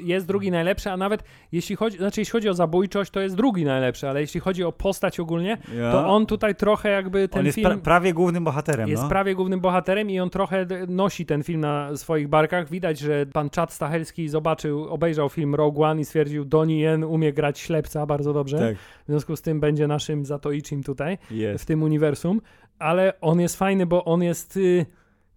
[0.01, 3.64] jest drugi najlepszy, a nawet jeśli chodzi, znaczy jeśli chodzi o zabójczość, to jest drugi
[3.64, 5.92] najlepszy, ale jeśli chodzi o postać ogólnie, ja.
[5.92, 7.70] to on tutaj trochę jakby ten on jest film...
[7.70, 9.09] Pra prawie głównym bohaterem, Jest no.
[9.09, 12.70] prawie głównym bohaterem i on trochę nosi ten film na swoich barkach.
[12.70, 17.32] Widać, że pan Chad Stachelski zobaczył, obejrzał film Rogue One i stwierdził, Donnie Yen umie
[17.32, 18.59] grać ślepca bardzo dobrze.
[18.59, 18.76] Tak.
[18.76, 21.18] W związku z tym będzie naszym Zatoichim tutaj,
[21.59, 22.40] w tym uniwersum.
[22.78, 24.57] Ale on jest fajny, bo on jest...
[24.57, 24.86] Y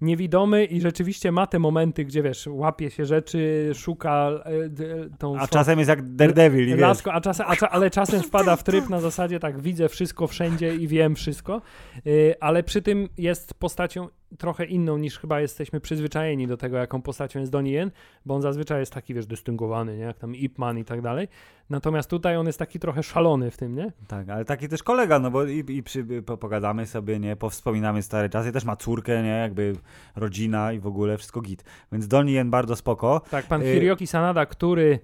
[0.02, 5.38] niewidomy i rzeczywiście ma te momenty, gdzie wiesz, łapie się rzeczy, szuka e, tą...
[5.40, 8.90] A czasem jest jak Daredevil, lasko, a czasem, a cza, ale czasem wpada w tryb
[8.90, 11.62] na zasadzie tak, widzę wszystko wszędzie i wiem wszystko,
[12.08, 14.08] y, ale przy tym jest postacią
[14.38, 17.92] trochę inną niż chyba jesteśmy przyzwyczajeni do tego, jaką postacią jest Donnie Yen,
[18.26, 20.04] bo on zazwyczaj jest taki, wiesz, dystyngowany, nie?
[20.04, 21.28] Jak tam Ip Man i tak dalej.
[21.70, 23.92] Natomiast tutaj on jest taki trochę szalony w tym, nie?
[24.08, 26.06] Tak, ale taki też kolega, no bo i, i przy,
[26.40, 27.36] pogadamy sobie, nie?
[27.36, 28.52] Powspominamy stare czasy.
[28.52, 29.30] Też ma córkę, nie?
[29.30, 29.74] Jakby
[30.16, 31.64] rodzina i w ogóle wszystko git.
[31.92, 33.22] Więc Donnie Yen bardzo spoko.
[33.32, 35.00] Tak, pan y Hiroki Sanada, który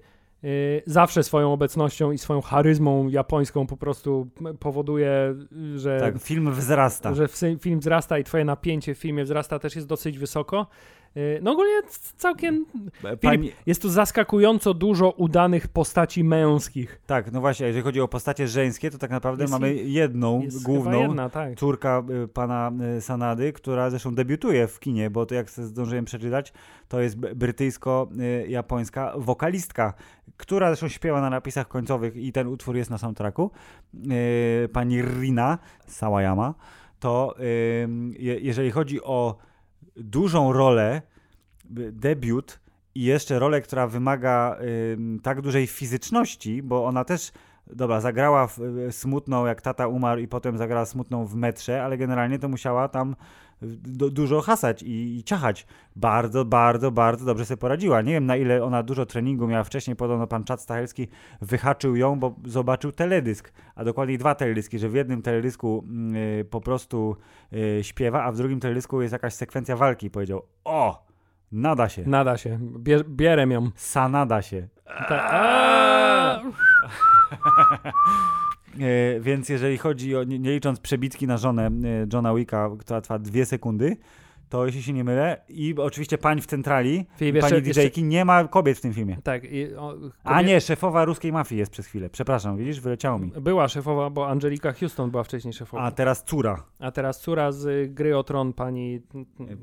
[0.86, 4.28] zawsze swoją obecnością i swoją charyzmą japońską po prostu
[4.60, 5.34] powoduje,
[5.76, 6.00] że.
[6.00, 7.14] Tak, film wzrasta.
[7.14, 7.28] Że
[7.60, 10.66] film wzrasta i twoje napięcie w filmie wzrasta też jest dosyć wysoko.
[11.16, 11.82] Y, no ogólnie
[12.16, 12.66] całkiem.
[13.02, 13.38] Pani...
[13.38, 17.00] Filip, jest tu zaskakująco dużo udanych postaci męskich.
[17.06, 21.00] Tak, no właśnie, jeżeli chodzi o postacie żeńskie, to tak naprawdę jest mamy jedną główną
[21.00, 21.58] jedna, tak.
[21.58, 26.52] córka y, pana Sanady, która zresztą debiutuje w kinie, bo to jak zdążyłem przeczytać,
[26.88, 29.94] to jest brytyjsko-japońska wokalistka,
[30.36, 33.50] która zresztą śpiewa na napisach końcowych i ten utwór jest na soundtracku,
[34.72, 36.54] pani Rina Sawayama,
[37.00, 37.34] to
[38.18, 39.36] jeżeli chodzi o
[39.96, 41.02] dużą rolę,
[41.92, 42.60] debiut
[42.94, 47.32] i jeszcze rolę, która wymaga yy, tak dużej fizyczności, bo ona też
[47.66, 51.98] dobra, zagrała w, w smutną, jak tata umarł i potem zagrała smutną w metrze, ale
[51.98, 53.16] generalnie to musiała tam
[53.62, 55.66] du- dużo hasać i, i ciachać.
[55.96, 58.02] Bardzo, bardzo, bardzo dobrze sobie poradziła.
[58.02, 59.96] Nie wiem, na ile ona dużo treningu miała wcześniej.
[59.96, 61.08] Podobno pan Czad Stachelski
[61.40, 66.44] wyhaczył ją, bo zobaczył teledysk, a dokładniej dwa teledyski, że w jednym teledysku mm, y,
[66.50, 67.16] po prostu
[67.52, 70.10] y, śpiewa, a w drugim teledysku jest jakaś sekwencja walki.
[70.10, 71.06] Powiedział, o,
[71.52, 72.02] nada się.
[72.06, 72.58] Nada się.
[72.78, 73.70] Bier, bierem ją.
[73.76, 74.68] Sa nada się.
[75.08, 76.42] Ta,
[79.20, 81.70] więc jeżeli chodzi o, nie, licząc przebitki na żonę e,
[82.12, 83.96] Johna Wicka, która trwa dwie sekundy,
[84.48, 88.24] to jeśli się nie mylę, i oczywiście pań w centrali, Filip, pani jeszcze- DJ-ki, nie
[88.24, 89.16] ma kobiet w tym filmie.
[89.24, 89.44] tak.
[89.44, 89.94] I, o,
[90.24, 92.10] A kobiet- nie, szefowa ruskiej mafii jest przez chwilę.
[92.10, 93.32] Przepraszam, widzisz, wyleciało mi.
[93.40, 95.82] Była szefowa, bo Angelika Houston była wcześniej szefową.
[95.82, 96.62] A teraz córa.
[96.78, 99.00] A teraz córa z y, gry o tron, pani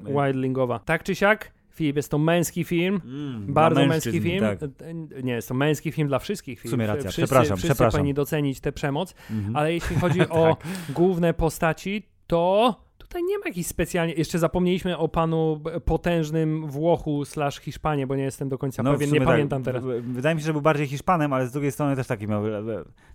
[0.08, 0.80] E, Wildlingowa.
[0.80, 3.02] Tak czy siak, Filip, jest to męski film.
[3.06, 4.40] Mm, Bardzo męski film.
[4.40, 4.60] Tak.
[4.64, 6.60] E, Nie, jest to męski film dla wszystkich.
[6.60, 6.70] Filip.
[6.70, 7.98] W sumie racja, wszyscy, przepraszam, wszyscy przepraszam.
[7.98, 9.56] powinni docenić tę przemoc, Mhm.
[9.56, 10.58] ale jeśli chodzi o
[10.90, 14.14] główne postaci, to tutaj nie ma jakichś specjalnie...
[14.14, 19.12] Jeszcze zapomnieliśmy o panu potężnym Włochu slash Hiszpanie, bo nie jestem do końca No, pewien,
[19.12, 19.28] nie tak.
[19.28, 19.84] pamiętam teraz.
[20.02, 22.58] Wydaje mi się, że był bardziej Hiszpanem, ale z drugiej strony też taki miał e,
[22.60, 22.64] e,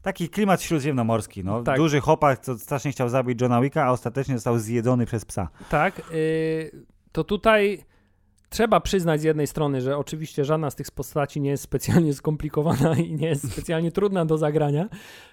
[0.03, 1.45] taki klimat śródziemnomorski.
[1.45, 1.63] No.
[1.63, 1.77] Tak.
[1.77, 5.49] Duży chłopak, co strasznie chciał zabić Johna Wicka, a ostatecznie został zjedzony przez psa.
[5.71, 7.85] Tak, y, to tutaj
[8.49, 12.95] trzeba przyznać z jednej strony, że oczywiście żadna z tych postaci nie jest specjalnie skomplikowana
[12.97, 14.89] i nie jest specjalnie trudna do zagrania.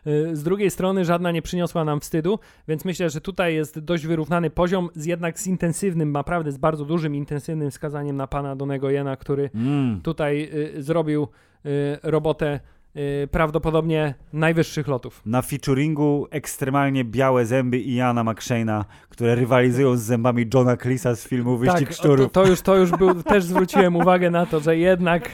[0.07, 4.05] Y, Z drugiej strony żadna nie przyniosła nam wstydu, więc myślę, że tutaj jest dość
[4.07, 8.89] wyrównany poziom, z jednak z intensywnym, naprawdę z bardzo dużym, intensywnym wskazaniem na pana Donego
[8.89, 10.01] Jena, który Mm.
[10.01, 11.27] tutaj y, zrobił
[11.65, 11.69] y,
[12.03, 12.59] robotę
[12.97, 15.21] y, prawdopodobnie najwyższych lotów.
[15.25, 21.57] Na featuringu ekstremalnie białe zęby Iana McShane'a, które rywalizują z zębami Johna Cleesa z filmu
[21.57, 22.31] Wyścig tak, Szczurów.
[22.31, 25.31] To, to już, to już był, też zwróciłem uwagę na to, że jednak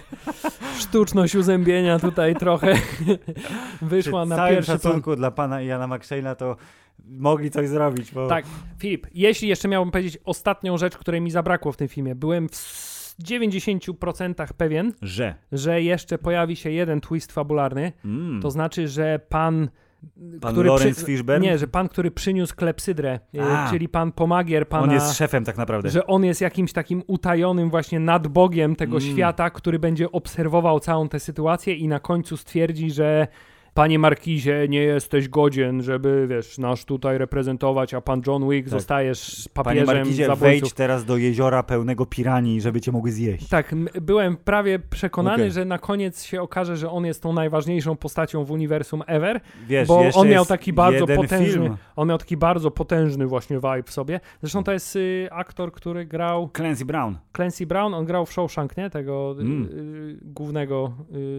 [0.80, 2.74] sztuczność uzębienia tutaj trochę
[3.82, 4.80] wyszła Przy na pierwszy plan.
[4.80, 6.56] szacunku dla pana Iana McShane'a to
[7.08, 8.46] mogli coś zrobić, bo Tak,
[8.78, 12.56] Filip, jeśli jeszcze miałbym powiedzieć ostatnią rzecz, której mi zabrakło w tym filmie, byłem w
[13.24, 15.36] 90% pewien, że.
[15.52, 18.42] że jeszcze pojawi się jeden twist fabularny, Mm.
[18.42, 19.70] to znaczy, że pan
[20.42, 21.40] Pan który Lawrence Fishburne?
[21.48, 23.70] Nie, że pan, który przyniósł klepsydrę, y, A.
[23.70, 24.84] czyli pan pomagier pana...
[24.84, 25.90] On jest szefem tak naprawdę.
[25.90, 29.12] że on jest jakimś takim utajonym właśnie nadbogiem tego Mm.
[29.12, 33.28] świata, który będzie obserwował całą tę sytuację i na końcu stwierdzi, że
[33.74, 38.80] panie Markizie, nie jesteś godzien, żeby, wiesz, nasz tutaj reprezentować, a pan John Wick Tak.
[38.80, 40.42] zostajesz Panie papieżem Markizie, zabójców.
[40.62, 43.50] wejdź teraz do jeziora pełnego piranii, żeby cię mogły zjeść.
[43.50, 45.52] Tak, byłem prawie przekonany, Okej.
[45.52, 49.88] że na koniec się okaże, że on jest tą najważniejszą postacią w uniwersum ever, Wiesz,
[49.88, 51.78] bo on miał taki bardzo potężny, Film.
[51.96, 54.20] on miał taki bardzo potężny właśnie vibe w sobie.
[54.42, 57.18] Zresztą to jest y, aktor, który grał Clancy Brown.
[57.36, 58.90] Clancy Brown, on grał w Shawshank, nie?
[58.90, 59.64] Tego y, Mm.
[59.74, 60.94] y, głównego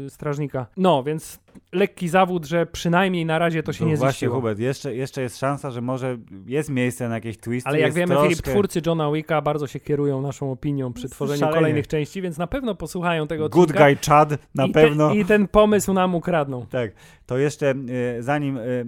[0.07, 0.67] y, strażnika.
[0.77, 1.41] No, więc
[1.73, 4.35] lekki zawód, że przynajmniej na razie to się No nie Właśnie, ziściło.
[4.35, 7.69] Hubert, jeszcze, jeszcze jest szansa, że może jest miejsce na jakieś twisty.
[7.69, 8.29] Ale jak wiemy, troszkę...
[8.29, 11.59] Filip, twórcy Johna Wicka bardzo się kierują naszą opinią przy tworzeniu Szalenie.
[11.59, 15.11] kolejnych części, więc na pewno posłuchają tego Good odcinka Guy Chad na i pewno.
[15.11, 16.67] Te, I ten pomysł nam ukradną.
[16.67, 16.91] Tak,
[17.27, 17.75] to jeszcze
[18.19, 18.85] e, zanim e, e,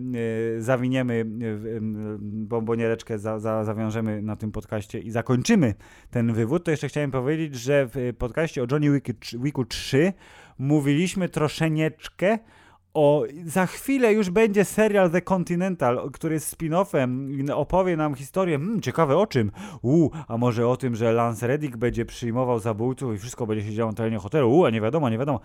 [0.58, 1.24] zawiniemy
[2.20, 5.74] bomboniereczkę, za, za, zawiążemy na tym podcaście i zakończymy
[6.10, 9.12] ten wywód, to jeszcze chciałem powiedzieć, że w podcaście o Johnny Wicku,
[9.42, 10.12] Wicku 3
[10.58, 12.38] mówiliśmy troszeczkę
[12.94, 18.58] o, za chwilę już będzie serial The Continental, który jest spin-offem i opowie nam historię,
[18.58, 19.50] hmm, ciekawe o czym,
[19.82, 23.72] U, a może o tym, że Lance Reddick będzie przyjmował zabójców i wszystko będzie się
[23.74, 25.40] działo na terenie hotelu, U, a nie wiadomo, nie wiadomo.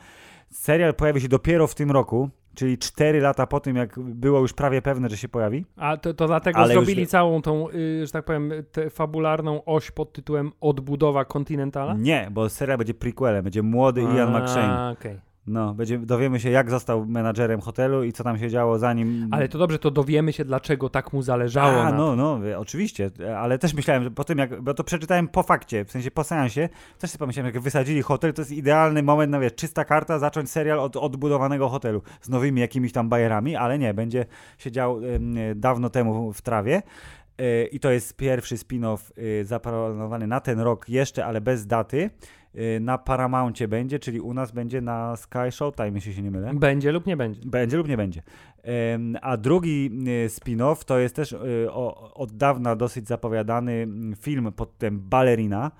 [0.50, 4.54] Serial pojawi się dopiero w tym roku, czyli 4 lata po tym, jak było już
[4.54, 5.66] prawie pewne, że się pojawi.
[5.78, 8.90] A to, to dlatego Ale już zrobili wie- całą tą, y, że tak powiem, tę
[8.90, 11.94] fabularną oś pod tytułem Odbudowa Kontynentala?
[11.98, 14.92] Nie, bo serial będzie prequelem, będzie młody Ian McShane.
[14.92, 15.29] Okej.
[15.50, 19.28] No, będzie, dowiemy się, jak został menadżerem hotelu i co tam się działo zanim...
[19.32, 23.60] Ale to dobrze, to dowiemy się, dlaczego tak mu zależało A, no, no, oczywiście, ale
[23.60, 26.70] też myślałem, że po tym jak, bo to przeczytałem po fakcie, w sensie po seansie,
[27.00, 30.80] też sobie pomyślałem, jak wysadzili hotel, to jest idealny moment wiesz, czysta karta, zacząć serial
[30.80, 34.26] od odbudowanego hotelu, z nowymi jakimiś tam bajerami, ale nie, będzie
[34.58, 36.82] się działo em, dawno temu w trawie.
[37.40, 42.10] E, I to jest pierwszy spin-off y, zaplanowany na ten rok jeszcze, ale bez daty.
[42.56, 46.52] Y, Na Paramouncie będzie, czyli u nas będzie na Sky Showtime, jeśli się nie mylę.
[46.54, 47.42] Będzie lub nie będzie.
[47.46, 48.22] Będzie lub nie będzie.
[49.22, 49.92] A drugi
[50.26, 51.72] y, spin-off to jest też y,
[52.14, 55.72] od dawna dosyć zapowiadany mm, film pod tym Ballerina,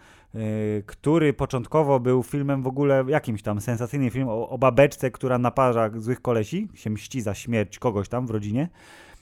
[0.86, 5.90] który początkowo był filmem w ogóle jakimś tam sensacyjnym film o, o babeczce, która naparza
[5.96, 8.70] złych kolesi, się mści za śmierć kogoś tam w rodzinie.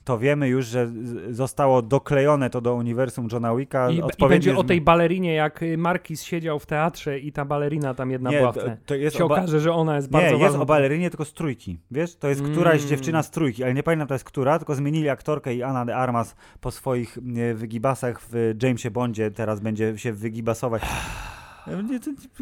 [0.08, 0.92] To wiemy już, że
[1.30, 3.92] zostało doklejone to do uniwersum Johna Wicka.
[3.92, 8.12] I, I będzie o tej balerinie, jak Markis siedział w teatrze i ta balerina tam
[8.12, 8.78] jedna Nie, była w to, tle.
[8.86, 9.36] to jest się oba...
[9.36, 10.62] okaże, że ona jest Nie, bardzo jest ważna.
[10.62, 11.80] o balerinie, tylko z trójki.
[11.92, 12.90] Wiesz, to jest któraś Mm.
[12.90, 16.36] dziewczyna z trójki, ale nie pamiętam teraz która, tylko zmienili aktorkę i Anna de Armas
[16.62, 17.18] po swoich
[17.56, 20.82] wygibasach w Jamesie Bondzie teraz będzie się wygibasować.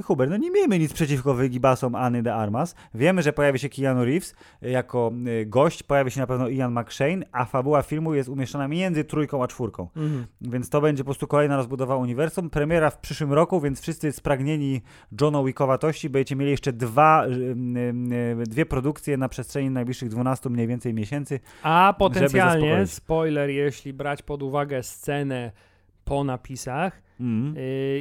[0.04, 2.76] Hubert, no nie miejmy nic przeciwko wygibasom Anny de Armas.
[2.94, 5.12] Wiemy, że pojawi się Keanu Reeves e, jako
[5.42, 9.44] e, gość, pojawi się na pewno Ian McShane, a fabuła filmu jest umieszczona między trójką
[9.44, 9.88] a czwórką.
[9.96, 10.26] Mhm.
[10.42, 12.50] Więc to będzie po prostu kolejna rozbudowa uniwersum.
[12.50, 14.82] Premiera w przyszłym roku, więc wszyscy spragnieni
[15.22, 18.10] Johna Wickowatości będziecie mieli jeszcze dwa, ym,
[18.44, 21.40] dwie produkcje na przestrzeni najbliższych 12 mniej więcej miesięcy.
[21.64, 25.52] A potencjalnie, spoiler, jeśli brać pod uwagę scenę
[26.06, 27.56] po napisach, Mm.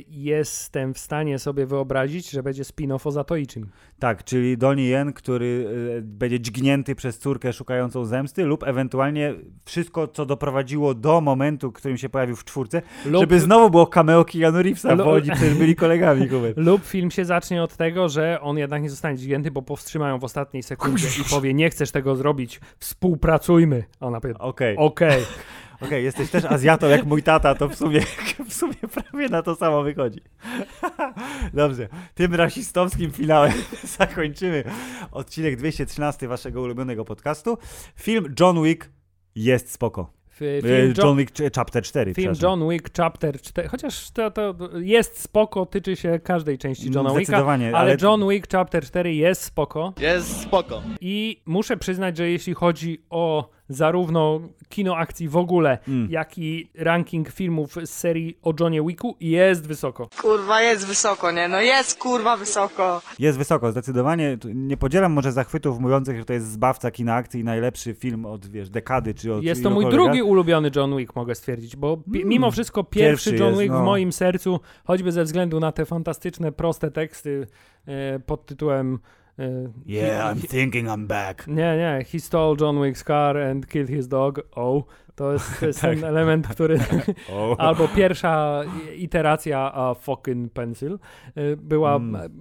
[0.09, 3.67] jestem w stanie sobie wyobrazić, że będzie spin-off o Zatoiczym.
[3.99, 5.67] Tak, czyli Donnie Yen, który
[5.99, 9.35] y, będzie dźgnięty przez córkę szukającą zemsty lub ewentualnie
[9.65, 13.87] wszystko, co doprowadziło do momentu, w którym się pojawił w czwórce, Lub, żeby znowu było
[13.87, 16.29] cameo Keanu Reevesa, Lu- bo oni przecież byli kolegami.
[16.57, 20.25] Lub film się zacznie od tego, że on jednak nie zostanie dźwięty, bo powstrzymają w
[20.25, 23.85] ostatniej sekundzie i powie, nie chcesz tego zrobić, współpracujmy.
[24.01, 24.77] Ona powie, Okej,
[25.85, 25.89] okej.
[25.89, 28.01] Okej, jesteś też Azjatą jak mój tata, to w sumie,
[28.49, 30.21] w sumie prawie na to samo wychodzi.
[31.55, 33.53] Dobrze, tym rasistowskim finałem
[33.99, 34.65] zakończymy
[35.13, 37.59] odcinek 213 waszego ulubionego podcastu.
[37.97, 38.91] Film John Wick
[39.35, 40.11] jest spoko.
[40.31, 42.15] F- E, Film John, John, Wick c- Chapter 4.
[42.15, 42.35] film.
[42.43, 47.25] John Wick Chapter 4, chociaż to, to jest spoko, tyczy się każdej części Johna Wicka,
[47.25, 50.83] Zdecydowanie, ale, ale John Wick Chapter 4 jest spoko Jest spoko.
[51.01, 56.11] i muszę przyznać, że jeśli chodzi o zarówno kino akcji w ogóle, Mm.
[56.11, 60.09] jak i ranking filmów z serii o Johnie Wicku jest wysoko.
[60.23, 61.49] Kurwa, jest wysoko, nie?
[61.49, 63.03] No jest kurwa wysoko.
[63.19, 64.39] jest wysoko, zdecydowanie.
[64.55, 68.47] Nie podzielam może zachwytów mówiących, że to jest zbawca kina akcji i najlepszy film od,
[68.47, 72.29] wiesz, dekady czy od Jest to mój drugi ulubiony John Wick, mogę stwierdzić, bo Mm.
[72.29, 73.85] mimo wszystko pierwszy, Pierwszy John jest, Wick w no.
[73.85, 77.47] moim sercu, choćby ze względu na te fantastyczne, proste teksty
[77.87, 78.99] e, pod tytułem
[79.87, 81.47] Yeah, he- I'm thinking I'm back.
[81.47, 82.05] Nie, nie.
[82.13, 84.41] He stole John Wick's car and killed his dog.
[84.57, 84.85] Oh.
[85.15, 85.95] To jest, to jest Tak.
[85.95, 86.79] ten element, który...
[87.33, 87.57] O.
[87.69, 88.63] Albo pierwsza
[88.97, 90.99] iteracja a fucking pencil
[91.39, 92.33] y, była Mm.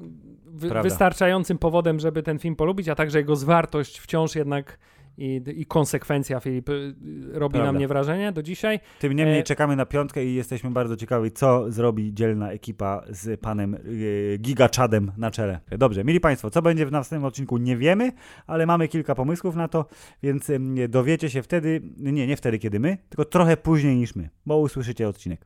[0.46, 4.78] wy, wystarczającym powodem, żeby ten film polubić, a także jego zwartość wciąż jednak
[5.18, 6.94] i, i konsekwencja, Filip, y,
[7.32, 7.72] robi na Prawda.
[7.72, 8.80] mnie wrażenie do dzisiaj.
[9.00, 13.40] Tym niemniej E, czekamy na piątkę i jesteśmy bardzo ciekawi, co zrobi dzielna ekipa z
[13.40, 15.60] panem e, Gigaczadem na czele.
[15.72, 18.12] Dobrze, mili Państwo, co będzie w następnym odcinku nie wiemy,
[18.48, 19.86] ale mamy kilka pomysłów na to,
[20.24, 24.30] więc em, dowiecie się wtedy, nie, nie wtedy, kiedy my, tylko trochę później niż my,
[24.46, 25.46] bo usłyszycie odcinek.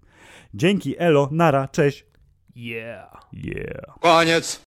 [0.53, 2.06] Dzięki, elo, nara, cześć.
[2.56, 3.27] Yeah.
[3.34, 3.99] Yeah.
[4.02, 4.56] Koniec.